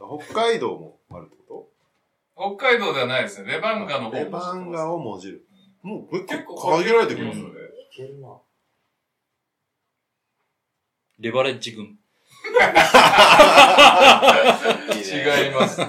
[0.00, 1.68] だから北海道もあるってこ
[2.36, 3.52] 北海道ではないですね。
[3.52, 5.46] レバンガの方レバンガをもじる。
[5.82, 7.54] もう結結構構限られてくるんですよね。
[7.92, 8.36] いけるな。
[11.18, 11.86] レバレッジ軍。
[11.86, 11.88] 違
[15.48, 15.88] いますね。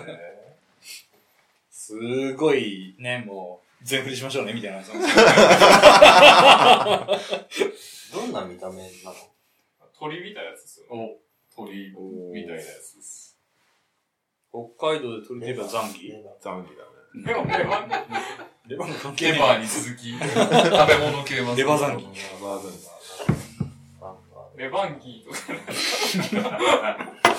[1.70, 4.82] すごい、ね、もう、全振りしましょうね、みたいな。
[8.14, 9.16] どんな見た目なの？
[10.00, 11.18] 鳥みたいなやつですよね。
[11.56, 11.90] お、鳥
[12.34, 13.38] みたいなやつです。
[14.50, 16.14] 北海道で取り入ればザンギ？
[16.42, 16.88] 残儀だね。
[17.26, 17.90] でも、レバン
[18.68, 21.56] レバンガ関係ねレバーに続き、食べ物系は。
[21.56, 22.04] レバーザンギ。
[22.06, 22.72] バーザン
[24.58, 25.38] レバンギーとか、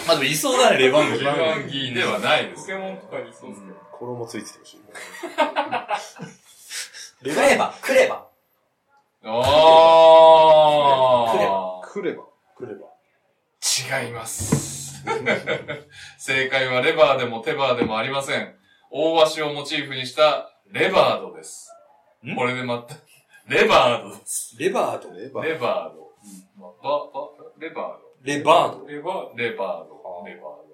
[0.08, 2.62] まあでもいそうだね、レバンレバンギーではないです。
[2.62, 3.74] ポケモンとかにいそうですけど。
[3.92, 4.80] 衣ついててほしい。
[7.22, 8.26] クレバクレバ
[9.24, 9.28] あ
[11.84, 12.24] 来れば。
[12.56, 12.86] 来れば。
[13.60, 15.04] ー違います。
[16.18, 18.54] 正解はレバーでもテバーでもありません。
[18.90, 21.70] 大鷲をモチーフにしたレバードです
[22.24, 22.34] ん？
[22.34, 22.94] これでまた、
[23.46, 24.56] レバードです。
[24.58, 25.12] レバード。
[25.12, 26.08] レバレバード。
[26.56, 27.28] まあバ、バ、
[27.58, 28.86] レバレバード。
[28.86, 29.36] レバード。
[29.36, 30.24] レバード。
[30.26, 30.68] レバード。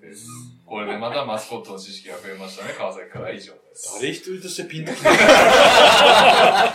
[0.00, 0.26] です。
[0.66, 2.74] これでまたマスコットの知識が増えましたね。
[2.76, 3.98] 川崎からは以上です。
[4.00, 5.14] 誰一人としてピンときない。
[5.18, 6.74] ああ。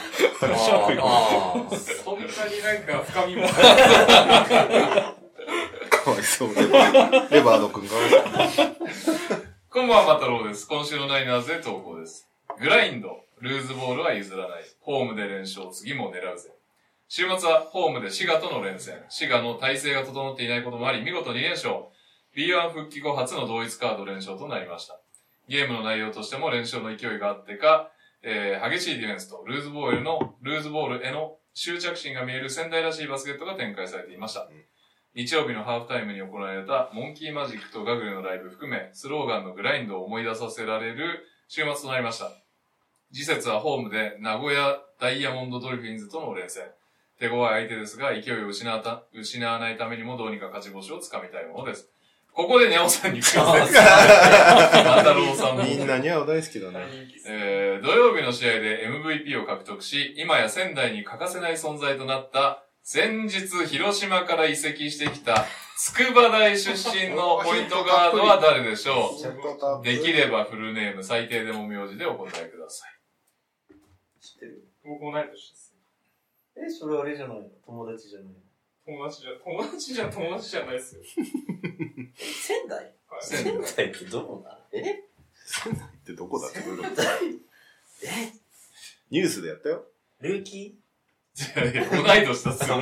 [1.69, 1.76] ー。
[2.03, 2.30] そんなに
[2.61, 3.47] なんか深みも。
[5.89, 6.55] かわいそう。
[6.55, 6.67] レ
[7.41, 8.09] バード君かわい
[8.51, 8.76] そう。
[9.69, 10.67] こんばんは、マタロウです。
[10.67, 12.27] 今週のナイナーズで投稿です。
[12.59, 14.63] グラインド、ルーズボールは譲らない。
[14.81, 16.55] ホームで連勝、次も狙うぜ。
[17.07, 18.95] 週末はホームで滋賀との連戦。
[19.10, 21.76] 滋賀の体制が整っていないこともあり、見事2連勝。
[22.36, 24.99] B1 復帰後初の同一カード連勝となりました。
[25.48, 27.91] ゲームの内容としても連勝の勢いがあってか、
[28.23, 34.48] えー、激しいディフェンスとルーズボールの、ルーズボールへの執着心が見える仙台らしいバスケットが展開されていました。
[35.14, 42.32] 日曜日のハーフタイムに行われたモンキーマジックとガグレのライブ含め、スローガンのグラインドを思い出させられる週末となりました。
[43.14, 46.64] 次節はホームで名古屋ダイヤモンドドルフィンズとの連戦。
[47.19, 51.89] 手強い相手ですが、勢いを失わた失わないためにもどうにか勝ち星をつかみたいものです。
[52.33, 53.39] ここでネオさんにクイズです。
[54.83, 55.63] 万太郎さんも。
[55.63, 56.85] みんなには大好きだね。
[57.27, 65.45] えー土曜日の試合で MVP を獲得し、今や仙台に欠かせない存在となった、先日広島から移籍してきた、
[65.77, 69.11] 筑波大出身のポイントガードは誰でしょ
[69.81, 69.83] う？
[69.83, 72.91] できればフルネーム、最低でも名字でお答えください。
[74.21, 75.55] 知ってる僕も同い年です。
[76.57, 77.49] え、それあれじゃないの？
[77.65, 78.34] 友達じゃないの？
[78.86, 81.02] 友達じゃ、友達じゃ友達じゃないですよ。
[82.15, 82.77] 仙台？
[83.10, 83.23] はい。
[83.23, 84.95] 仙仙台ってどこなのえっ
[86.06, 86.91] てどこだって仙台
[88.03, 88.34] え？
[89.11, 89.86] ニュースでやったよ。
[90.22, 90.77] ルーキい
[91.56, 92.76] やいや同い年だっすよ。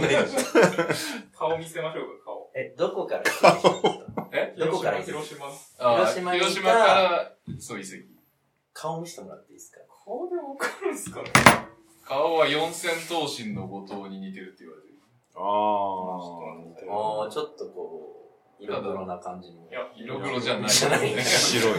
[1.35, 2.51] 顔見せましょうか、顔。
[2.55, 4.55] ーえ、どこから来た人ですかえ？
[4.57, 5.47] どこから広島。
[5.47, 8.03] 広あー広島にいた広島から、そう移籍。
[8.73, 9.79] 顔見せてもらっていいですか？
[9.79, 11.29] 島顔でわかるんすかね？
[12.05, 14.93] 顔は四千頭身の後藤に似てるって言われてる。
[15.35, 17.23] ああ。
[17.23, 19.67] ああ、ちょっとこう、色黒な感じの。
[19.69, 20.69] いや、色黒じゃない。
[20.69, 21.73] じゃない白い。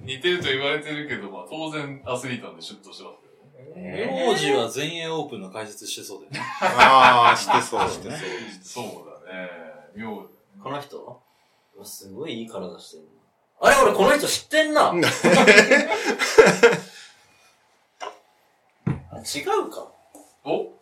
[0.00, 3.34] 似てると言われてるけど、まあ当然アスリートなんでシュッとしてますけど
[3.76, 6.40] 名字は全英オープンの解説してそうだよね。
[6.60, 8.20] ああ、してそう、してそう。
[8.62, 8.84] そう
[9.26, 9.50] だね。
[9.96, 10.28] 妙だね。
[10.62, 11.22] この人？
[11.76, 13.08] うわすごいいい体してるな。
[13.60, 14.92] あれ俺この人知ってんな
[19.24, 19.90] 違うか。
[20.44, 20.74] お？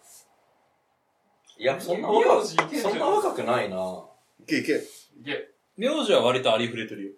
[1.58, 4.04] いや、そんな名若く、そんな若くないな。
[4.40, 4.72] いけいけ。
[4.72, 4.78] い
[5.24, 5.48] け。
[5.76, 7.12] 名字は割とありふれてるよ。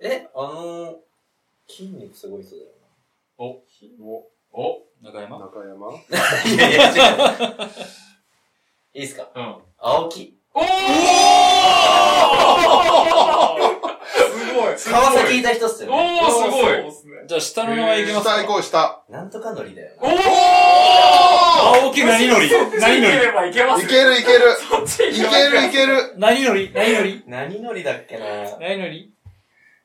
[0.00, 0.96] え、あのー、
[1.68, 2.68] 筋肉すごい人だよ
[3.38, 3.62] お。
[4.00, 4.86] お、お。
[5.02, 5.38] 中山？
[5.38, 5.92] 中山？
[5.92, 5.98] な。
[6.54, 7.70] いやいや、違う。
[8.94, 9.28] いいっすか？
[9.34, 9.56] うん。
[9.78, 10.38] 青木。
[10.54, 10.64] おー
[14.90, 16.20] 川崎いた人っすよおね。
[16.22, 17.26] ー、すごい。
[17.28, 18.32] じゃあ下の名前いけますか。
[18.36, 19.02] 下行こう、下。
[19.08, 20.14] なんとかノリだよおな。
[20.14, 20.18] ー！
[21.84, 22.50] 青木何乗り。
[22.80, 23.50] 何乗り？
[23.50, 24.40] いけますいけるいける。
[24.68, 26.14] そっちいけるいける。
[26.18, 26.70] 何乗り？
[26.74, 27.22] 何乗り？
[27.26, 28.26] 何ノリだっけな。
[28.60, 29.12] 何乗り？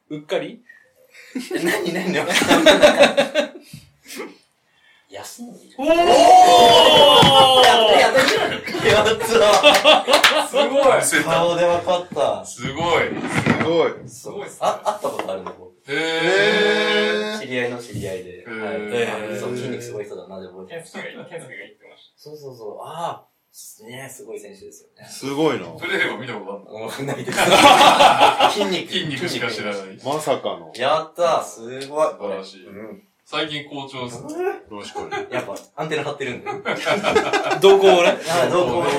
[0.10, 0.62] うっかり？
[1.56, 2.28] え何何何？
[5.10, 9.26] 安典おーやったやったやった
[10.48, 11.24] すごい。
[11.24, 12.46] 顔でわかった。
[12.46, 13.04] すごい。
[13.08, 14.10] すごい。
[14.10, 15.74] すごいっすねあ、会ったことあるの僕。
[15.92, 17.40] へー。
[17.40, 18.40] 知り合いの知り合いで。
[18.40, 22.78] へーはいそう、筋肉すごい人だな、で覚えて健介が言って健介が言ってましそうそうそう。
[22.84, 23.28] ああ、
[23.88, 25.08] ねすごい選手ですよね。
[25.10, 25.68] すごいな。
[25.68, 27.40] プレーは見たことあるうんないです。
[28.60, 28.92] 筋肉。
[28.92, 29.98] 筋肉しか知らない。
[30.04, 30.72] まさかの。
[30.76, 32.10] やったすごい。
[32.10, 33.07] 素晴らしいうん。
[33.30, 34.24] 最近好調です。
[34.24, 35.34] 確かに。
[35.34, 36.46] やっぱ、アンテナ張ってるんで。
[37.60, 38.18] 動向をね。
[38.26, 38.90] ああ、どうこう、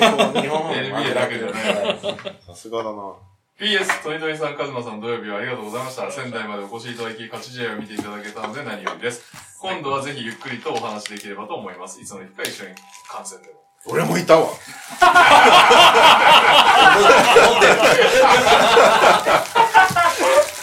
[0.43, 1.99] 日本 NBA だけじゃないはい
[2.47, 3.15] さすがだな。
[3.59, 6.13] PS、トニトニさん、カズマさん、土曜日はありがとうございました。
[6.13, 9.23] 仙台までお越しいただき、勝ち試合を見ていただけたので何よりです。
[9.63, 11.99] 今度はぜひゆっくりとお話できればと思います。
[11.99, 12.75] いつの日か一緒に
[13.11, 13.55] 観戦でも。
[13.87, 14.49] 俺もいたわ。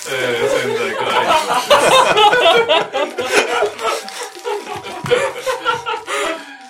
[0.07, 2.14] えー、仙台から行きました。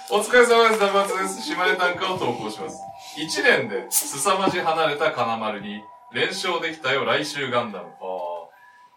[0.10, 0.80] お疲れ様です。
[0.80, 1.42] ダバツです。
[1.42, 2.78] 島根短歌を投稿します。
[3.18, 5.82] 一年で凄まじ離れた金丸に
[6.14, 7.88] 連勝できたよ来週ガンダム。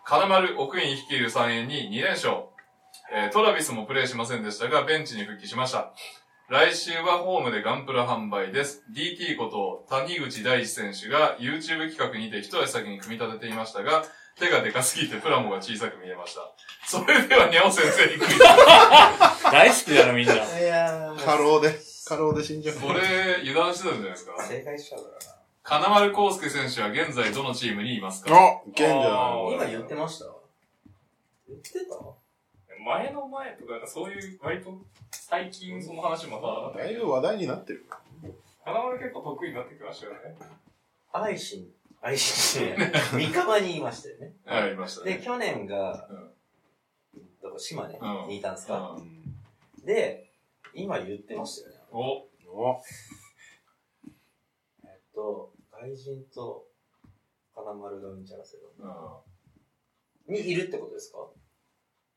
[0.04, 2.44] 金丸奥院率いる3円に2連勝。
[3.12, 5.92] えートラビスもプレイしませんでしたが、ベンチに復帰しました。
[6.48, 8.84] 来週はホームでガンプラ販売です。
[8.94, 14.04] DT こと谷口大志選手が YouTube 企画にて一足先に組み立てていましたが、
[14.38, 16.40] 手がでかすぎてプラモが小さく見えました。
[16.86, 18.38] それではニャオ先生にクイズ。
[19.50, 20.34] 大好きだな、みんな。
[20.34, 21.74] いやー、過労で、
[22.06, 22.76] 過労で死んじゃう。
[22.76, 24.42] これ、油断してたんじゃないですか？
[24.42, 25.18] 正解しちゃうから
[25.62, 28.34] 金丸康介選手は現在どのチームにいますか？
[28.34, 29.56] あ、いけんじゃあな。
[29.58, 30.26] ない今言ってました？
[31.48, 31.96] 言ってた？
[32.86, 34.72] 前の前とか、なんかそういう、割と、
[35.10, 37.86] 最近その話もまた、だいぶ話題になってる。
[38.64, 40.18] 花丸結構得意になってきましたよね。
[41.12, 41.66] 愛心、
[42.00, 42.76] 愛心して、
[43.16, 44.36] 三河にいましたよね。
[44.44, 45.22] はい、いましたで、ね。
[45.24, 46.32] 去年がうん、
[47.42, 48.96] どこ、島根うんにいたんですか？
[48.98, 49.24] うん
[49.84, 50.30] で、
[50.74, 51.82] 今言ってましたよね。
[51.90, 52.00] お、
[52.46, 52.82] お
[54.84, 56.66] えっと、外人と
[57.54, 58.62] 金丸がうんちゃらせる。
[58.78, 61.26] うにいるってことですか？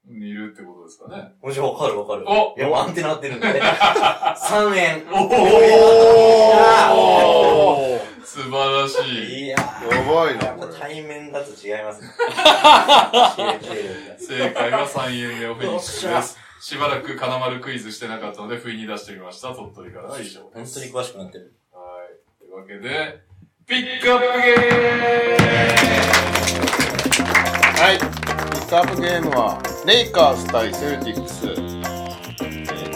[0.09, 0.13] ん。
[0.23, 1.33] いるってことですかね。
[1.41, 2.23] もちろんわかるわかる。
[2.27, 3.59] おいや、もうアンテナ張ってるんでね。
[3.61, 5.03] 3円。
[5.11, 9.01] おおー素晴らし
[9.41, 9.45] い。
[9.45, 9.65] いやや
[10.09, 10.79] ばいな、やっぱこれ。
[10.79, 12.07] 対面だと違いますね。
[14.17, 16.37] 正解は3円でオフェニックスです。
[16.61, 19.53] しばらく金丸クイズしてなかったので、不意に出してみました。
[19.53, 20.79] 鳥取からは以上です。
[20.79, 21.53] 本当に詳しくなってる。
[21.73, 22.09] はい。
[22.39, 23.19] というわけで、
[23.67, 24.31] ピックアップゲ
[27.81, 27.97] はい。
[27.97, 31.47] ピックアップゲームは、レイカーズ対セルティックス。
[31.47, 31.81] えー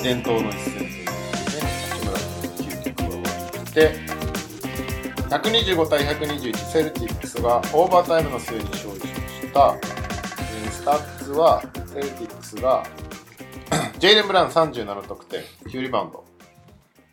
[0.06, 3.96] 伝統の一戦ということでね、八村君の究極をして、
[5.30, 9.78] 125対121セルティックスがオーバータイムの末に勝利しました。
[9.82, 12.84] えースタッツは、セルティックスが、
[13.98, 15.42] ジェイレン・ブラウン37得点、
[15.72, 16.24] 9リバウンド。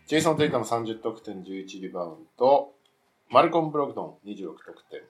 [0.07, 2.75] ジェイソン・テイタム30得点、11リバウンド。
[3.31, 5.01] マルコム・ブログドン26得点。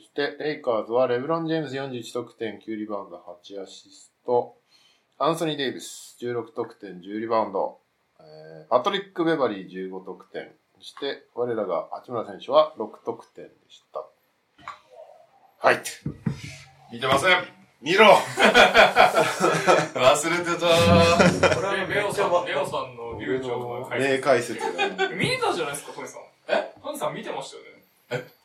[0.00, 4.56] そして、レイカーズはレブロン・ジェームズ41得点、9リバウンド、8アシスト。
[5.18, 7.78] アンソニー・デイビス16得点、10リバウンド。
[8.18, 10.50] えーパトリック・ベバリー15得点。
[10.78, 14.06] そして、我らが八村選手は6得点でした。
[15.58, 15.76] はい。
[15.76, 15.80] ー
[16.90, 17.44] 見てません
[17.82, 18.16] 見ろ忘
[20.30, 24.22] れてたこレレオさん、レオさんの流暢の解名説。
[24.22, 25.08] 解説が。
[25.10, 26.22] 見えたじゃないですか、トニさん。
[26.48, 26.72] え？
[26.82, 27.68] トニさん見てましたよね。
[28.10, 28.39] え？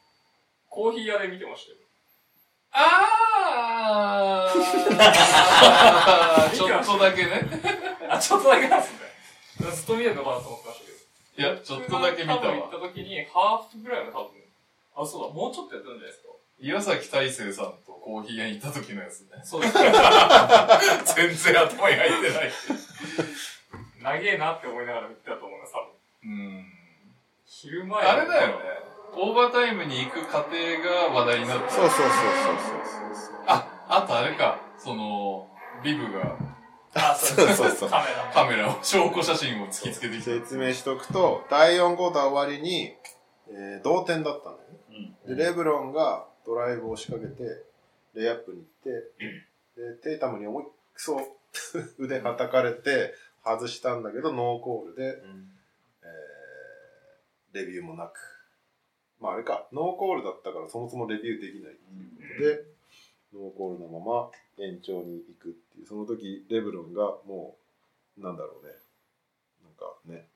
[0.76, 1.78] コーヒー屋で見てましたよ。
[2.74, 4.60] あー
[6.54, 7.48] ちょっとだけね。
[8.10, 9.00] あ、ちょっとだけなんですね。
[9.72, 11.50] ずっと見てるのかなと思ってましたけど。
[11.50, 12.72] いや、ちょっとだけ見たわ行っ。
[12.72, 14.44] た時に、ハーフぐらいの多分。
[14.98, 16.34] あ、そうだ、もうちょっとやってるんじゃないですか。
[16.60, 19.28] 岩崎大成さんとコーヒー屋に行った時のやつね。
[19.46, 19.94] そうですね。
[21.16, 22.52] 全然頭に入ってない。
[24.02, 25.88] 長えなって思いながら見てたと思います、多分。
[26.24, 26.66] うん。
[27.48, 28.95] 昼前あれだよね。
[29.18, 30.52] オーバータイムに行く過程
[30.84, 31.70] が話題になった。
[31.72, 33.36] そうそうそうそうそうそう。
[33.48, 34.60] あ、あとあれか。
[34.78, 35.50] その、
[35.84, 36.36] ビブが
[36.94, 38.32] あ、そうそうそうカメラ。
[38.34, 40.26] カメラを、証拠写真を突きつけてきた。
[40.26, 42.96] 説明しとくと、第4クォーター終わりに、
[43.50, 44.62] えー同点だったのよ
[45.00, 45.12] ね。
[45.28, 45.36] うん。
[45.38, 47.64] で、レブロンがドライブを仕掛けて、
[48.16, 48.66] レイアップに行っ
[49.76, 51.20] て、で、テイタムに思いっくそ
[52.00, 53.14] 腕叩かれて、
[53.44, 55.50] 外したんだけど、ノーコールで、うん
[56.02, 58.35] えーレビューもなく。
[59.26, 62.64] まああれか、ノーコールだったからそもそもレビューできないっていうことで、
[63.34, 64.30] ノーコールのまま
[64.64, 67.58] 延長に行くっていう、その時レブロンがも
[68.18, 68.72] う、なんだろうね、
[69.64, 70.28] なんかね、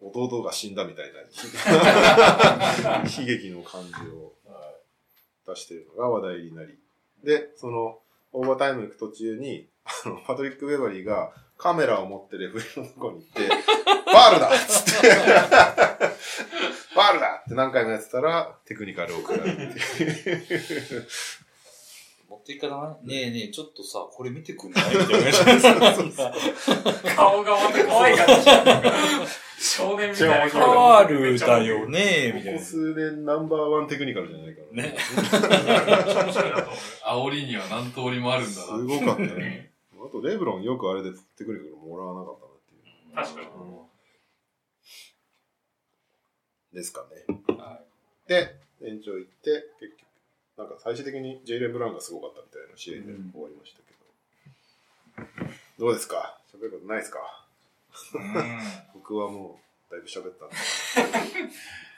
[0.00, 1.20] 弟が死んだみたいな
[3.02, 4.32] 悲劇の感じを
[5.46, 6.78] 出してるのが話題になり。
[7.22, 7.98] で、その、
[8.32, 11.32] オーバータイム行く途中に、あの、パトリック・ベバリーが
[11.62, 21.08] カメラを持ってレフェリーのとこに行って、 ファールだっつって、 ファールだって何回もやってたら、テクニカルを食らうっていう。
[22.28, 23.06] 持っていかない？
[23.06, 24.96] ねえねえ、ちょっとさ、これ見てくんない？
[24.96, 25.30] みたいな
[27.14, 28.50] 顔がまた可愛かったじ。
[29.64, 32.58] 少年みたいなファールだよねみたいな。
[32.58, 34.96] ここ数年ナンバーワンテクニカルじゃないからね。
[36.24, 37.30] 面白いなと思う。
[37.30, 38.78] 煽りには何通りもあるんだすな。
[38.78, 39.71] ごかったね。
[40.12, 42.38] あと、レブロンよくあれでテクニカルもらわなかっ
[43.14, 43.40] たなっていう。
[43.40, 43.56] 確か
[46.72, 46.76] に。
[46.76, 47.26] ですかね。
[48.26, 50.02] で、延長行って、結局、
[50.58, 53.02] なんか最終的にジェイレン・ブラウンがすごかったみたいな試合で
[53.32, 55.86] 終わりましたけど。
[55.86, 56.38] どうですか？
[56.54, 57.46] 喋ることないですか？
[58.94, 60.56] 僕はもう、だいぶ喋ったんで。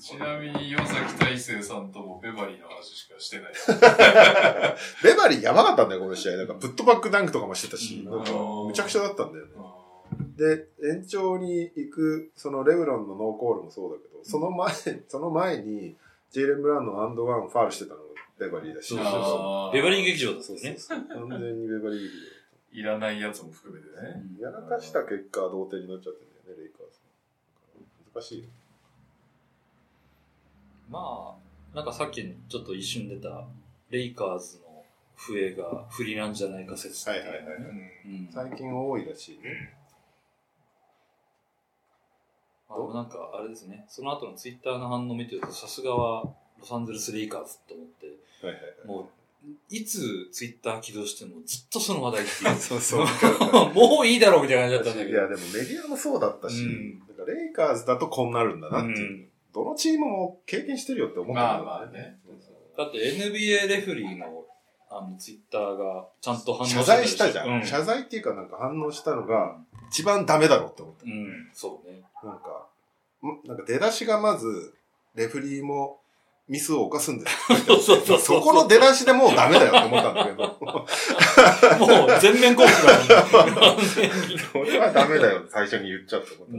[0.00, 3.52] ちなみに岩崎大成さんともベバリーの話しかしてない。
[5.02, 6.36] ベバリーやばかったんだよ、この試合。
[6.36, 9.52] なんか、プットバックダンクとかもしてたし、うんなんか、むちゃくちゃだったんだよね。
[10.36, 14.72] で、延長に行く、そのレブロンのノーコールもそうだけど、その前、
[15.08, 15.96] その前に、
[16.30, 18.06] ジェイレン・ブラウンのアンドワンファールしてたのが
[18.38, 18.88] ベバリーだし。
[18.88, 20.76] そうそうそうあーベバリー劇場だそうよね。
[20.78, 21.28] そうそう。
[21.28, 22.14] 完全にベバリー劇
[22.80, 24.22] いらないやつも含めてね。
[24.38, 24.50] 場。
[24.50, 27.00] やらかした結果、同点になっちゃってんだよね、レイカーズ。
[28.14, 28.48] 難しいよ。
[30.90, 31.36] ま
[31.72, 33.44] あ、なんかさっきちょっと一瞬出た、
[33.90, 34.82] レイカーズの
[35.16, 37.38] 笛が不利なんじゃないか説はいはいはい。
[38.06, 38.28] うん。
[38.32, 39.74] 最近多いらしいね。
[42.68, 46.22] あのなんかあれですね、その後のツイッターの反応見てると、さすがは
[46.58, 48.06] ロサンゼルスレイカーズと思って、
[48.44, 48.86] はいはいはい。
[48.86, 49.06] もう、
[49.70, 52.56] いつツイッター起動してもずっとその話題っていう。
[52.60, 53.06] そうそう。
[53.74, 55.18] もういいだろうみたいな感じだったんだけど。
[55.18, 59.25] いや、でもメディアもそうだったし、うんなんかレイカーズだとこうなるんだなっていう。
[59.56, 62.18] うんどのチームも経験してるよって思ったんだよまあまあね。
[62.76, 64.44] だって NBA レフェリーの
[64.88, 69.56] あのツイッターがちゃんと反応謝罪したじゃん,、うん、謝罪っていうかなんか反応したのが
[69.88, 71.04] 一番ダメだろうって思った。
[71.04, 72.02] うん、そうね。
[72.22, 72.66] なんか、
[73.22, 74.74] んなんか出だしがまず、
[75.14, 76.00] レフリーも
[76.48, 78.18] ミスを犯すんです よ。
[78.18, 82.70] そこの出だしでもうダメだよって思ったんだけど、 もう全面攻撃
[83.08, 83.54] だもんね。
[83.54, 84.38] 完全に。
[84.38, 86.52] それはダメだよ最初に言っちゃったこと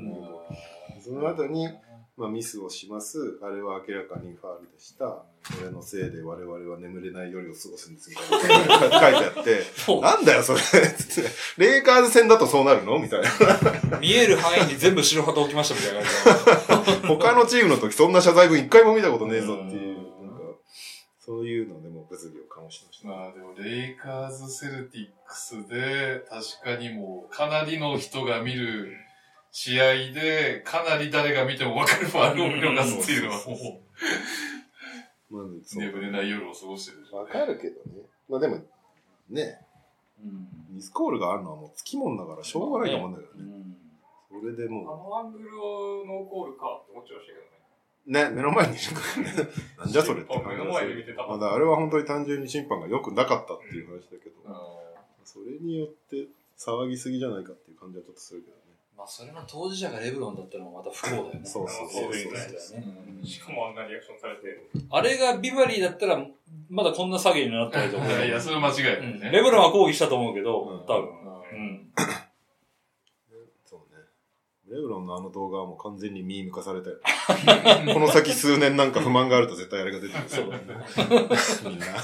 [1.00, 1.70] その後に、
[2.18, 3.38] まあ、ミスをします。
[3.44, 5.24] あれは明らかにファールでした。
[5.44, 8.24] それのせいで我々は眠れない夜を過ごすんですみた
[8.56, 10.60] いな書いてあって、もなんだよそれ
[11.60, 12.98] レイカーズ戦だとそうなるの？
[12.98, 13.30] みたいな。
[13.98, 20.44] う見える範囲に全部白旗置きましたみたいな感じ 他のチームの時そんな謝罪文一回も見たことねえぞっていう、うんなんか、
[21.20, 23.08] そういうのでも物議を醸しました。
[23.08, 28.92] まあでも、レイカーズ・セルティックスで、確かにもう、かなりの人が見る
[29.52, 33.82] 試合で、かなり誰が見ても分かるファールを見逃すっていうのはも
[35.30, 38.04] まあ、う、そう眠れない夜を過ごしてるでしょわかるけどね。
[38.30, 38.62] まあでも、
[39.30, 39.60] ね、
[40.24, 40.76] うん。
[40.76, 43.52] ミスコールがあるのはもうつきもんだからしょうがないと思うんだけどね。
[44.32, 44.42] うん。
[44.42, 47.58] それであものアングルをノーコールかって思っちゃいましたけどね。
[48.08, 49.50] う、ね、目の前にいるからね。
[49.78, 51.28] なんじゃそれって感じ目の前で見てた。
[51.28, 54.78] まだあれは本当に単純に審判が良くなかったっていう話だけど、あ
[55.24, 58.67] それによって騒ぎすぎじゃないかっていう感じはちょっとするけどね。
[58.98, 61.42] まあそれの当事者がレブロンだったのはまた不幸だよね。
[61.46, 64.42] そうそうそうそうねーしかもあんなリアクションされて。
[64.90, 66.26] あれがビバリーだったら、
[66.70, 68.10] まだこんな詐欺になってないと思う。
[68.10, 69.30] いやいや、それは間違いなういね。
[69.30, 71.04] んレブロンは抗議したと思うけど、うん多分。
[71.04, 71.12] う
[71.54, 71.94] うんん。
[73.66, 74.04] そうね。
[74.68, 76.98] レブロンのあの動画はもう完全にミーム化されたよ。
[77.94, 80.30] この先数年なんか不満があると絶対あれが出てくる。
[80.30, 80.64] そうだね。
[81.66, 81.86] みんな。
[81.86, 82.02] いや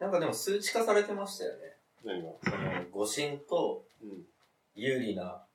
[0.00, 1.73] なんかでも数値化されてましたよね。
[2.04, 2.30] 何が？
[2.42, 2.56] その、
[2.90, 4.22] 誤審とうん。
[4.76, 5.46] 有利な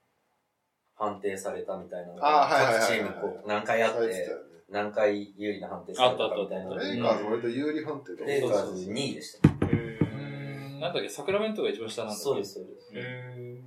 [0.96, 4.44] 判定されたみたいなのあーはいはいはいはい各チームこう何回あって、されてたよね。
[4.70, 6.90] 何回有利な判定されたかみたいなあったあったあった。
[6.90, 9.58] レイカーズ割と有利判定だレイカーズ2位でしたね。
[9.62, 10.80] へー。
[10.80, 12.24] なんだっけ、サクラメントが一番下なんだっけ？
[12.24, 12.90] そうです、そうです。
[12.94, 13.62] へ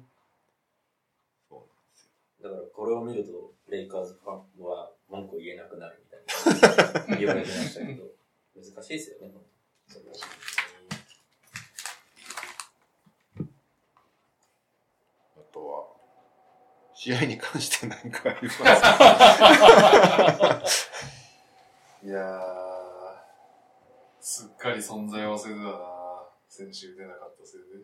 [2.43, 7.17] だからこれを見ると、レイカーズファンは文句を言えなくなるみたいな。
[7.19, 8.05] 言われてましたけど、
[8.57, 9.33] 難しいですよね、
[9.87, 10.15] それは
[15.37, 15.87] あとは、
[17.03, 18.55] 試合に関して何かありま
[20.65, 22.41] すーいやー、
[24.21, 25.81] すっかり存在忘れてたな
[26.49, 27.83] 先週出なかったせいで。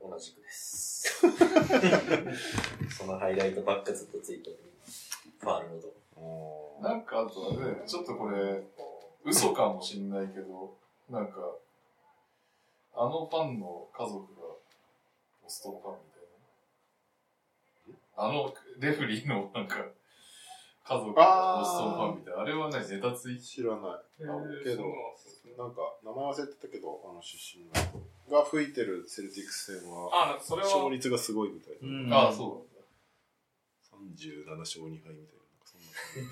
[0.00, 1.14] 同じくです。
[2.90, 4.58] そのハイライトばっかずっとついてる。
[5.38, 6.80] ファールのとこ。
[6.82, 8.64] なんかあとあれだよね、ちょっとこれ、
[9.24, 10.76] 嘘かもしんないけど、
[11.08, 11.54] なんか、
[12.98, 14.35] あのファンの家族
[15.46, 16.26] がボストンファンみたい
[18.18, 18.28] な。
[18.28, 19.76] あのレフリーのなんか、
[20.84, 22.40] 家族がボストンファンみたいな。
[22.40, 24.22] あれはね、ネタつい知らない。
[24.22, 24.88] ーけどそ
[25.54, 31.88] うなんか、名前忘れてたけど、あの出身の人が吹いてるセルティックス戦は、あ、それは、勝率がすごいみたいな。
[31.88, 32.76] うんああ、そう
[33.96, 35.16] 37勝2敗みたいな。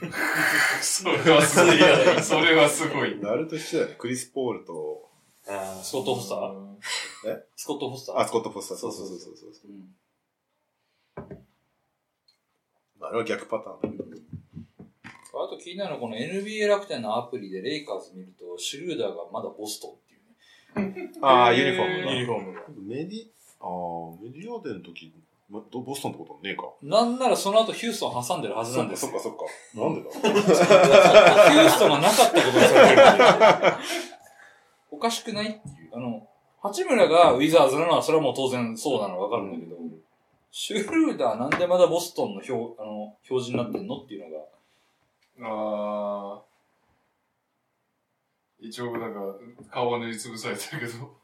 [0.03, 0.19] なんか
[0.83, 2.23] それはすごい。
[2.23, 3.21] それはすごいそん。
[3.23, 3.31] な。
[3.31, 3.97] あれと一緒だよね。
[3.99, 5.11] クリス・ポールと、
[5.47, 6.75] あスコット・フォスター
[7.31, 8.77] うんスコット・フォスターあ、スコット・ポスター。
[8.79, 9.71] そうそうそうそうそう。
[9.71, 9.95] うん
[13.07, 14.17] あれは逆パターンだけど。
[15.37, 21.11] あと気になるのはこの NBA 楽天のアプリでレイカーズ見ると、シュルーダーがまだボストンっていうね。
[21.21, 22.13] ああ、ユニフォームが。
[22.13, 22.61] ユニフォームが。
[22.81, 23.27] メディ、
[23.61, 25.13] ああ、メディアデーの時、
[25.51, 26.63] まどボストンってことはねえか。
[26.83, 29.37] なんならその後ヒューストン挟んでるはずなんですよそっか。
[29.37, 29.45] そっか。
[29.79, 30.11] なんでだ？
[30.11, 33.77] ヒューストンがなかったことにされ。
[34.91, 35.91] おかしくないっていう。
[35.93, 36.27] あの、
[36.65, 39.77] 八村がウィザーズなのはそれはもう当然そうなのはわかるんだけど、
[40.51, 48.67] シュルーダーなんでまだボストンの表、あの、表示になってんのっていうのが、あー。
[48.67, 49.21] 一応なんか、
[49.71, 51.15] 顔は塗りつぶされてるけど、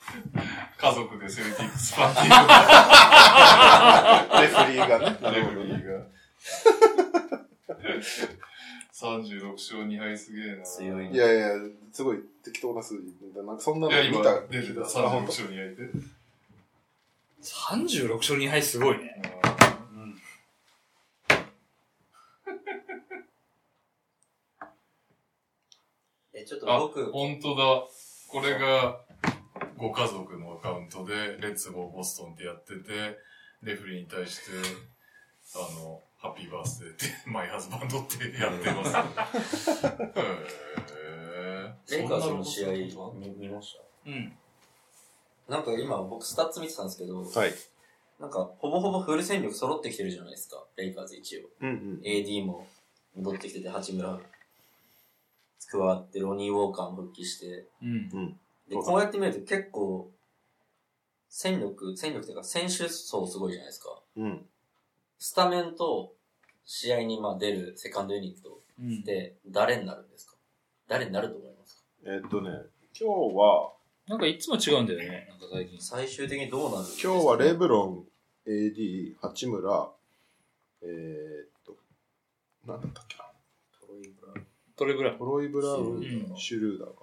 [0.76, 2.30] 家族でセルティックスファンっていう
[4.42, 5.18] レフリーがね。
[5.22, 5.44] なレ。
[5.44, 6.06] フリーが。
[9.00, 10.62] 36勝2敗すげえな。
[10.62, 11.48] 強いいやいや、
[11.90, 13.14] すごい適当な数字。
[13.34, 14.40] なんかそんないのや、今見た。
[14.48, 14.82] 出てた。
[14.82, 15.90] あ36本当勝2敗で。
[17.42, 19.22] 36勝2敗すごいね。
[19.94, 20.20] うん。
[26.34, 27.64] え、ちょっとあ、僕、本当だ。
[28.28, 29.00] これが、
[29.78, 33.18] ご家族のアカウントで、レッツゴーボストンってやってて、
[33.62, 34.42] レフリーに対して、
[35.56, 38.90] あの、ハッピーバースデーって、マイハズバンドってやってます。
[39.70, 42.72] へーレイカーズの試合
[43.14, 43.74] 見見まし
[44.04, 44.10] た？
[44.10, 44.32] うん。
[45.48, 47.54] なんか今僕スタッツ見てたんですけど、はい。
[48.20, 51.48] なんかほぼほぼフル戦力揃ってきてるじゃないですか、レイカーズ一応。
[51.62, 52.04] うんうん。
[52.04, 52.66] AD も
[53.16, 54.20] 戻ってきてて、八村
[55.70, 58.36] 加わって、ロニー・ウォーカーも復帰して、うん。
[58.68, 60.10] で、こうやって見ると結構、
[61.30, 64.02] 戦力、戦力というか選手層すごいじゃないですか。
[64.16, 64.46] うん。
[65.20, 66.14] スタメンと
[66.64, 69.00] 試合にまあ出るセカンドユニットうん。
[69.00, 70.34] って誰になるんですか？
[70.88, 71.82] 誰になると思いますか？
[72.06, 72.48] えっとね、
[72.98, 73.72] 今日は、
[74.08, 75.78] なんかいつも違うんだよね、なんか最近。
[75.78, 77.12] 最終的にどうなるんですか？
[77.12, 79.90] 今日はレブロン、AD、八村、
[80.82, 81.76] えー、っと、
[82.66, 83.24] なんだったっけな？
[83.86, 85.18] トロイブラウントレブラウン。
[85.18, 86.94] トロイ・ブラウうんン、シュルーダーか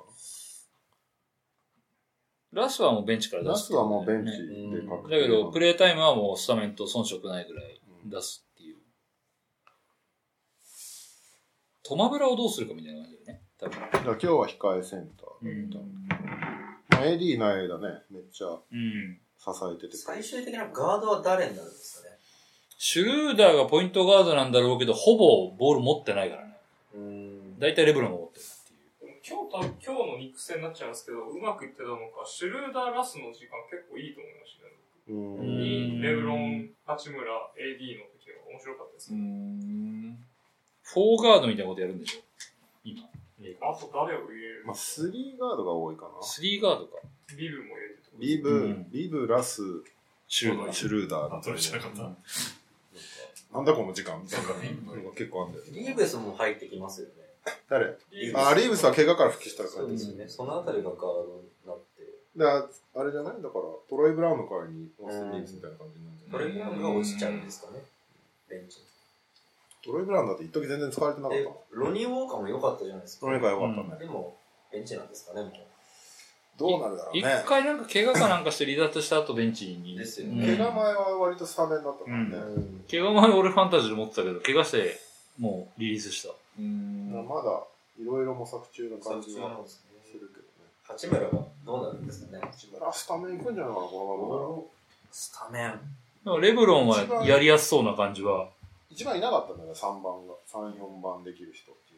[2.53, 3.51] ラスはもうベンチからな。
[3.51, 7.76] ラス出すっていうはもうベンチねで確だけど、プレータイムはもうスタメンと遜色ないぐらいうん
[8.09, 8.77] 出すっていう。
[11.83, 13.43] トマブラをどうするかみたいな感じだよね。
[13.59, 13.79] 多分。
[13.79, 15.81] だ今日は控えセンターだっ
[16.89, 16.97] た。
[16.97, 19.19] まあ、AD いない間ね、めっちゃうん。
[19.39, 19.95] 支えてて。
[19.97, 22.17] 最終的なガードは誰になるんですかね？
[22.77, 26.57] シュルーダーがポイントガードなんだろうけど、ほぼボール持ってないからね。
[26.93, 27.59] うーん。
[27.59, 29.19] 大体レブロンが持ってるっていう。
[29.27, 34.73] 今日今日のニック戦になっちゃいますけど、うまくいってたのか、シュルーダーラスの時間結構いいと思いましたね。
[34.73, 36.01] ううんん。
[36.01, 39.19] レブロン、八村、AD の時が面白かったですね。
[39.19, 40.17] ん。
[40.83, 42.21] フォーガードみたいなことやるんでしょ？
[42.83, 43.03] 今。
[43.61, 44.63] あと誰を入れる？
[44.65, 46.09] まあ、スリーガードが多いかな。
[46.21, 46.97] スリーガードか。
[47.37, 48.09] ビブも入れてた。
[48.19, 49.61] リブ、うんリブ、ラス、
[50.27, 50.73] シュルーダー。
[50.73, 52.01] シュルーダーあ、取れちゃなかった。
[53.53, 54.47] なんだこの時間みたいな
[54.95, 55.71] のが結構あんだよね。
[55.71, 57.13] リーブスも入ってきますよね。
[57.69, 57.97] 誰？
[58.11, 59.79] リあ、リーブスは怪我から復帰したからね。
[59.79, 60.27] そうですよね。
[60.27, 61.43] そのあたりがガード。
[62.37, 62.65] だ
[62.95, 63.41] あれじゃない？
[63.41, 67.79] だから、トロイ・ブラウンの代わりにオースティン・リーブスみたいな感じになるんじゃないトレブラウンが落ちちゃうんですかね。
[68.49, 68.85] ベンチに。
[69.83, 73.25] トロイ・ブラウンだって一時全然使われてなかったでもん。、ロニー・ウォーカーも良かったじゃないですか。
[73.27, 73.99] トロイが良かったね。
[73.99, 74.35] でも、
[74.71, 75.51] ベンチなんですかね、も
[76.57, 77.43] どうなるだろう一ね。
[77.45, 79.95] 回なんか怪我かなんかして離脱した後ベンチに。
[79.95, 82.29] ですようんね怪我前は割とスタメンだったからね。
[82.35, 82.89] う。
[82.89, 84.99] 怪我前俺ファンタジーで持ってたけど、怪我して
[85.37, 86.29] もうリリースした。
[86.29, 87.11] うーん。
[87.29, 87.61] まだ
[88.01, 89.85] いろいろ模索中な感じなはんです。
[90.87, 91.29] 八村は
[91.65, 92.39] どうなるんですかね。
[92.41, 94.71] 八村スタメン行くんじゃないかな、こ
[95.11, 95.79] スタメン。
[96.23, 98.49] でもレブロンはやりやすそうな感じは。
[98.89, 100.33] 一番いなかったんだよ、3番が。
[100.47, 101.97] 3、4番できる人ってい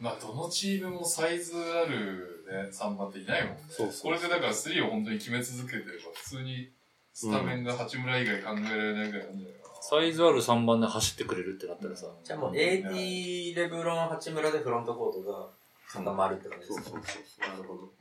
[0.00, 3.62] まあ、どのチームもサイズあるね、3番っていないもんね。
[3.68, 6.68] そうそうこれでだから3を本当に決め続けてれば、普通に
[7.14, 9.74] スタメンが八村以外考えられないぐらいなんじゃないかな。
[9.80, 12.08] サイズある3番で走ってくれるってなったらさ。
[12.24, 15.48] じゃあもう AD、レブロン、八村でフロントコートが
[15.94, 16.90] 固まるって感じですか？
[16.90, 17.56] そうそうそう。
[17.56, 17.92] なるほど。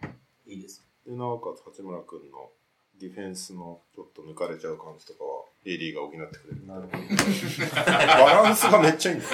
[0.47, 0.83] いいです。
[1.05, 2.49] で、なおかつ八村君の
[2.99, 6.65] ディフェンスのちょっと抜かれちゃう感じとかは、AD が補ってくれる。
[6.65, 6.93] なるほど。
[7.77, 9.31] バランスがめっちゃいいんだよ。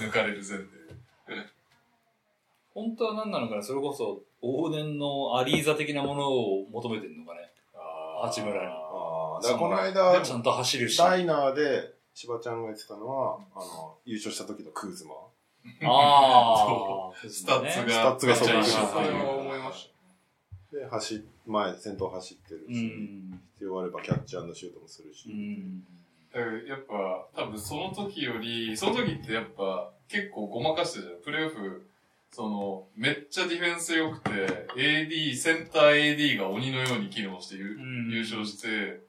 [0.00, 0.64] 抜かれる前提。
[2.72, 3.62] 本当は何なのかな？
[3.62, 7.40] それこそ、往年のアリーザ的なものを求めてるのかね。
[8.22, 10.98] 八村にああ、だからこので間、ちゃんと走るし。
[10.98, 15.14] ダイナーで、柴ちゃんが言ってたのは、あの、優勝した時のクーズマ。
[15.84, 17.28] ああ。
[17.28, 19.90] スタッツが、スタッツがそうめっちゃ一緒それは思いまし
[20.72, 23.40] で、走、前、先頭走ってるうし、ん。
[23.54, 25.28] 必要あればキャッチシュートもするし。
[25.28, 25.84] うん。
[26.32, 31.22] だからやっぱ、多分その時より、その時ってやっぱ結構ごまかしてるじゃん。
[31.22, 31.86] プレーオフ、
[32.30, 34.30] その、めっちゃディフェンス良くて、
[34.76, 37.76] AD、センター AD が鬼のように機能して優,、
[38.22, 39.00] 勝して、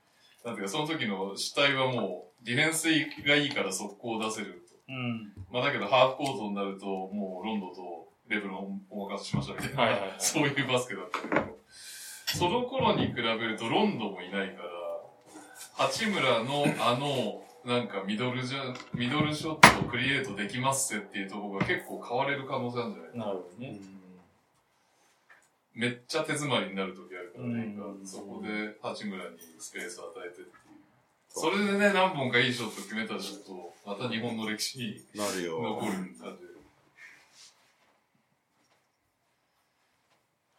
[0.44, 2.88] なんていうかその時の主体はもう、ディフェンス
[3.24, 4.61] がいいから速攻を出せると。
[4.92, 5.34] うん。
[5.52, 8.58] まあだけどハーフコートになると、もうロンドとレブロン
[8.90, 11.58] をお任せしましたみたいな、はいはいはい そういうバスケだったけど、
[12.28, 14.70] その頃に比べるとロンドンもいないから、
[15.76, 23.80] 八村のあの、なんかミドルじゃ、ミドルショットをクリエイトできますっていうところが結構変われる可能性あるんじゃないなるほどね。
[25.74, 30.61] めっちゃ手詰まりになる時あるからね、うんそこで八村にスペースを与えてって。
[31.34, 35.62] それでね、何本かいいショット決めたりすると、また日本の歴史になるよ。
[35.62, 36.32] 残るんだで。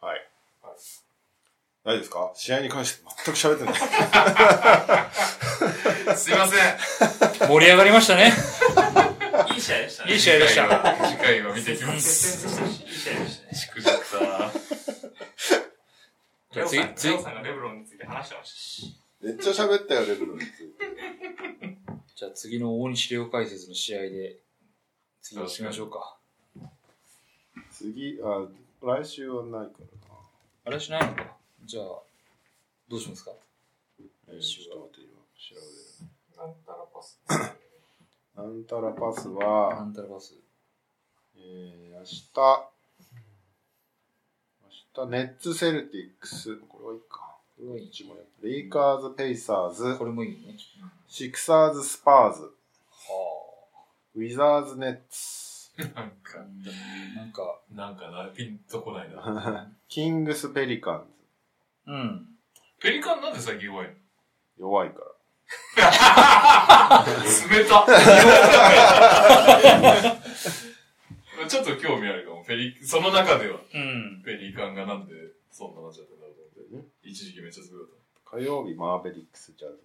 [0.01, 0.27] はい。
[1.85, 2.31] 大丈夫ですか？
[2.35, 3.75] 試合に関して全く喋ってない。
[6.17, 6.59] すいません。
[7.49, 8.31] 盛り上がりましたね。
[9.53, 10.13] いい試合でしたね。
[10.13, 10.95] いい試合でした。
[11.07, 12.47] 次回は見てきま接す。
[12.63, 13.53] いい試合でしたね。
[13.53, 13.99] しくじった。
[16.55, 16.67] レオ
[17.21, 18.95] さんがレブロンについて話してましたし。
[19.23, 20.83] めっちゃ喋ったよ、レベルについて。
[22.13, 24.37] じゃあ次の大西レオ解説の試合で、
[25.21, 26.17] 次をしましょうか。
[27.71, 28.45] 次、あ、
[28.81, 30.15] 来週はないからな。
[30.65, 31.85] あれしないのかじゃあ、
[32.89, 33.31] どうしますか？
[34.27, 35.67] えーちょっと待って、今、調べる。
[36.37, 37.21] なんたらパス。
[38.35, 40.35] なんたらパスアは、ンタラバス。
[41.37, 42.29] えー、明日、
[44.97, 46.57] 明日、ネッツ・セルティックス。
[46.57, 47.32] これはいいか。
[48.03, 50.55] もレイカーズ・ペイサーズこ、れもいいね。
[51.07, 52.47] シクサーズ・スパーズ、は
[54.15, 56.39] ウィザーズ・ネッツ、なんか、あ。
[57.15, 59.71] なんか、なんかな、ピンとこないな。
[59.87, 61.05] キングス・ペリカン
[61.87, 62.27] うん。
[62.81, 63.99] ペリカンなんで最近弱いのズ。
[64.59, 65.05] 弱いから。
[67.49, 67.85] 冷た
[71.47, 72.43] ちょっと興味あるかも。
[72.45, 74.21] ペリ、その中では、うん。
[74.25, 75.13] ペリカンがなんで
[75.51, 76.35] そんななっちゃったんだろう
[76.73, 77.09] と思って。
[77.09, 77.91] 一時期めっちゃすごか
[78.35, 79.79] っ火曜日、マーベリックス・ジャズ。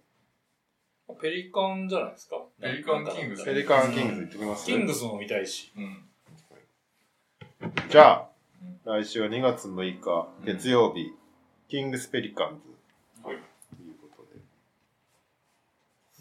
[1.21, 2.43] ペリカンじゃないですか？
[2.61, 5.71] ペリカンキングスペリカン・キングス行ってきますキングスも見たいし。
[5.75, 5.81] た。
[5.81, 6.03] うん。
[7.89, 8.29] じゃあ、
[8.85, 11.11] 来週は2月6日、月曜日、
[11.67, 12.69] キングス・ペリカンズ。
[13.27, 13.37] はい。
[13.37, 13.41] と
[13.83, 14.39] いうことで。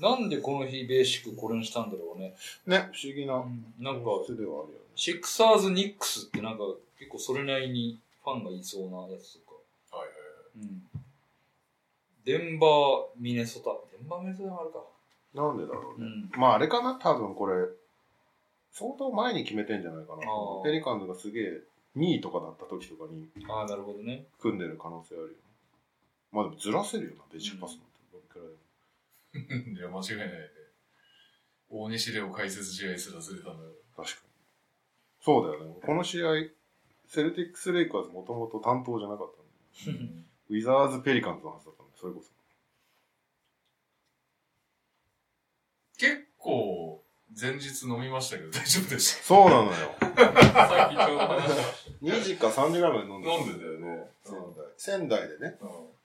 [0.00, 2.34] なんでこの日ベーシックこれにしたんだろうね。
[2.66, 3.44] ね、不思議な
[3.78, 4.84] なんか、質ではあるよね。
[4.96, 6.64] シクサーズ・ニックスってなんか
[6.98, 9.38] 結構それなりにファンがいそうなやつ
[10.58, 10.82] うん。
[12.24, 12.70] デンバー、
[13.16, 13.70] ミネソタ。
[13.96, 14.84] デンバー、ミネソタもあるか。
[15.34, 16.06] なんでだろうね。
[16.34, 16.40] うん。
[16.40, 16.94] まああれかな？
[16.98, 17.54] 多分これ、
[18.72, 20.62] 相当前に決めてんじゃないかなあー。
[20.64, 21.44] ペリカンズがすげえ
[21.96, 24.26] 2位とかだった時とかにああ、なるほどね。
[24.40, 25.34] 組んでる可能性あるよね。
[26.32, 27.86] まあでもずらせるよな、ベーシックパスなんて。
[28.12, 30.04] どれくらいでもはい。
[30.12, 30.48] いや、間違いないね。
[31.70, 33.72] 大西レオ解説試合すらずれたのよ。
[33.96, 34.28] 確かに。
[35.20, 35.74] そうだよね。
[35.84, 36.32] この試合、
[37.06, 39.32] セルティックス・レイカーズもともと担当じゃなかっ
[39.84, 40.14] たんで。
[40.50, 42.30] ウィザーズ・ペリカンズのはずだったんで、それこそ。
[45.98, 47.02] 結構、
[47.40, 49.22] 前日飲みましたけど大丈夫でした？
[49.24, 49.70] そうなのよ。
[50.00, 54.10] さっきちょうど話してまし2時か3時ぐらいまで飲んで飲んでたよね。
[54.24, 54.66] 仙台。
[54.76, 55.58] 仙台でね、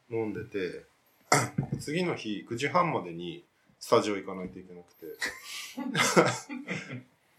[0.09, 0.17] うん。
[0.19, 0.83] 飲んでて、
[1.79, 3.43] 次の日9時半までに
[3.79, 5.05] スタジオ行かないといけなくて。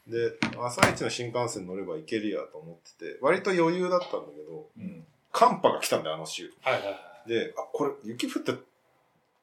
[0.11, 5.07] で、朝一の新幹線乗れば行けるやと思ってて、割と余裕だったんだけど、うん。
[5.35, 6.55] 寒波が来たんだよ、あの週。
[6.63, 8.53] はいはいはで、あ、これ雪降って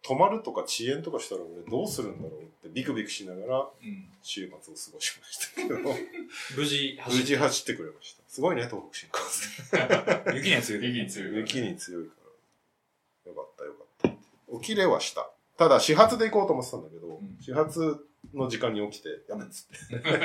[0.04, 4.06] 止まるとか遅延とかしたら俺どうするんだろうってビクビクしながらうん。
[4.24, 5.82] 週末を過ごしましたけど、い。
[6.56, 8.24] 無事無事走ってくれました。
[8.28, 9.30] すごいね、東北新幹
[10.24, 10.36] 線。
[10.36, 10.90] 雪には強い。
[10.90, 11.36] 息に強い。
[11.36, 12.14] 雪に強いか
[13.26, 13.32] ら。
[13.32, 14.12] よかったよかっ
[14.50, 14.60] た。
[14.60, 15.30] 起きれはした。
[15.58, 20.00] ただ始発で行こうと思ってたんだけど、ん始発の時間に起きて、やめっつって。
[20.00, 20.20] 頑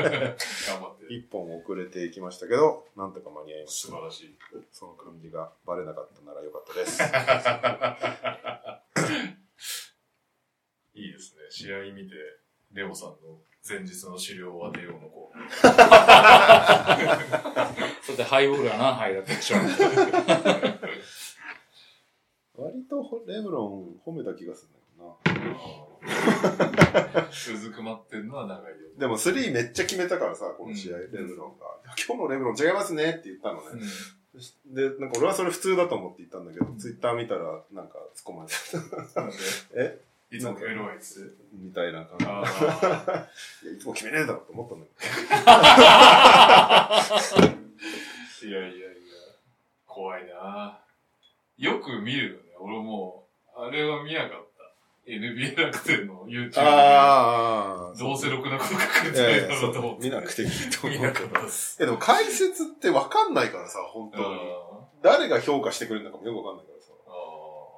[0.81, 1.13] 張って。
[1.15, 3.89] 一本遅れていきましたけど、なんとか間に合いました。
[3.89, 4.37] 素晴らしい。
[4.73, 7.03] その感じがバレなかったならよかったです。
[10.95, 11.43] いいですね。
[11.51, 12.15] 試合見て、
[12.73, 13.17] レオさんの
[13.69, 15.33] 前日の資料を当てようの子。
[18.03, 19.61] それでハイボールは何杯だったでしょう。
[22.59, 24.73] 割とレブロン褒めた気がするん
[27.77, 28.89] くまってんのは長いよ。
[28.99, 31.67] でも3めっちゃ決めたからさ、この試合、うんレブロンが。
[32.07, 33.83] 今日のレブロン違いますねって言ったのね。
[34.35, 38.81] うで、なんか俺はそれ普通だと思って言ったんだけど、ツイッター見たらなんか突っ込まれてん。
[39.23, 39.37] なんで？
[39.77, 40.01] え？
[40.33, 41.25] いつも決めるわ、いつ。
[41.25, 42.27] たみたいな感じ。
[42.29, 42.43] あ
[43.63, 44.87] いや、いつも決めねえだろうと思ったんだ
[45.47, 47.01] あ。
[48.43, 48.87] いやいやいや、
[49.87, 50.81] 怖いな
[51.59, 52.43] よく見るよね。
[52.59, 54.56] 俺もう、あれは見なかった。
[55.07, 56.61] NBA 楽天の YouTube で。
[56.61, 57.99] ああ。
[57.99, 60.09] どうせろくなこと書かれていやないだろうと思って。
[60.09, 60.99] 見なくていいと思う。
[60.99, 61.79] 見なかったっす。
[61.79, 64.25] いやでも解説って分かんないからさ、本当に。
[65.03, 66.93] 誰が評価してくれるのかもよく分かんないからさ。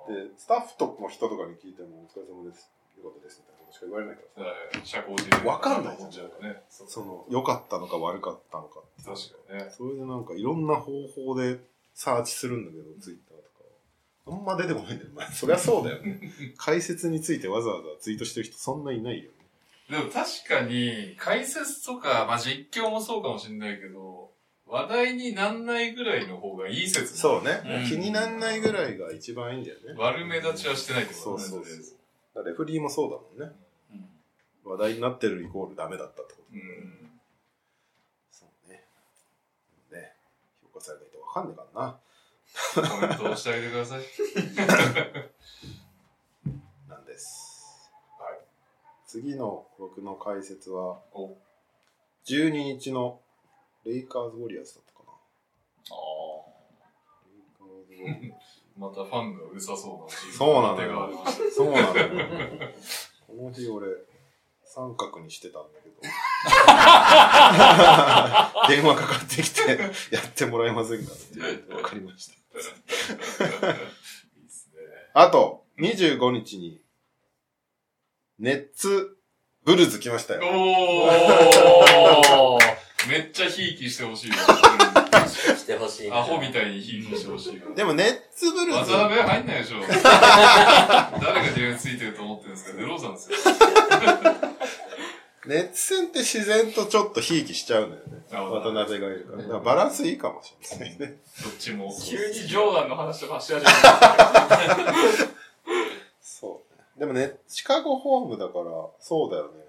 [0.09, 2.71] で、スタッフとの人とかに聞いても、お疲れ様です。
[2.97, 3.45] よかったです。
[3.45, 4.49] みたいなことしか言われないからさ。
[4.49, 6.63] はい社交辞令わかんないじゃんね。
[6.71, 9.71] その、良かったのか悪かったのか確かにね。
[9.77, 11.61] それでなんかいろんな方法で
[11.93, 13.28] サーチするんだけど、ツイッ
[14.31, 15.11] あんま出てこないんだよ。
[15.15, 16.21] まあ、そりゃそうだよね。
[16.57, 19.31] 解説についてわざわざツイートしてる人そんないないよね。
[19.91, 24.31] でも確かに、解説とか、まあ、実況もそうかもしれないけど、
[24.67, 27.63] 話題になんないぐらいの方がいい説そうね。
[27.83, 29.95] うん気になんないぐらいが一番いいんだよね。
[29.97, 31.49] 悪目立ちはしてないってことだね。
[31.49, 31.75] そうそう
[32.35, 33.57] そうレフリーもそうだもんね。
[34.65, 36.55] 話題になってるイコールダメだったってこと。
[36.55, 37.11] うん。
[38.31, 38.85] そうね。
[39.91, 40.13] ね。
[40.63, 41.99] 評価されないとわかんねえからな。
[42.75, 44.03] コメントをしてあげてください。
[46.89, 47.91] なんです。
[48.19, 48.41] はい。
[49.07, 51.37] 次の僕の解説は、お
[52.27, 53.21] 12日の
[53.85, 55.13] レイカーズ・ウォリアーズだったかな。
[57.31, 58.35] レイカーズ・ウォリアーズ。
[58.77, 61.55] またファンがうるさそうなチームそうなの手があよりました。
[61.55, 62.09] そうなのよ。
[63.27, 63.89] この日俺、
[64.65, 66.01] 三角にしてたんだけど。
[68.69, 69.61] 電話かかってきて、
[70.15, 72.35] やってもらえませんかって言われて、わかりました。
[73.13, 73.21] いいっ
[74.51, 74.81] すね。
[75.15, 76.81] あと、25日に、
[78.39, 79.17] ネッツ、
[79.65, 80.43] ブルズ来ましたよ。
[80.45, 84.37] おおーーめっちゃひいきしてほしいわ。
[85.29, 86.11] してほしい。
[86.11, 87.75] アホみたいにひいきしてほしいわ。
[87.75, 89.81] でもネッツブルズ、渡辺入んないでしょ。
[89.81, 93.39] 誰がディフェンスついてると思ってるんですかデローザンですよ。
[95.49, 98.23] ネッツ戦って自然とちょっとひいきしちゃうんだよね。
[98.33, 99.43] あ渡辺がいるから。
[99.43, 101.17] だからバランスいいかもしれないね。
[101.43, 101.91] どっちも。
[102.05, 104.95] 急にジョーダンの話とかし始めた。
[106.21, 106.61] そ
[106.97, 107.01] う。
[107.01, 108.65] でもね、シカゴホームだから、
[109.01, 109.65] そうだよね。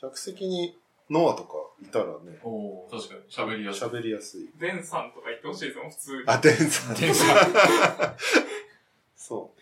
[0.00, 0.78] 客席に
[1.10, 1.50] ノアとか
[1.82, 3.20] いたらね、おー確かに。
[3.30, 3.88] 喋りやすい。
[3.88, 4.48] 喋りやすい。
[4.58, 6.22] デンさんとか言ってほしいですもん、普通に。
[6.26, 6.96] あ、デンさん。
[6.96, 7.28] 天才。
[9.16, 9.52] そ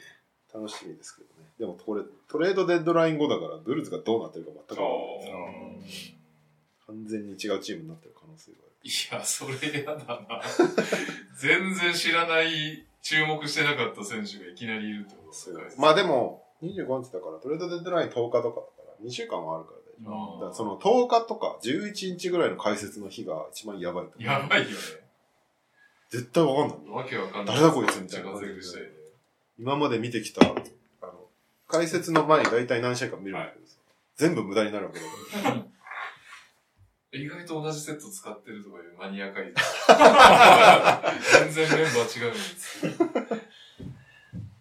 [0.55, 0.55] う。
[0.57, 1.38] 楽しみですけどね。
[1.59, 4.95] でもこれ、トレードデッドライン後だから、ブルーズがどうなってるか全くわか
[5.27, 5.89] んない
[6.87, 8.69] 完全に違うチームになってる可能性がある。
[8.83, 10.41] いや、それやだな。
[11.37, 15.61] 全然知らない、注目してなかった選手がいきなりいるってことですか？
[15.83, 18.53] まあでも、25日だから、トレードデッドライン10日とかだか
[19.01, 19.79] ら、2週間はあるから。
[19.79, 24.23] だからその10日とか11日ぐらいの解説の日が一番やばいと思う。
[24.23, 24.75] やばいよね。
[26.11, 26.95] 絶対わかんない。
[26.95, 27.57] わけわかんない。
[27.57, 28.31] 誰だこいつみたいな。
[29.59, 30.41] 今まで見てきた、
[31.69, 33.77] 解説の前に大体何試合か見るんだけどさ、
[34.17, 35.07] 全部無駄になるわけだ
[35.53, 35.65] から。
[37.13, 39.53] 意外と同じセット使ってるとかいうマニア会
[41.33, 42.87] 全然メンバー違うんです。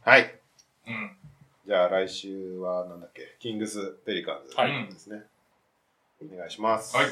[0.02, 0.40] はい。
[0.88, 1.18] うん。
[1.66, 5.24] じゃあ来週はなんだっけ、キングス・ペリカンズはいですね。
[6.22, 6.96] お願いします。
[6.96, 7.08] はい。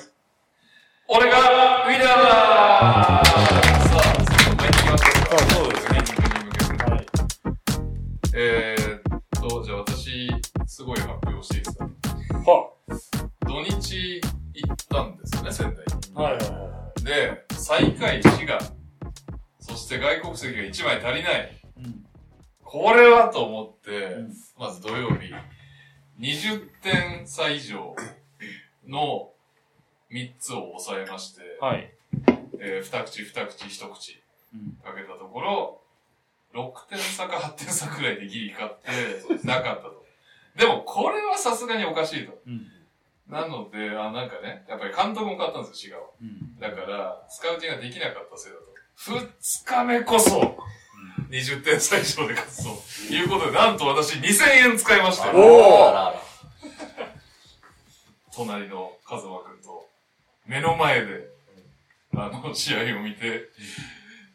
[1.08, 3.24] 俺がウィナーださあ、
[4.44, 5.38] その前に行きましょうか。
[5.54, 6.00] そうですね。
[6.90, 7.06] はい。
[8.34, 8.85] えー
[10.68, 12.72] すごい発表していいですかは
[13.46, 14.22] 土日
[14.54, 16.16] 行ったんですよね、仙台に。
[16.16, 18.60] はいはいはで、最下位滋賀。
[19.60, 21.52] そして外国籍が1枚足りない。
[21.78, 21.84] い。
[21.84, 22.06] うん。
[22.64, 25.32] これはと思って、んまず土曜日、
[26.20, 27.96] 20点差以上
[28.88, 29.32] の
[30.12, 31.94] 3つを抑えまして、はい。
[32.60, 34.24] えー、二口二口一口
[34.54, 34.72] うん。
[34.84, 35.82] かけたところ、
[36.56, 40.05] 6点差か8点差くらいでギリ勝って、 なかったと。
[40.58, 42.38] でも、これはさすがにおかしいと。
[42.48, 42.68] うん。
[43.30, 46.06] なので、あ、なんかね、やっぱり監督も変わったんですよ、滋賀は。
[46.22, 46.60] うん。
[46.60, 48.66] だから、スカウティングができなかったせいだと。
[49.42, 50.58] 二日目こそ、
[51.30, 52.64] 20点差以上で勝つ
[53.08, 55.34] ということで、なんと私2000円使いましたよ。
[55.36, 56.14] おー
[58.34, 59.88] 隣のカズマくんと、
[60.46, 61.28] 目の前で、
[62.16, 63.50] あの、試合を見て、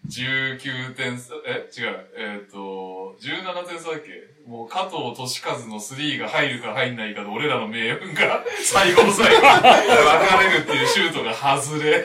[0.09, 4.31] 19点差、え違う、えっ、と、17点差だっけ？
[4.49, 12.05] もう加藤俊和の3が入るか入んないかで俺らの命運が 最後の最後に分かれるっていうシュートが外れ、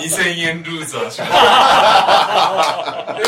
[0.00, 3.14] 2000円ルーザーしました。
[3.18, 3.24] で、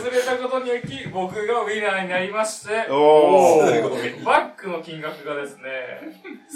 [0.00, 4.18] 外れたことにより、僕がウィナーになりまして、おおー。
[4.18, 4.24] ー。
[4.24, 5.62] バックの金額がですね、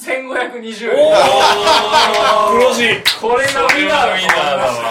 [0.04, 1.14] 1520お円。
[1.14, 4.90] ー黒字これがウィナーだウィナーだわ。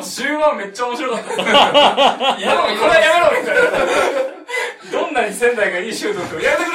[0.00, 1.40] もう終盤めっちゃ面白かったです。
[1.40, 3.70] いや、でもこれはやめろみたいな。
[4.90, 6.74] どんなに仙台がいいシュート打っやめてく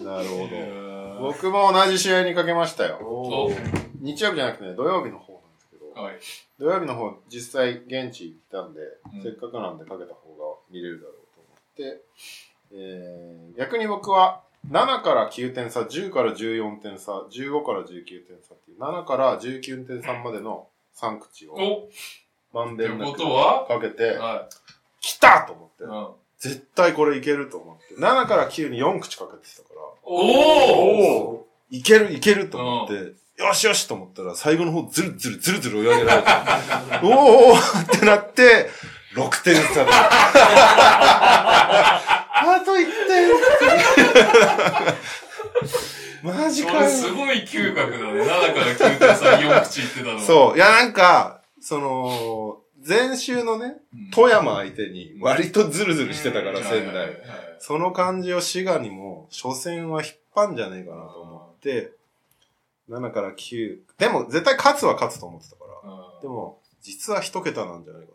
[0.00, 1.20] れなるほど。
[1.20, 2.96] 僕も同じ試合にかけましたよ。
[3.02, 3.50] お
[4.00, 6.18] 日曜日じゃなくてね、土曜日の方なんですけど、はい。
[6.58, 8.80] 土曜日の方、実際現地行ったんで、
[9.14, 12.02] うんせっかくなんでかけた方が見れるだろうと思って、
[12.72, 20.66] えー、逆に僕は7から9点差、10から14点差、15から19点差っていう、7から19点差までの
[20.96, 21.88] 3口を
[22.52, 24.48] まんべんなくかけて、は
[25.00, 25.86] 来たと思ってい。
[25.86, 26.08] う、ん。
[26.38, 32.94] 絶対これいけると思って、7から9に4口かけてたから、おおおいけるいけると思って、
[33.42, 36.28] よしよしと思ったら、最後の方ずるずるずるずる追い上げられて、
[37.02, 38.68] お ーおーってなって、
[39.14, 39.90] 6点差で。
[42.42, 43.28] あと1点
[46.22, 46.80] マジこかよ。
[46.82, 48.22] れすごい嗅覚だね。
[48.22, 50.20] 7から9点差4口いってたの。
[50.20, 50.56] そう。
[50.56, 54.10] いや、なんか、その、前週のね、うん。
[54.10, 57.16] 富山相手に割とズルズルしてたから、うん仙台。
[57.58, 61.92] その感じを滋賀にも、初戦は引っ張んじゃねえかなと思って、
[62.88, 63.78] 7から9。
[63.98, 65.90] でも、絶対勝つは勝つと思ってたから。
[65.90, 68.12] うんでも、実は一桁なんじゃないか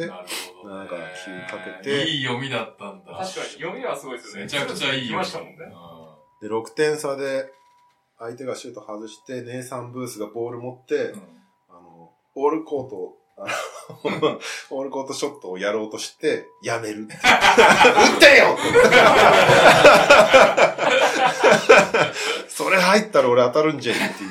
[0.00, 0.26] なる
[0.62, 0.84] ほど、ね。
[0.86, 1.04] 7から9
[1.48, 3.12] かけていい読みだったんだ。
[3.12, 3.28] 確かに、
[3.60, 4.42] 読みはすごいですよね。
[4.42, 5.18] めちゃくちゃいい来よ。
[5.18, 5.54] ましたもんね。
[6.42, 7.46] で、6点差で、
[8.18, 11.22] 相手がシュート外して、ネイサン・ブースがボール持って、うん
[11.70, 13.46] あの、オールコート、あ
[14.20, 14.38] の
[14.70, 17.14] オールコートショットをやろうとして、やめるって。
[17.14, 17.20] 打っ
[18.20, 18.56] てよ
[22.48, 24.30] それ入ったら俺当たるんじゃいっていう。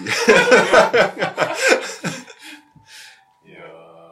[3.45, 3.60] いや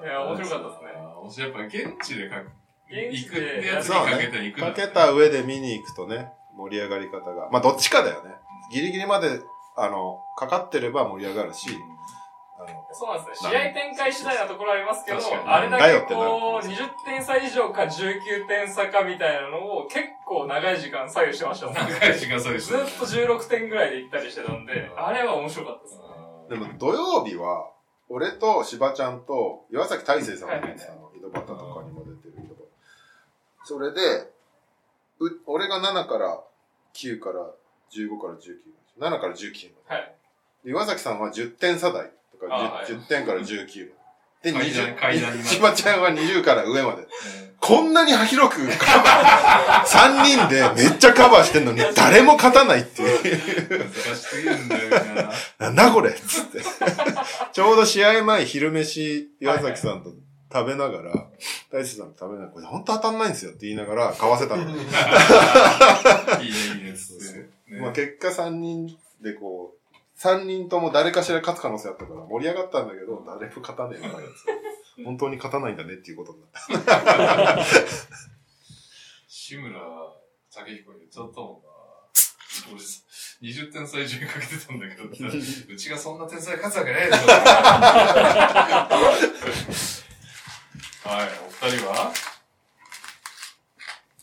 [0.04, 0.91] ーいや面白かったですね。
[1.40, 2.50] やっぱ現地でかく、
[2.90, 7.50] 現行くって地でやつにかけていくんだかけた上で見に行くとね、盛り上がり方が。
[7.52, 8.32] まあ、どっちかだよね。
[8.72, 9.40] ギリギリまで、
[9.78, 11.70] あの、かかってれば盛り上がるし、
[12.58, 13.50] あの、そうなんですね。
[13.50, 21.82] 試合展開次第なところありますけどあれだけこう、20点差以上か19点差かみたいなのを結構長い時間左右してましたもんね。
[22.00, 26.04] 長い時間差でしずっと16点ぐらいで行ったりしてたんで、あれは面白かったですね。
[26.50, 27.72] でも土曜日は、
[28.10, 32.64] 俺と柴ちゃんと岩崎大成さんが出てたの、井戸端とかにも出てる井戸端。
[33.64, 34.32] それで、
[35.20, 36.42] う俺が7から
[36.94, 37.52] 9から
[37.92, 38.58] 15から19。
[39.00, 40.16] 7から19まはい。
[40.64, 40.72] で。
[40.72, 44.02] 岩崎さんは10点差台とかあ 10,、はい10点から19まで。
[44.44, 45.44] で、階段階段にな20。
[45.44, 47.08] って柴ちゃんは20から上まで。
[47.60, 53.80] こんなに広くカバー、 3人でめっちゃカバーしてんのに誰も勝たないっていう。
[53.80, 55.32] 難しすぎるんだよな。
[55.60, 56.64] なんだこれっつって。
[57.54, 60.10] ちょうど試合前昼飯、岩崎さんと
[60.52, 61.28] 食べながら、
[61.72, 64.64] 大地さんと食べながら、これ本当当たんないんですよって言いながら買わせたの。
[64.70, 64.84] いいね、い
[66.82, 66.92] いね。
[66.92, 68.88] ねまあ結果3人
[69.22, 69.78] でこう、
[70.20, 74.14] 3人とも誰かしら勝つ可能性あったから盛り上がったんだけど、誰も勝たねえな、
[75.06, 76.52] 本当に勝たないんだねっていうことになっ
[76.86, 77.66] た。
[79.28, 81.72] 志村武彦に言っちゃったもんな。
[82.72, 83.02] 俺さ、
[83.42, 87.24] 20点差以上にかけてたんだけど、 うちがそんな天才勝つわけねえだろ。
[91.04, 92.14] はい、お二人は？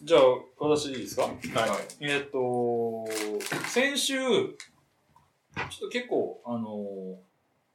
[0.03, 0.21] じゃあ、
[0.59, 1.23] 私いいですか？
[1.23, 1.33] はい。
[2.01, 3.05] えっ、と、
[3.69, 7.19] 先週、ちょっと結構、あの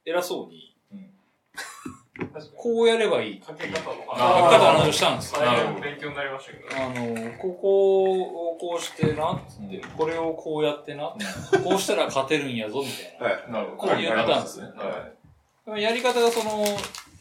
[0.06, 0.70] 偉そうに。
[2.56, 3.40] こうやればいい。
[3.40, 5.40] かけ方の話をしたんですよ。
[5.82, 6.82] 勉強になりましたけど。
[6.82, 11.14] あの、ここをこうしてな、つって、これをこうやってな、
[11.62, 13.52] こうしたら勝てるんやぞ、みたいはい。
[13.52, 13.76] なるほど。
[13.76, 15.10] こう言ったんですねは
[15.66, 15.70] い。
[15.72, 15.78] な。
[15.78, 16.64] やり方がその、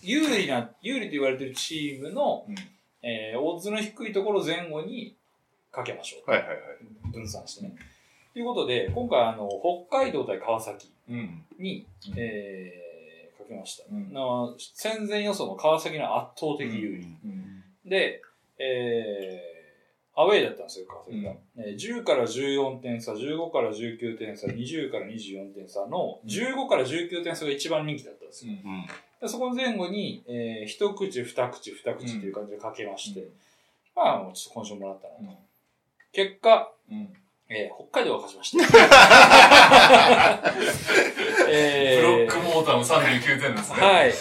[0.03, 2.55] 有利な、有利と言われてるチームの、うん
[3.03, 5.15] えー、オッズの低いところ前後に
[5.71, 6.29] かけましょう。
[6.29, 7.11] はいはいはい。
[7.11, 7.75] 分散してね。
[8.33, 9.49] ということで、今回あの、
[9.89, 11.43] 北海道対川崎うん。
[11.59, 13.83] に、うんえー、かけました。
[13.91, 14.21] うんな
[14.57, 17.05] 戦前予想の川崎の圧倒的有利。
[17.25, 17.63] うん。
[17.85, 18.21] で、
[18.57, 21.33] えー、アウェイだったんですよ、川崎が。
[21.57, 28.53] えー10から14点差、15から19点差、20から24点差の、15から19点差が一番人気だったんですよ。
[28.63, 28.85] うん。
[29.23, 33.29] でそこの前後に、えー、一口、二口、二口っていう感じでかけまして、うん
[33.95, 35.21] まあ、もうちょっと今週もらったなと。
[35.21, 35.29] うん
[36.13, 37.09] 結果、うん。
[37.49, 38.63] えー、北海道が勝ちました。
[41.49, 43.81] えブロックモーターも39点ですね。
[43.81, 44.11] はい、え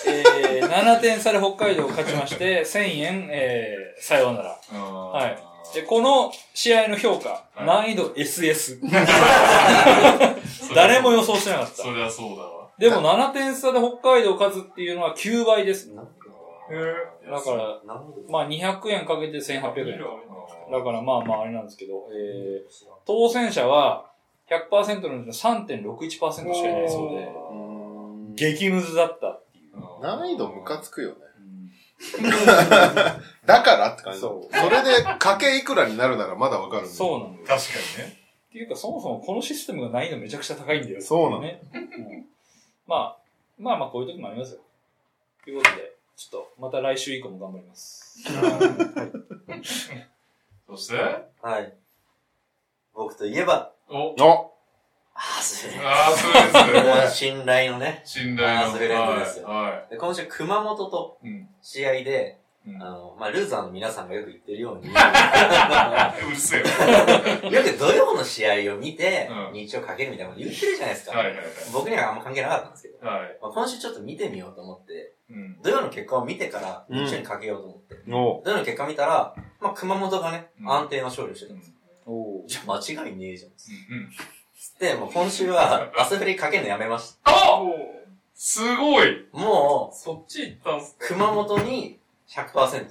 [0.62, 4.58] ー、7点差で北海道が勝ちまして、 1000円、えー、さようなら。
[4.70, 5.38] ははい
[5.74, 8.80] で、この試合の評価、はい難易度 SS。
[10.74, 11.74] 誰も予想してなかった。
[11.82, 12.61] そりゃそうだわ。
[12.82, 15.94] でも7点差で北海道勝つっていうのは9倍です。
[15.94, 16.08] だだ
[17.40, 17.80] から、
[18.28, 20.00] まあ200円かけて1800円。
[20.72, 22.62] だからまあまああれなんですけど、えー、
[23.06, 24.10] 当選者は
[24.50, 27.30] 100%のうちの3.61%しかいないそうで、
[28.34, 30.02] 激ムズだったっていう。
[30.02, 31.16] 難易度ムカつくよね。
[31.38, 32.32] うん
[33.46, 37.46] だからって感じだそそれで、かけいくらになるならまだわかるんだそうなんだよ。
[37.46, 38.18] 確かにね。
[38.48, 41.00] っていうか、そもそもこのシステムが難易度めちゃくちゃ高いんだよ。
[41.00, 41.62] そうなのね。
[41.72, 42.31] うん
[42.86, 43.18] まあ、
[43.58, 44.60] まあまあこういう時もありますよ。
[45.44, 48.22] ということで、ちょっとまた来週以降も頑張ります。
[50.66, 50.96] そして、
[51.42, 51.74] はい。
[52.94, 54.52] 僕といえば、お、お
[55.14, 57.26] アースフレンああ、そうですズ。
[57.34, 57.36] ね。
[57.36, 58.02] 信頼のね。
[58.04, 58.60] 信頼の。
[58.66, 59.72] アースフレンズですよはい。
[59.72, 61.18] はで今週熊本と。
[61.60, 64.92] 試合で、うんあの、まあ、ルーザーの皆さんがよく言ってるように、よ
[66.28, 66.60] うるせえ
[67.50, 67.62] よ。
[67.62, 71.18] く土曜の試合を見てう、ん日曜かけるみたいなこと言ってるじゃないですか。
[71.18, 71.46] はいはいはい。
[71.72, 73.38] 僕にはあんま関係なかったんですけど、はい。
[73.42, 75.60] まあ、今週ちょっと見てみようと思って、うん。
[75.62, 81.72] 土曜の結果を見てから日曜にかけようと思って、お土曜の結果見たら、まあ、熊本がね、うん安定の勝利をしてたんです。
[82.06, 83.50] おじゃあ間違いねえじゃん。
[83.50, 84.10] うん。
[84.78, 88.02] で、もう今週は、 アスフリかけるのやめましあおー
[88.34, 89.38] すごいた。
[89.38, 90.96] もそっち行ったんす。
[90.98, 92.00] 熊本に
[92.34, 92.88] 100%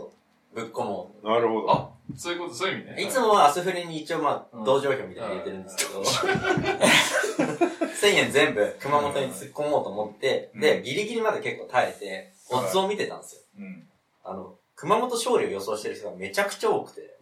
[0.53, 1.71] ぶっ込もなるほど。
[1.71, 2.95] あそういうこと、そういう意味う。
[2.95, 3.03] ね。
[3.03, 6.01] いつもはアスフリに一応まあ、うん同情票みたいに入れてるんですけど、
[8.01, 13.41] 1000円全部熊本に突っ込もうと思って、うんで、ギリギリまで結構耐えて、オッズを見てたんですよ。
[13.59, 13.87] うん。
[14.23, 17.17] あの、熊本勝利を予想してる人がめちゃくちゃ多くて。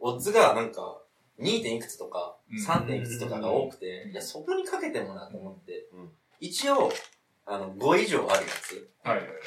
[0.00, 1.00] オッズがなんか、
[1.38, 1.62] 2.
[1.62, 2.86] 点いくつとか、うん 3.
[2.86, 6.10] 点いくつとかが多くて、いや、そこにかけてもなと思って、うん
[6.40, 6.90] 一応、
[7.44, 8.90] あの、5以上あるやつ。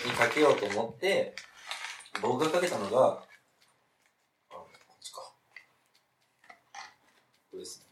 [0.05, 1.33] にかけようと思って、
[2.21, 3.23] 僕がかけたのが、
[4.49, 5.21] あ、こっちか。
[7.51, 7.85] これですね。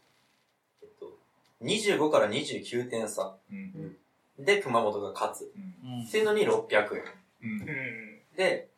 [0.82, 1.18] えっと、
[1.62, 3.96] 25から29点差うん。
[4.38, 5.52] で熊本が勝つ。
[5.84, 6.04] うん。
[6.04, 7.02] っていうのに600円。
[7.42, 7.64] うんう。
[7.64, 8.36] ん。
[8.36, 8.68] で、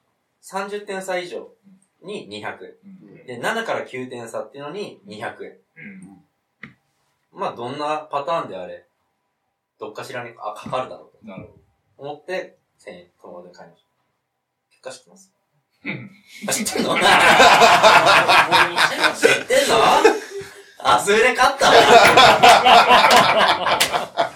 [0.43, 1.49] 30点差以上
[2.03, 2.75] に200円。
[2.85, 3.27] うん。
[3.27, 5.57] で、7から9点差っていうのに200円。
[5.77, 6.25] うん。
[7.33, 8.87] まあ、どんなパターンであれ、
[9.79, 13.84] どっかしらに、あ、かかるだろうなるほと思って、1000円、このままで買いました。
[14.85, 15.31] 結果知ってます。
[16.53, 16.85] 知ってん。
[16.87, 17.01] の知っ
[19.47, 19.77] てんの？
[20.87, 21.75] あ、それで勝ったわ。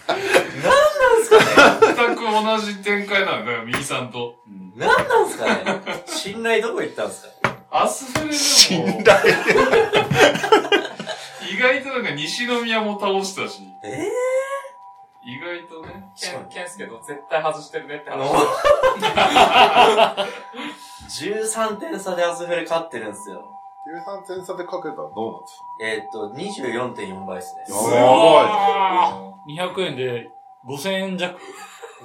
[0.08, 1.44] 何なんすかね。
[1.94, 4.36] 全く同じ展開なんだよ、右さんと。
[4.76, 5.82] 何なんすかね。
[6.06, 7.54] 信頼どこ行ったんすか？
[7.70, 9.34] アスフレでも、信頼。
[11.52, 14.06] 意外となんか西宮も倒したし、え
[15.28, 16.08] 意外とね。
[16.18, 18.32] ケン、ケンスケど絶対外してるねってあ話。
[18.32, 20.26] の、
[21.76, 23.44] 13点差でアスフレ勝ってるんですよ。
[24.26, 27.64] 13点差でかけたらどうなんですえーっと、24.4倍ですね。
[27.68, 30.30] かやば200円で
[30.66, 31.38] 5000円弱。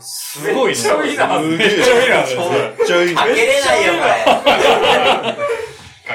[0.01, 0.73] すごいね。
[0.73, 2.15] めっちゃいいなめっちゃいいな。
[2.15, 2.27] い。
[2.77, 4.53] めっちゃいいかけれないよ、これ。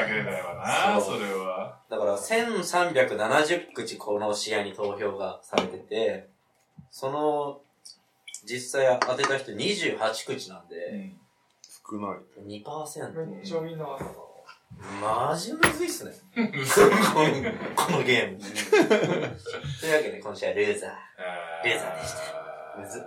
[0.01, 0.55] かけれないわ
[0.95, 1.79] な、それは。
[1.89, 6.29] だから、1370口この試合に投票がされてて、
[6.91, 7.61] その、
[8.45, 11.21] 実際当てた人28口なんうで、ん。
[11.91, 12.19] 少ない。
[12.47, 13.27] 2%。
[13.27, 13.87] めっちゃいいな
[15.03, 16.13] マジむずいっすね。
[16.35, 18.39] このこのゲーム。
[19.81, 21.65] というわけで、今週はルーザー。
[21.65, 23.03] レーザーでしたむずっ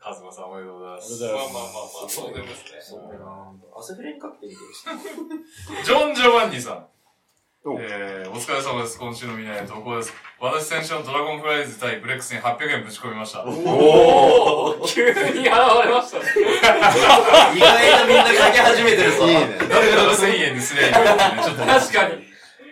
[0.00, 1.24] カズマさんおめでとうございます。
[1.24, 2.80] ありがとうございまあまあまあまあ、そうでもですね。
[2.80, 5.84] そうだなアスフレにかけてみてほしい。
[5.84, 6.86] ジョン・ジョバンニさん。
[7.64, 8.96] おえー、お疲れ様です。
[8.96, 10.14] 今週のみんなへ投稿です。
[10.40, 13.44] 私先週のドラゴンフライズ対ブレックスに800円ぶち込みました。
[13.44, 16.24] おー急に現れましたね。
[17.56, 19.26] 意外とみんなかけ始めてるぞ。
[19.26, 19.58] いいね。
[19.68, 21.66] 誰かが1000円にすりゃいいのにね、ちょっと。
[21.66, 22.24] 確かに。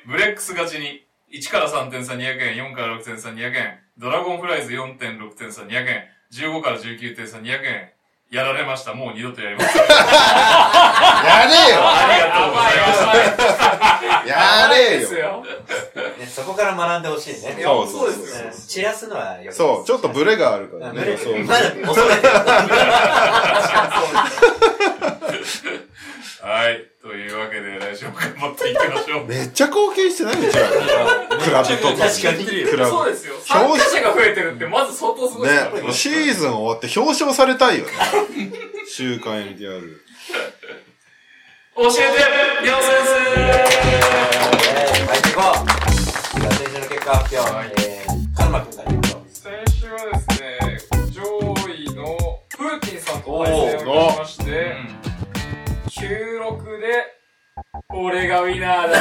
[0.07, 1.05] ブレックス勝ちに、
[1.35, 7.91] 1から3点差200円、4から6点差200円、ドラゴンフライズ4.6点差200円、15から19点差200円、
[8.31, 8.93] やられました。
[8.93, 9.83] もう二度とやりません。
[9.83, 9.89] やれ
[11.73, 12.93] よありがとうございま
[14.25, 14.29] す。
[14.29, 14.77] やれ
[15.21, 15.45] よ。
[16.19, 17.57] ね、そこから学んでほしいね。
[17.63, 18.17] そうそうで
[18.53, 21.17] す散らすのはよくないそう、ちょっとブレがあるからブレね。
[21.17, 21.39] そう。
[21.45, 22.33] まだ恐れてる。
[26.43, 26.91] はい。
[27.07, 29.27] というわけで、来週も頑張っていきましょう。
[29.27, 30.59] めっちゃ貢献してないんちク
[31.53, 32.09] ラブとか。
[32.11, 32.91] 確かにクラブ。
[32.91, 33.35] そうですよ。
[33.47, 37.93] 参加者が増えてるって、まず相当すごいですからね、シーズン終わって表彰されたいよね。
[38.89, 40.01] 週刊 MTR。
[41.77, 42.91] 教えて、りょう先
[43.37, 46.41] えー、入っていこう。
[46.41, 47.55] じゃあ、先週の結果発表。
[47.55, 49.23] はいえー、カルマ君からいきましょう。
[49.31, 49.45] 先
[49.81, 50.79] 週はですね、
[51.13, 51.23] 上
[51.71, 52.19] 位の
[52.49, 54.36] プーティンさんと対戦をしまし生。
[57.99, 58.99] 俺がウィナーだ。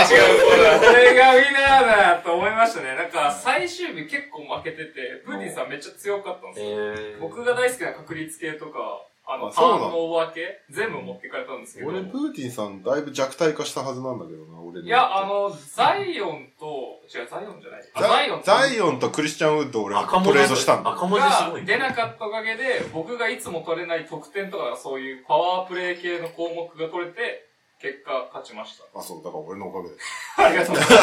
[0.00, 0.90] 違う、そうだ。
[0.90, 2.94] 俺がウィナーだと思いましたね。
[2.94, 6.94] なんか、最終日結構負けてて、プーティンさんめっちゃ強かったんですよ。
[6.96, 9.90] え僕が大好きな確率系とか、あの、あそうなの？
[9.90, 11.88] 反応分け、全部持っていかれたんですけど。
[11.88, 17.82] 俺、プーティンさんだいぶ弱体化したはずなんだけどな、俺いや、あ、の、ザイオンと、違う、ザイオンじゃない。
[17.94, 20.92] あザイオンとザイオンとクリスチャン・ウッド俺はトレードしたんだ。
[20.92, 21.64] 赤文字すがごい。
[21.64, 27.45] 出なかったおかげで、僕がいつも取れない得点とか、そういうパワープレイ系の項目が取れて、
[27.86, 28.84] 結果勝ちました。
[28.98, 29.94] あ、そう、だから俺のおかげで。
[30.36, 30.96] ありがとうございま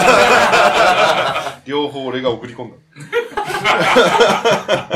[1.63, 1.63] す。
[1.69, 2.75] 両方俺が送り込んだ。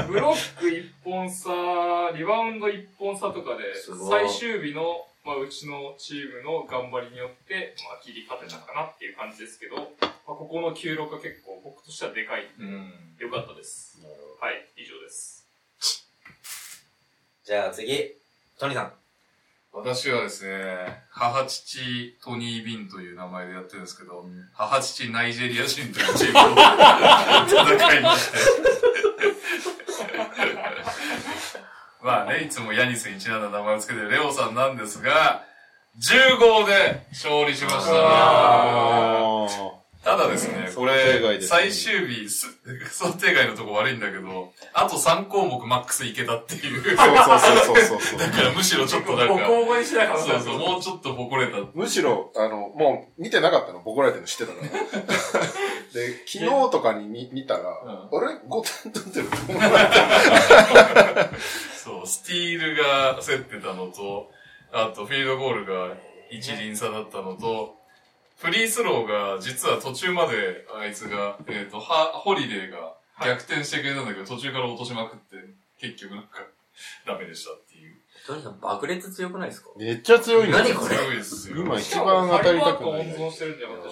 [0.04, 3.74] ブロック1本差、リバウンド1本差とかで、
[4.10, 12.52] 最終日の、まあ、うちのチームの頑張りによって、まあ、切り勝てたかなっていう感じですけど、まあ、ここの96が結構僕としてはでかい。
[12.60, 13.16] うん。
[13.18, 13.98] 良かったです。
[14.42, 15.48] はい、以上です。
[17.46, 18.14] じゃあ次、
[18.60, 18.94] トニーさん。
[19.78, 28.38] 私はですね、母父トニー・ビンという名前でやってるんですけど、母父ナイジェリア人というチームと 戦いまして。
[32.02, 35.44] まあね、いつもヤニスにちなんだ名前をつけてるレオさんなんですが、
[36.00, 37.92] 10号で勝利しました。
[37.94, 39.48] あ
[40.08, 42.48] ただですね、これ、最終日、す
[42.92, 46.96] 想定外のとこ悪いんだけど、あと3項目マックスいけたっていう。
[46.98, 47.38] あ。
[47.44, 51.58] そうそうそうそうそうだからむしろちょっとなんボか、コボコにしないはずそうそう、もうちょっと誇れた。
[51.74, 55.42] むしろ、あの、もう見てなかったの、ボコられてるの知ってたから。
[55.92, 59.28] で、昨日とかに見見たら、んあれ ?5 点取ってる
[61.84, 64.32] そう、スティールが競ってたのと、
[64.72, 65.98] あとフィールドゴールが
[66.30, 67.77] 一輪差だったのと、
[68.38, 72.96] フリースローが実は途中まであいつが、えっ、と、は、ホリデーが
[73.26, 75.36] 逆転してくれたんだけど、途中から落としまくって、
[75.80, 76.40] 結局なんか、
[77.08, 77.96] ダメでしたっていう。
[78.28, 79.70] トニーさん爆裂強くないですか？
[79.78, 80.96] めっちゃ強いんだよ何これ？
[80.96, 81.58] すごいですよ。
[81.58, 83.90] 今一番当たりたくないハリバートン温存してるんじゃなかった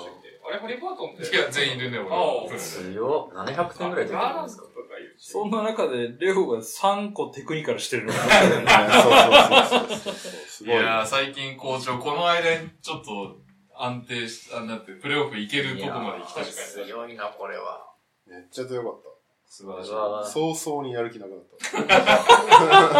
[0.48, 1.36] あれ、ハリバートンって。
[1.36, 2.56] いや、全員でね、俺あはあ。
[2.58, 3.36] 強っ。
[3.36, 4.70] 700点ぐらい取ってるんですかか
[5.00, 8.14] いるしそんな中で、レオが3個テクニカルしてるの？
[8.14, 10.32] が、ねそうそうそうそうそう。
[10.48, 10.76] すごい。
[10.76, 11.98] いやー、最近好調。
[11.98, 13.38] この間にちょっと
[13.78, 16.86] 安定し、あなって、プレイオフいけるとこまで行きたいですね。
[16.86, 17.86] 強いな、これは。
[18.28, 19.16] めっちゃ強かっ
[19.48, 19.92] 素晴らしい。
[19.92, 20.30] うわた。
[20.30, 22.96] 早々にやる気なくなった。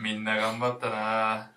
[0.00, 1.50] みんな頑張ったな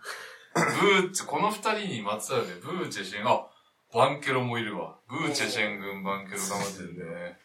[0.56, 3.48] ブーチェ、この二人にまつわるね、ブーチェシェン、あ、
[3.94, 4.98] バンケロもいるわ。
[5.08, 7.38] ブーチェシェン軍バンケロ頑張ってるね。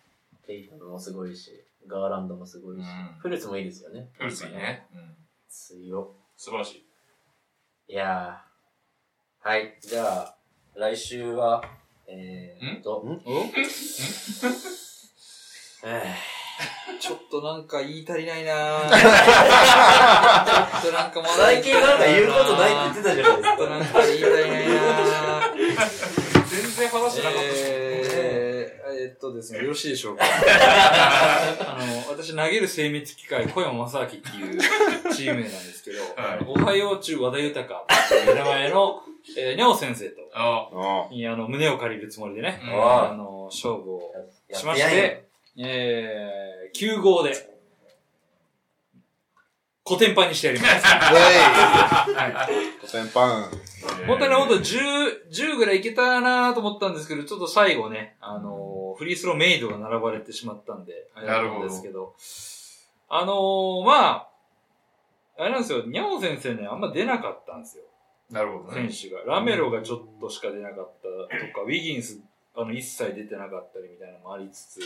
[0.47, 1.51] テイタムもすごいし、
[1.87, 4.09] ガーランドもすごいし、うんフルーツもいいですよね。
[4.15, 4.87] フルツいいね。
[4.95, 5.17] うん。
[5.49, 6.09] 強っ。
[6.37, 6.85] 素晴らし
[7.89, 7.93] い。
[7.93, 9.49] いやー。
[9.49, 9.79] はい。
[9.81, 10.38] じゃあ、
[10.79, 11.61] 来週は、
[12.07, 13.21] えーっと、ん？
[15.85, 16.15] え？
[17.01, 18.91] ちょっとなんか言い足りないなぁ。
[20.81, 25.57] ちょっとなんかまーだ最近なんか言うことないって言ってたじゃないですちょっとなんか言い足りないなぁ。
[26.49, 27.63] 全然話してなかったし。
[27.65, 30.25] えー、えーっとですね、よろしいでしょうか。
[30.25, 34.61] あの、私、投げる精密機械、小山正明っていう
[35.13, 39.03] チーム名なんですけど、はいおはよう中和田豊っていう名前の、
[39.37, 40.71] えー、ネオ先生と、あ、
[41.11, 41.13] あ。
[41.13, 42.83] に、あの、胸を借りるつもりでね、うん。
[42.83, 43.15] ああ。
[43.15, 44.13] の、勝負を
[44.49, 47.35] やしましてえー、9号で、
[49.83, 50.85] コテンパンにしてやります。
[50.87, 52.81] はい。
[52.81, 53.51] コテンパン。
[54.07, 62.17] 本当に本当10、10ぐらいいけたなと思ったんですけど、ちょっと最後ね、あのーフリースローメイドが並ばれてしまったんで、あれだったんですけど、
[63.09, 64.29] あのーまあ、
[65.39, 67.85] あれなんですよ、ニャオ先生ね、あんま出なかったんですよ、
[68.31, 68.91] なるほどね。
[68.91, 69.23] 選手が。
[69.23, 71.09] ラメロがちょっとしか出なかった
[71.47, 72.21] とか、ウィギンス、
[72.55, 74.81] あの、一切出てなかったりみたいなのもありつつ、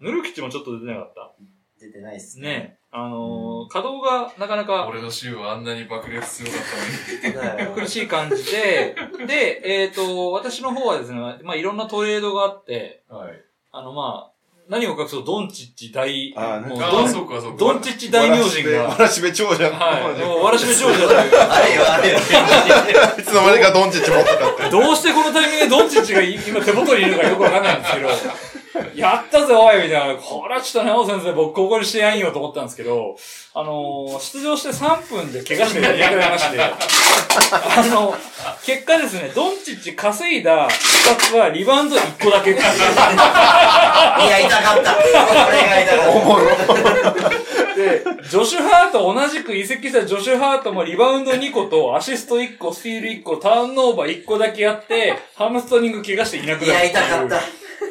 [0.00, 1.32] ヌルキッチもちょっと出てなかった。
[1.80, 7.58] 出てないっすねあのー稼働がなかなか、俺の週はあんなに爆裂強かったのに。
[7.58, 8.96] だよ苦しい感じで、
[9.26, 13.42] で、えっ、と、私の方はですね、まあ、いろんなトレードがあって、はい。
[13.72, 14.35] あの、まあ、
[14.68, 17.56] 何を隠そう、ドンチッチ大、あもうドン、そうか、そうか。
[17.56, 19.70] ドンチッチ大名人わが、らしべ長者。
[19.70, 22.18] はい、もう、わらしべ長者という、あれよ、あれよ。
[22.18, 24.70] いつの間にかドンチッチ持ってたって。
[24.70, 28.08] どうしてこのタイミングでドンチッチが今手元にいるのかよくわかんないんですけど、
[28.94, 33.16] やったぜおいみたいな、これはちょっとね、青先生僕ここにしてやんよと思ったんですけど、
[33.54, 36.72] あのー出場して3分で怪我していなくなりまして、 あ
[37.86, 38.14] の、
[38.64, 42.66] 結果ですね、ドンチッチ稼いだ2つはリバウンド1個だけっていう。
[42.66, 44.92] いや、痛かった。
[44.94, 47.46] これが痛かった。
[47.76, 56.88] で、ジョシュ・ハート、同じく移籍したジョシュ・ハートもリバウンド2個と、アシスト1個、スティール1個、ターンオーバー1個だけやって、ハムストリング怪我していなくいや、なる。
[56.88, 57.40] 痛かった。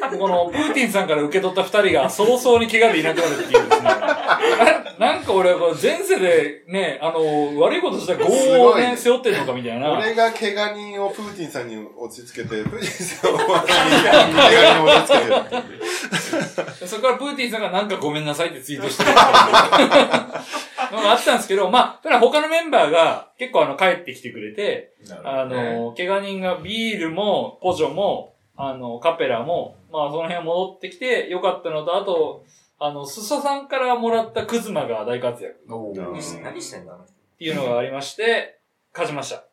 [0.18, 3.88] この、プーティンさんから受け取った二人が早々に怪我でいなくなるっていうですね。
[4.98, 9.92] ななんか俺は前世でね、あの、悪いことした業をね、背負ってるのかみたいな。
[9.92, 15.86] 俺が怪我人をプーティンさんに落ち着けて、プーティンさんを怪我人を落ち着けて。
[16.86, 24.94] そこからプーティンさんがなんかごめんなさいってツイートしてるのがあったんですけど、まあ、ただ他のメンバーが結構あの帰ってきてくれて、
[25.24, 32.44] あの、怪我人がビールも、ポジョも、あの、カペラも、まあその辺戻ってきてよかったのと、あと、
[32.78, 37.06] あの、スサさんからもらったクズマが大活躍おして何してんだっ
[37.38, 38.58] ていうのがありまして、
[38.92, 39.44] 勝ちました。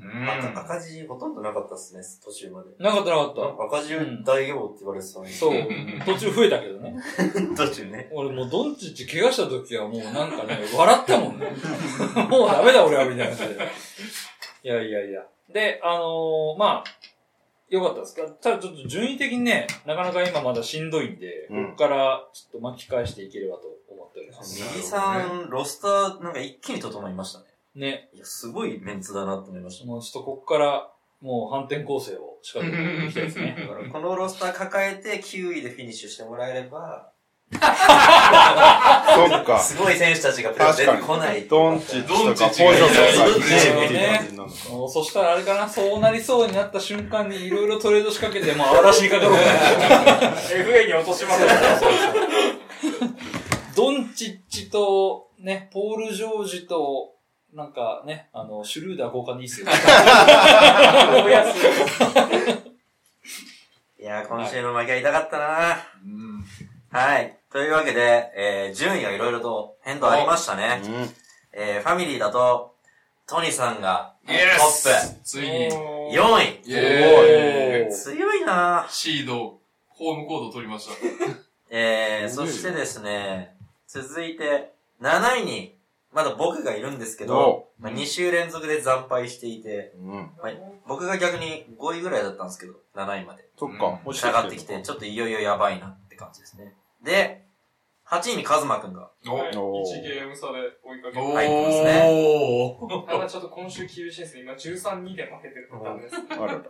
[0.00, 0.28] うん。
[0.28, 2.70] 赤赤字ほとんどなかったっすね、途中まで。
[2.78, 3.94] なかったなかっ赤字
[4.24, 5.30] 大王って言われてたのに。
[5.30, 5.38] た。
[5.38, 5.52] そう。
[6.06, 6.96] 途中増えたけどね。
[7.56, 8.08] 途中ね。
[8.12, 11.46] 俺もうドンチッチ怪我した時はもうなんかね、笑ったもんね。
[12.28, 13.68] もうダメだ俺はみたいな感じで。
[14.64, 15.22] いやいやいや。
[15.52, 16.84] で、あのーまあ、
[17.72, 18.22] よかったですか？
[18.40, 24.62] ただちょっと順位的にね、なかなか今まだしんどいんで、うんここからちょっと巻き返していければと思っております。
[24.74, 27.46] 右さん、ロスター、なんか一気に整いましたね。
[27.74, 29.86] ね、いや、すごいメンツだなと思いました。
[29.86, 30.92] もうちょっとこっから、
[31.22, 33.56] もう反転構成を仕掛けていきたいですね。
[33.66, 37.11] だから、このロスター抱えて9位でフィニッシュしてもらえれば、
[37.52, 39.58] そっか。
[39.60, 41.42] すごい選手たちがプレー出てこない。
[41.48, 42.94] ドンチッチとかポジョンと
[43.40, 43.52] か
[43.92, 44.30] ね
[44.88, 49.50] そしたらあれかな、そうなりそうになった瞬間にいろいろトレード仕掛けて、もう嵐にかかろうかな。
[50.36, 51.42] FA に落とします
[53.76, 57.14] ドンチッチと、ね、ポール・ジョージと、
[57.54, 59.66] なんかね、あの、シュルーダー交換でいいっすよ。
[64.00, 66.44] いやー、今週の負けは痛かったなうん。
[66.92, 67.38] はい。
[67.50, 70.82] というわけで、えー、順位がいろいろと変動ありましたね。
[70.84, 71.08] うん。
[71.54, 72.74] えー、ファミリーだと、
[73.26, 75.68] トニさんがトイエッスついに。
[75.70, 75.74] プ。
[75.74, 76.20] 4
[76.66, 76.70] 位。
[76.70, 79.58] イエーイ強いなシード、
[79.88, 80.92] ホームコード取りました。
[81.70, 83.56] えー、そしてですね、
[83.86, 85.78] 続いて、7位に、
[86.12, 90.30] まだ僕がいるんですけど、まあ、2週連続で惨敗していて、うん。
[90.42, 90.52] まあ、
[90.86, 93.48] 僕が逆に5位ぐらいだったんですけど、7位まで。
[93.56, 93.98] そっか。
[94.12, 96.74] 下がってきて、ちょっといよいよやばいなって感じですね。
[97.02, 97.42] で、
[98.06, 99.10] 8位にカズマくんが。
[99.26, 101.32] おはいおー1ゲーム差で追いかけおて。
[101.34, 103.06] 入ってますねー。
[103.06, 104.42] ただちょっと今週厳しいですね。
[104.42, 106.14] 今13-2で負けてるパターンです。
[106.30, 106.62] あらら。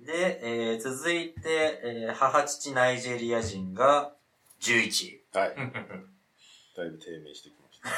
[0.00, 4.12] で、えー、続いて、えー、母父ナイジェリア人が
[4.60, 5.22] 11位。
[5.32, 5.54] はい。
[6.76, 7.88] だいぶ低迷してきました。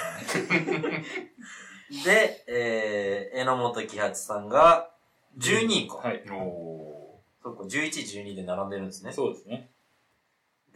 [2.05, 4.91] で、えー、榎本喜八さんが
[5.39, 5.97] 12位か。
[5.97, 6.23] はい。
[6.31, 9.13] おそっか、11、12で並んでるんですね。
[9.13, 9.71] そうですね。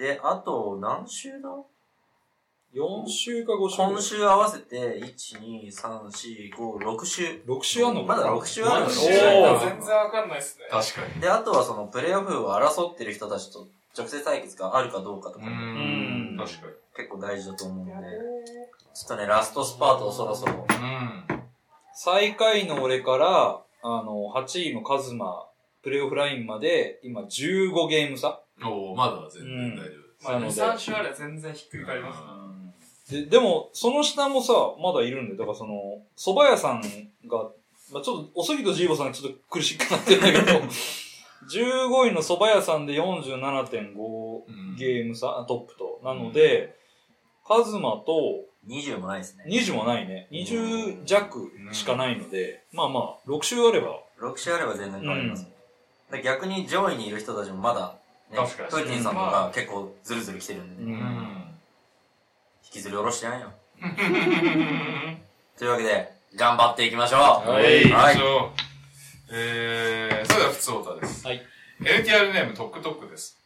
[0.01, 1.51] で、あと、何週だ
[2.75, 3.77] ？4週か5週。
[3.77, 7.43] 今週合わせて、1、2、3、4、5、6週。
[7.47, 9.11] 6週あんのかまだ6週あるの全
[9.83, 10.65] 然わかんないっすね。
[10.73, 11.21] ー確かに。
[11.21, 16.39] で、あとはその、プレイオフを争ってる人たちと直接対決があるかどうかとうかもんん。
[16.39, 16.67] 確か
[16.97, 20.53] 結構大事だと思うんで、ちょっとね、ラストスパートをそろそろ。
[20.53, 20.59] に。
[20.59, 21.25] うん。
[21.93, 25.47] 最下位の俺から、あの、8位のカズマ、
[25.83, 28.41] プレイオフラインまで、今15ゲーム差。
[28.63, 30.25] おーまだ全然大丈夫です。
[30.25, 33.23] まあ、2、なので3週あれば全然ひっくり返りますね。
[33.23, 36.81] で、でも、その下もさ、まだいるんで、だからその、蕎麦屋さん
[37.27, 37.51] が、
[37.93, 40.61] まあちょっと、おすぎとジーボさんがちょっと苦しくなってるんだけど、
[41.51, 46.01] 15位の蕎麦屋さんで47.5うんゲーム差、トップと。
[46.05, 46.77] なので、
[47.47, 49.45] カズマと、20もないですね。
[49.49, 50.29] 20もないね。
[50.31, 55.49] 20弱しかないので、まあまあ、6週あれば、6週あれば全然変わります。
[56.13, 57.97] で逆に上位にいる人たちもまだ、
[58.31, 61.55] ね、確かにプーティンさんとか結構ズルズル来てるんで、う引うん。
[62.71, 63.53] きずり下ろしてやんよ。
[65.59, 68.61] というわけで、頑張っていきましょうはい行きましょう。
[69.33, 71.27] えー、それでは、ふつおたです。
[71.27, 71.43] はい。
[71.81, 73.37] NTR ネーム、トックトックです。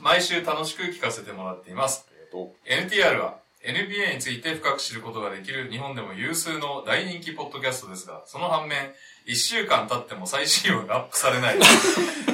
[0.00, 2.06] 毎週楽しく聞かせてもらっています。
[2.30, 8.92] と NTR は NBA について深く知ることができる日本でも有数の大人気ポッドキャストですが、その反面、
[9.28, 11.58] 1週間経っても最新話がアップされない。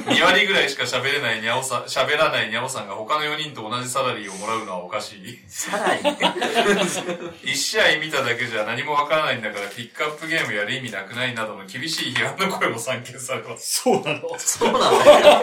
[0.05, 5.39] 2割ぐらいしか喋れないにゃおさん、喋らないにゃおさんが他の4人と同じサラリーをもらうのはおかしい。
[5.47, 6.01] さらに、
[7.43, 13.81] 1試合見ただけじゃ何もわからないんだからピックアップゲームやる意味なくないなどの厳しい批判の声も散見されます。
[13.81, 14.37] そうなの？
[14.37, 15.41] そうなんだよ。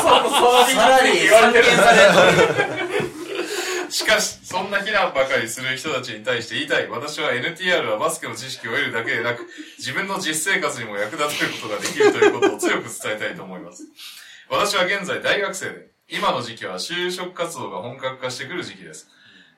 [0.02, 3.11] さらに散見される。
[3.92, 6.88] しかし、そんな非難ばかりする人たちに対して言いたい。
[6.88, 9.46] 私は NTR はバスケの知識を得るだけでなく、
[9.76, 13.84] 自分の実生活にも役立てることができるということを強く伝えたいと思います。
[14.48, 19.10] 私は現在大学生で、今の時期は就職活動が本格化してくる時期です。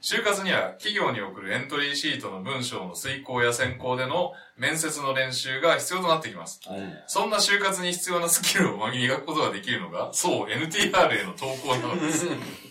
[0.02, 6.60] 就活には企業に送るエントリーシートの文章の遂行や選考での面接の練習が必要となってきます。
[7.06, 12.26] そんな就活に必要なスキルを磨くことができるのが、そう、NTR への投稿なのです。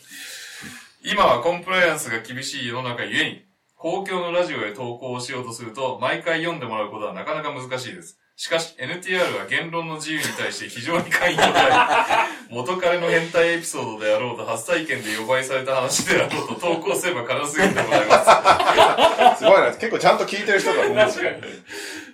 [1.05, 8.21] 今はコンプライアンスが厳しい世の中ゆえに、公共のラジオへ投稿をしようとすると、毎回読んでもらうことはなかなか難しいです。
[8.35, 19.37] しかし、NTR は言論の自由に対して非常に寛容であり、 元彼の変態エピソードであろうと、初体験で予売された話であろうと、投稿すれば軽すぎるでございます。
[19.45, 19.67] すごいな。
[19.71, 20.97] 結構ちゃんと聞いてる人だと思う。
[20.97, 21.35] 確かに。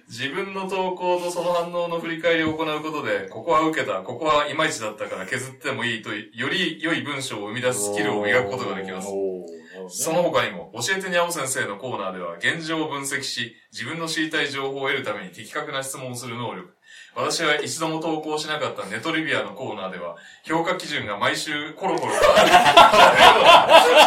[0.10, 9.08] 自分の投稿とその反応の振り返りを行うことで、ここは受けた、ここはいまいちだったから削ってもいいと、より良い文章を生み出すスキルを磨くことができます。
[9.08, 16.74] おーその他にも、教えてにゃお先生のコーナーでは、現状を分析し、自分の知りたい情報を得るために的確な質問をする能力。
[17.16, 22.36] 私は一度も投稿しなかったネトリビアのコーナーでは、評価基準が毎週コロコロ変わ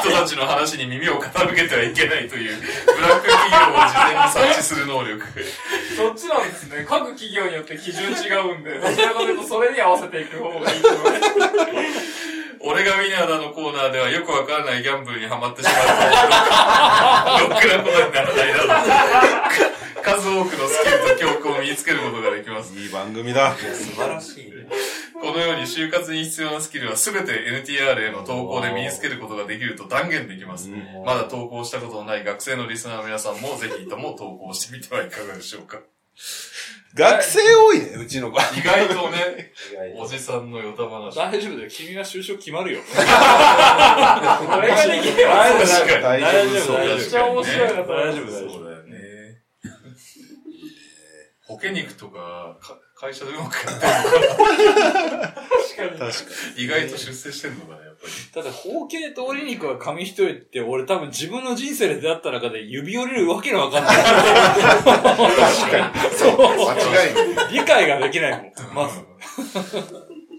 [0.02, 5.24] る人たちの話に耳を傾けてはいけないという、ブラック企業を事前に察知する能力。
[5.96, 6.84] そっちなんですね。
[6.88, 12.31] 各企業によって基準違うんで、どちらかというとそれに合わせていく方がいいと思います。
[12.64, 18.58] 俺がウィナーだのコーナーではよくわからないギャンブルにはまってしまったろくなことにならないな
[19.66, 19.72] と。
[20.02, 22.74] 数多くのスキルと教訓を身につけることができます。
[22.78, 23.54] いい番組だ。
[23.56, 24.66] 素晴らしい、ね。
[25.20, 27.32] このように就活に必要なスキルは全て
[27.64, 30.68] NTR への投稿で身につけることができると断言できます。
[31.04, 35.78] まだ投稿したことのない学生のリスナーの皆さんもぜひとも投稿してみてはいかがでしょうか。
[36.94, 38.38] 学生多いね、うちの子。
[38.38, 39.52] 意外とね、
[39.96, 41.16] おじさんのヨタ話。
[41.16, 41.70] 大丈夫だよ。
[41.70, 42.80] 君は就職決まるよ。
[42.84, 43.00] こ
[44.60, 46.02] れができれば、確かに。
[46.02, 48.92] 大丈夫大丈夫めっちゃ面白いな大丈夫、大丈そうだよね。
[51.46, 55.90] 保険肉とか、か会社でうまくやって確かに。
[55.90, 56.12] 確かる
[56.56, 57.81] 意外と出世してんのかな、やっぱり。
[57.81, 57.81] 夫。
[58.34, 63.94] だって、包茎と鶏肉は紙一重って、俺多分自分の人生で出会った中で指折れるわけがわかんない。
[66.16, 66.32] そう。
[66.32, 66.38] に。
[66.66, 67.52] 間違いない。
[67.52, 68.52] 理解ができないもん。
[68.74, 69.00] まず。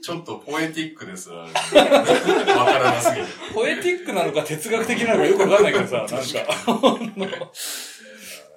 [0.01, 1.53] ちょっとポエティックですらある。
[1.53, 3.27] わからなすぎる。
[3.53, 6.19] ポエティックなのか哲学的なのかよくわかんないけどさ、なんか。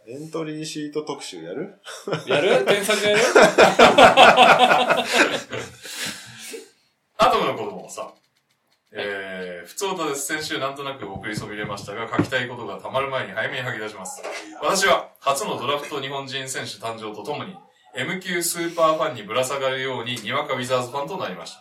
[0.08, 1.80] エントリーシート特集やる？
[2.26, 2.64] やる？
[2.64, 3.22] 添削やる？
[7.18, 8.12] アトムの子供もさ、
[8.98, 10.26] えー、普通歌です。
[10.26, 14.22] 先週なんとなく送りそびれましたが、書きたいことがたまる前に早めに吐き出します。
[14.62, 17.54] 私は、初のドラフト日本人選手誕生とともに、
[17.94, 21.60] M 級スーパーファンにぶら下がるように、にわかウィザーズファンとなりました。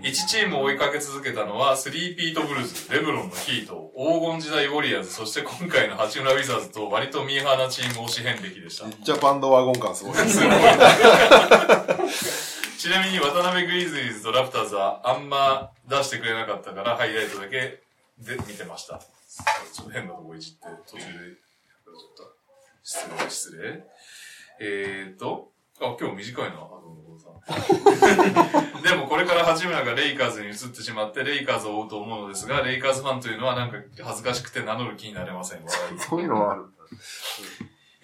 [0.00, 8.92] 1チームを追いかけ続けたのは、スリーピートブルズ、レブロンのヒート、黄金時代ウォリアーズ、そして今回の八村ウィザーズと割とミーハーなチーム推し遍歴でしため。
[8.92, 10.14] っちゃバンドワゴン感すごい。
[10.14, 10.48] すごい。
[12.78, 17.82] ちなみに渡辺グリズリーズとラプターズはあんま出してくれなかったからハイライトだけ
[18.20, 19.00] で見てました。
[19.72, 21.08] ちょっと変なとこいじって途中で、
[22.84, 23.84] 失礼、失礼。
[24.60, 25.50] えーと、
[25.80, 27.30] あ、今日短いな、あどうもどうもさ
[28.78, 28.82] ん。
[28.82, 35.64] でもこれから八村がレイカーズに移ってしまって、レイカーズを追うと思うのですが、レイカーズファンというのはなんか恥ずかしくて名乗る気になれません。
[35.98, 36.84] そういうのはあるんだ。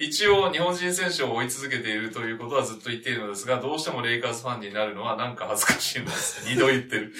[0.05, 6.45] 一応、日本人選手を追い続けているということはずっと言っているのですが、どうしてもレイカーズファンになるのはなんか恥ずかしいのです。
[6.49, 7.13] 二度言ってる。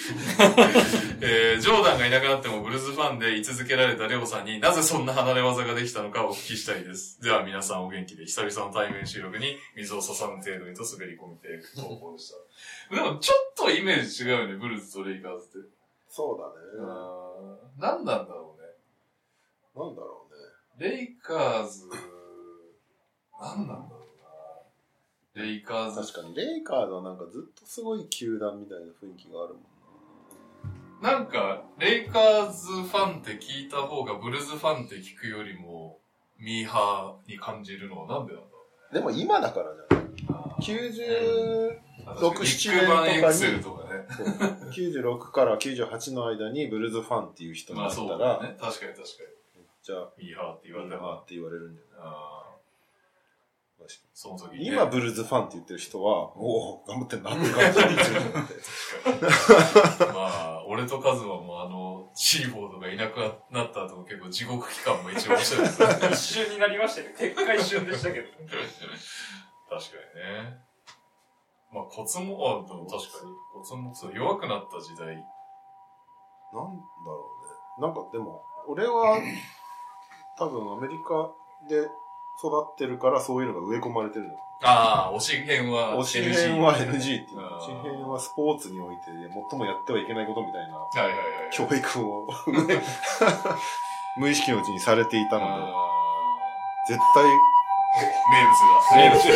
[1.21, 7.21] えー、ジョーダンがいなくなってもブルーズファンで居続けられたレオさんになぜそんな離れ技ができたのかをお聞きしたいです。
[7.21, 12.31] では皆さんお元気で、久々の対面収録に水を刺さぬ程度にと滑り込みていく投稿でし
[12.89, 12.95] た。
[12.95, 15.69] でもちょっとイメージ違うよね、ブルーズとレイカーズって。
[16.09, 16.91] そうだね。
[16.91, 18.67] あー何なんだろうね。
[19.75, 20.27] なんだろ
[20.77, 20.89] うね。
[20.89, 21.89] レイカーズ、
[23.39, 24.05] 何なんだろ
[25.35, 25.43] うな。
[25.43, 29.63] レイカーズ、確かに、レイカーズはなんかずっとすごい球団みたいな雰囲気があるもん
[31.01, 35.99] なんか、レイカーズファンって聞いた方がブルーズファンって聞くよりも、
[36.39, 38.99] ミーハーに感じるのはなんでなんだろな。
[38.99, 40.05] でも今だからじゃない。
[40.05, 40.37] うな。
[40.59, 44.05] 90、確かにビッグバンエクセルとかね。
[44.15, 44.27] そう
[44.71, 48.57] 96から98の間にブルーズファンっていう人にまあなったら、そうだね。
[48.59, 49.07] 確かに確か
[49.83, 50.27] じゃあ、に。
[50.27, 51.25] ミーハーって言われたらミーハーっ。
[51.25, 52.44] て言われるんじゃない
[54.13, 60.05] その時にね今ブルーズファンって言ってる人は、おお頑張ってんなって感じにすると思って。
[60.13, 63.19] まあ、俺とカズマもあの、シーボードがいなく
[63.51, 65.87] なった後の結構地獄期間も一応面白いですね。
[66.11, 67.07] 一瞬になりましたよ。
[67.17, 68.27] 結果一瞬でしたけど。
[68.39, 70.65] 確かにね。
[71.73, 75.07] まあ、コツも、あ、でも確かに、コツもそう弱くなった時代。
[75.07, 75.21] なんだ
[77.05, 77.29] ろ
[77.77, 77.87] うね。
[77.87, 79.19] なんかでも、俺は、
[80.37, 81.31] 多分アメリカ
[81.67, 81.85] で
[82.39, 84.33] 育ってるからそういうのが植え込まれてるの。
[84.63, 85.99] ああ、推し編は NG。
[85.99, 87.23] 推し編は NG っていう。
[87.23, 89.03] 推し編はスポーツにおいて
[89.49, 91.17] 最もやってはいけないことみたいなはいはいはい。
[91.51, 92.27] 教育を
[94.17, 95.95] 無意識のうちにされていたので、あ
[96.87, 97.27] 絶対ー
[98.31, 98.97] 名物が。
[98.97, 99.35] 名物が。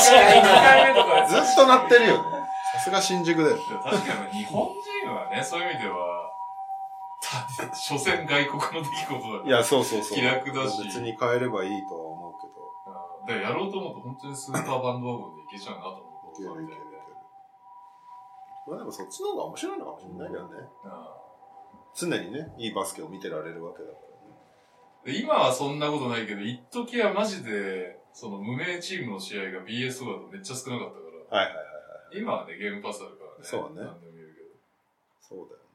[0.00, 2.46] 2回目とかずっとなってるよね。
[2.74, 3.56] さすが新宿だよ。
[3.82, 4.68] 確かに日本
[5.02, 6.15] 人はね、そういう意味では、
[7.22, 10.18] た所詮外国の出来事だいや、そうそうそう。
[10.18, 12.56] 気楽だし別に変えればいいとは思うけど。
[13.26, 16.34] だからやろうと思うと本当にスーパーバンドワゴンでいけちゃうなと思う。
[16.34, 16.96] いけるいけるいける。
[18.68, 20.68] まあでもそっちの方が面白いのかもしれないけどね。
[20.84, 21.16] あ
[21.94, 31.72] 常にね、いいバスケを見てられるわけだからで今はそんなことないけど、一時はマジで、その無名チームの試合が BS とかだとめっちゃ少なかったから、はいはいはいは
[32.12, 32.18] い。
[32.18, 33.44] 今はね、ゲームパスあるからね。
[33.46, 34.48] そうね何でも見るけど。
[35.22, 35.65] そうだよね。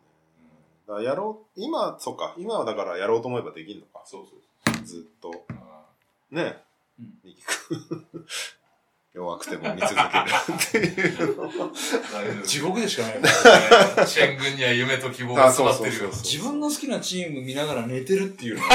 [1.00, 4.02] やろう、今、そっか、今はだからやろうと思えばできるのか。
[4.06, 5.46] そうそうずっと。
[5.50, 5.86] あ
[6.32, 6.58] ね
[7.00, 7.36] うん
[9.14, 10.08] 弱くても見続ける
[10.58, 12.44] っていう。
[12.44, 13.14] 地獄でしかない。
[14.08, 16.10] チェン軍には夢と希望が詰まってるよ。
[16.12, 18.74] 自分の好きなチーム見ながら寝てるっていうの 結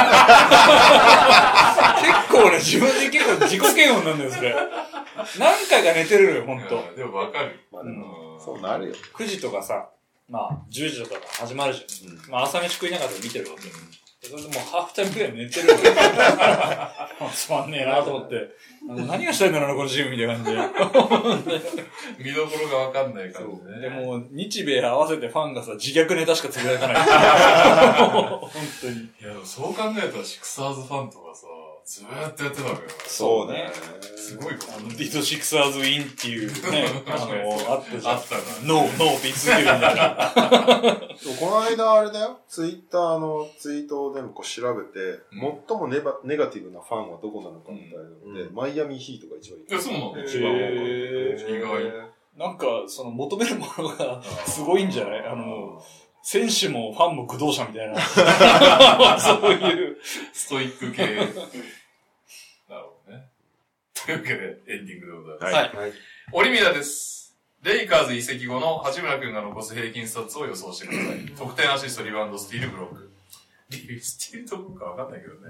[2.31, 4.55] 構ね、自分で結構自己嫌悪なんだよ、それ。
[5.39, 6.77] 何回か寝てるのよ、ほんと。
[6.77, 7.59] うんでもわかる。
[7.73, 8.95] まあでも、うんそうなるよ。
[9.15, 9.89] 9時とかさ、
[10.29, 12.13] まあ、10時とかから始まるじゃん。
[12.13, 13.63] うんまあ、朝飯食いながら見てるわけ。
[14.29, 15.69] それでもうハーフタイムぐらい寝てる。
[17.33, 18.51] つまんねえなと思って。
[18.89, 20.45] 何がしたいんだろうな、このチームみたいな感
[21.45, 21.63] じで。
[22.19, 23.89] 見どころがわかんない感じでね。
[23.89, 26.97] でも、日米合わせてファンがさ、自虐ネタしかつぶやかない。
[26.97, 28.51] 本
[28.81, 28.97] 当に。
[28.97, 31.47] いや、そう考えたらシクサーズファンとかさ、
[31.85, 33.09] ずーっとやってたわけだから。
[33.09, 33.71] そうね。
[34.27, 38.15] すごいあの、ディトシクサーズウィンっていうね、 あの、あったじゃん。
[38.15, 38.43] あったな。
[38.65, 40.33] ノー、ノーって言い続けるみたいな。
[41.41, 44.99] この間あれだよ、ツイッターのツイートを全部こう調べて、
[45.33, 49.67] うん最もネバネガティブなファンはどこなのかみたいなので、うんマイアミヒートが一番いい。
[49.69, 50.25] いや、そうなの？
[50.25, 55.27] 一番多かったへー意外なんか、その、求めるものがすごいんじゃない？
[55.27, 55.83] あの、
[56.23, 57.99] 選手もファンも求道者みたいな。
[59.19, 59.97] そういう。
[60.35, 61.19] ストイック系。
[64.07, 65.77] というわけで、エンディングでございます。
[65.77, 65.87] はい。
[65.87, 65.93] はい。
[66.33, 67.37] オリミラです。
[67.65, 71.27] レイカーズ移籍後の八村君が残す平均スタッツを予想してください。
[71.37, 73.11] 得点アシスト、リバウンド、スティール、ブロック。
[73.71, 75.41] リスティールと僕かわかんないけどね。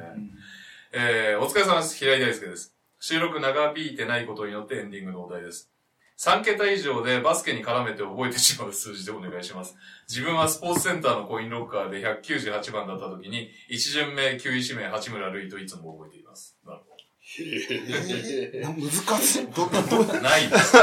[0.93, 1.97] えー、お疲れ様です。
[1.99, 2.75] 平井大輔です。
[2.99, 5.71] 収録長引いてないことによってエンディングのお題です。
[6.19, 9.77] 3桁以上でバスケに絡めて覚えてしまう数字でお願いします。
[10.09, 16.56] 自分はスポーツセンターのコインロッカーで198番だった時に、1巡目、9位指名、八村塁といつも覚えています。
[17.37, 18.91] 難
[19.21, 19.47] しい。
[19.49, 20.21] ど、ど、ど。
[20.21, 20.77] ないです。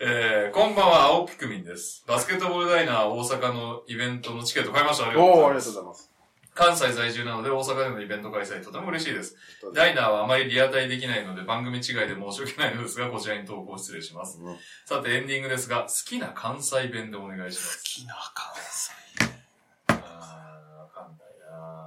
[0.00, 2.04] えー、こんばんは、青ピクミンです。
[2.06, 5.08] バスケットボールダイナー大阪のイベントのチケット買いました。
[5.08, 5.92] ありがとうございますりがとうご。
[5.94, 6.10] ざいます。
[6.54, 9.36] 関西在住なので大阪でのイベント開催とても嬉しいです。
[9.74, 14.38] ダイナーはあまりリアタイできないので番組違いで申し訳ないのですが、こちらに投稿失礼します。
[14.40, 17.82] うんさて、エンディングですが、好きな関西弁でお願いします。
[17.82, 18.92] きな関西。
[19.18, 19.33] あー、わかんないな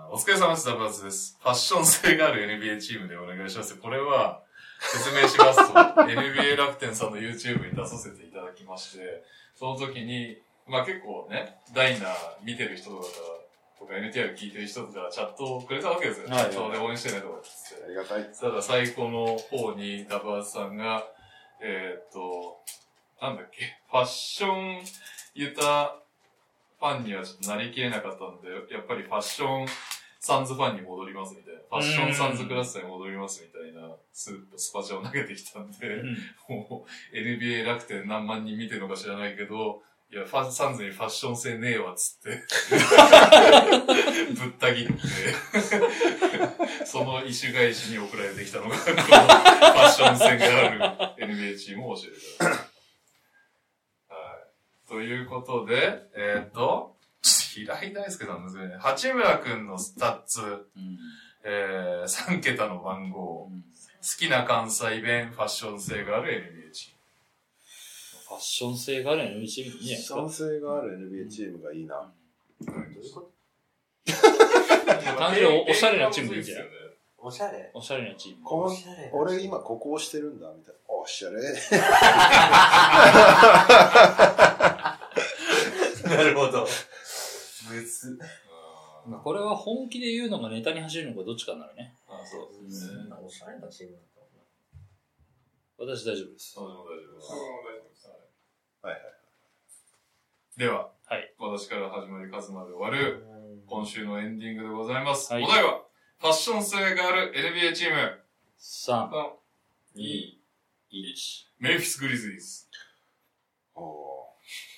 [0.09, 1.37] お疲れ様です、ダブアツです。
[1.41, 3.75] ファッション性がある NBA チームでお願いします。
[3.75, 4.41] これは、
[4.79, 9.23] 説明しますと、 NBA 楽天さんの YouTube に出させていただきまして、
[9.55, 12.11] その時に、まあ結構ね、ダイナー
[12.41, 13.05] 見てる人とか
[13.79, 16.29] とか NTR 聞いてる人とかチャットをくれたわけですよ。
[16.29, 17.87] はいはいチャットで応援してねとかっつってあ。
[17.89, 18.29] りがたい。
[18.39, 21.05] ただ最後の方にダブアツさんが、
[21.61, 22.59] えーっと、
[23.21, 24.85] なんだっけ、ファッション
[25.35, 25.97] ユタ
[26.79, 29.67] ファンにはちょっとなりきれなかったので、やっぱりファッション
[30.19, 31.59] サンズファンに戻りますみたいな。
[31.69, 36.03] ファッションサンズクラスに戻りますみたいなスープ、スパチャを投げてきたんで、
[36.49, 42.29] もう NBA 楽天何万人見てるのか知らないけど、いや、ファサンズにファッション性ねえわっつって、
[44.39, 49.27] ぶった切って、その意趣返しに送られてきたのが、このファ
[49.83, 50.45] ッション性が
[51.11, 52.53] ある NBA チームを教えてください。
[52.53, 52.57] は
[54.85, 54.87] い。
[54.87, 58.75] ということで、えーっと、平井大輔さんですね。
[58.79, 60.45] 八村くんのスタッツ、う
[60.79, 60.97] ん
[61.43, 63.51] えー、3桁の番号、好
[64.19, 66.93] きな関西弁、ファッション性がある NBA チ
[68.27, 70.29] ファッション性がある NBA チームいいんじゃないですか賛。
[70.29, 72.11] 成がある NBA チームがいいな。
[72.61, 72.83] ーム。
[75.17, 76.65] 単純におしゃれなチームでいいんじゃない？
[77.17, 77.71] おしゃれ？
[77.73, 78.43] おしゃれなチーム。
[78.43, 80.79] この俺今ここをしてるんだ、みたいな。
[80.93, 81.41] おしゃれ。
[86.03, 86.67] なるほど。
[87.81, 88.19] むず。
[89.07, 91.95] まあこれは本気で言うのがネタに走るのかどっちかになるね。
[92.07, 93.03] あそうですね。
[93.21, 94.17] おしゃれなチームだった
[95.79, 96.53] 私大丈夫です。
[96.53, 97.31] そうでも大丈夫です。
[98.81, 99.01] はいはい。
[100.57, 101.33] では、はい。
[101.37, 103.23] 私から始まり、数まで終わる、
[103.67, 105.31] 今週のエンディングでございます。
[105.31, 105.83] はいお題は、
[106.19, 108.19] ファッション性がある NBA チーム、
[108.59, 109.09] 3、
[109.95, 110.37] 2、
[110.91, 111.47] 1。
[111.59, 112.65] メンフィス・グリズリーズ。
[113.75, 114.25] お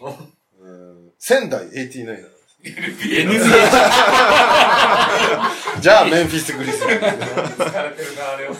[0.01, 0.69] ー う
[1.07, 3.30] ん仙台89なんです NBA
[5.80, 7.06] じゃあ、メンフィス・グリズリーズ。
[7.06, 8.53] 疲れてるな、あれを。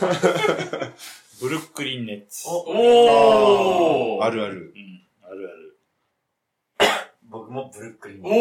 [1.42, 2.44] ブルックリンネッツ。
[2.48, 4.74] おーあるある。
[4.76, 5.02] うん。
[5.22, 5.50] ある
[6.80, 6.90] ある。
[7.30, 8.22] 僕もブルックリン。
[8.24, 8.32] おー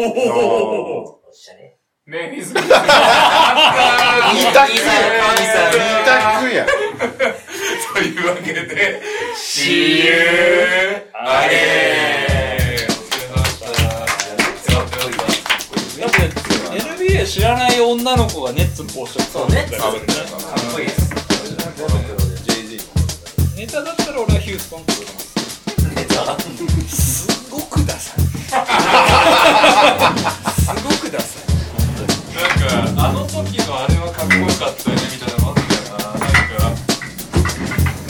[1.29, 1.75] おしゃれ。
[2.05, 2.81] メンフィス・グリズリー
[4.33, 4.85] 二択いいさいいさ
[5.73, 5.79] 二
[6.45, 6.65] 択や。
[7.93, 9.01] というわけで、
[9.35, 10.13] See you
[11.13, 12.28] again!
[17.25, 18.97] 知らない女の子がネッツのかっ
[20.73, 21.09] こいいです。
[23.55, 25.35] ネタだったら俺はヒューストンます
[25.95, 26.39] ネタ
[26.89, 27.27] す。
[27.51, 28.23] ごくダサい。
[28.23, 28.31] す
[30.83, 31.43] ごくダサい。
[32.33, 32.41] な
[32.87, 36.73] んかあの時のあれはかっこよかったよねみたいなのあったよななんか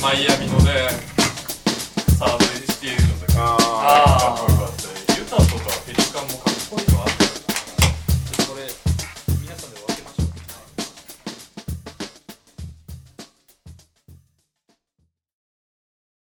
[0.02, 0.68] マイアミのね
[2.18, 3.58] サードシティールとか。
[3.60, 4.49] ああ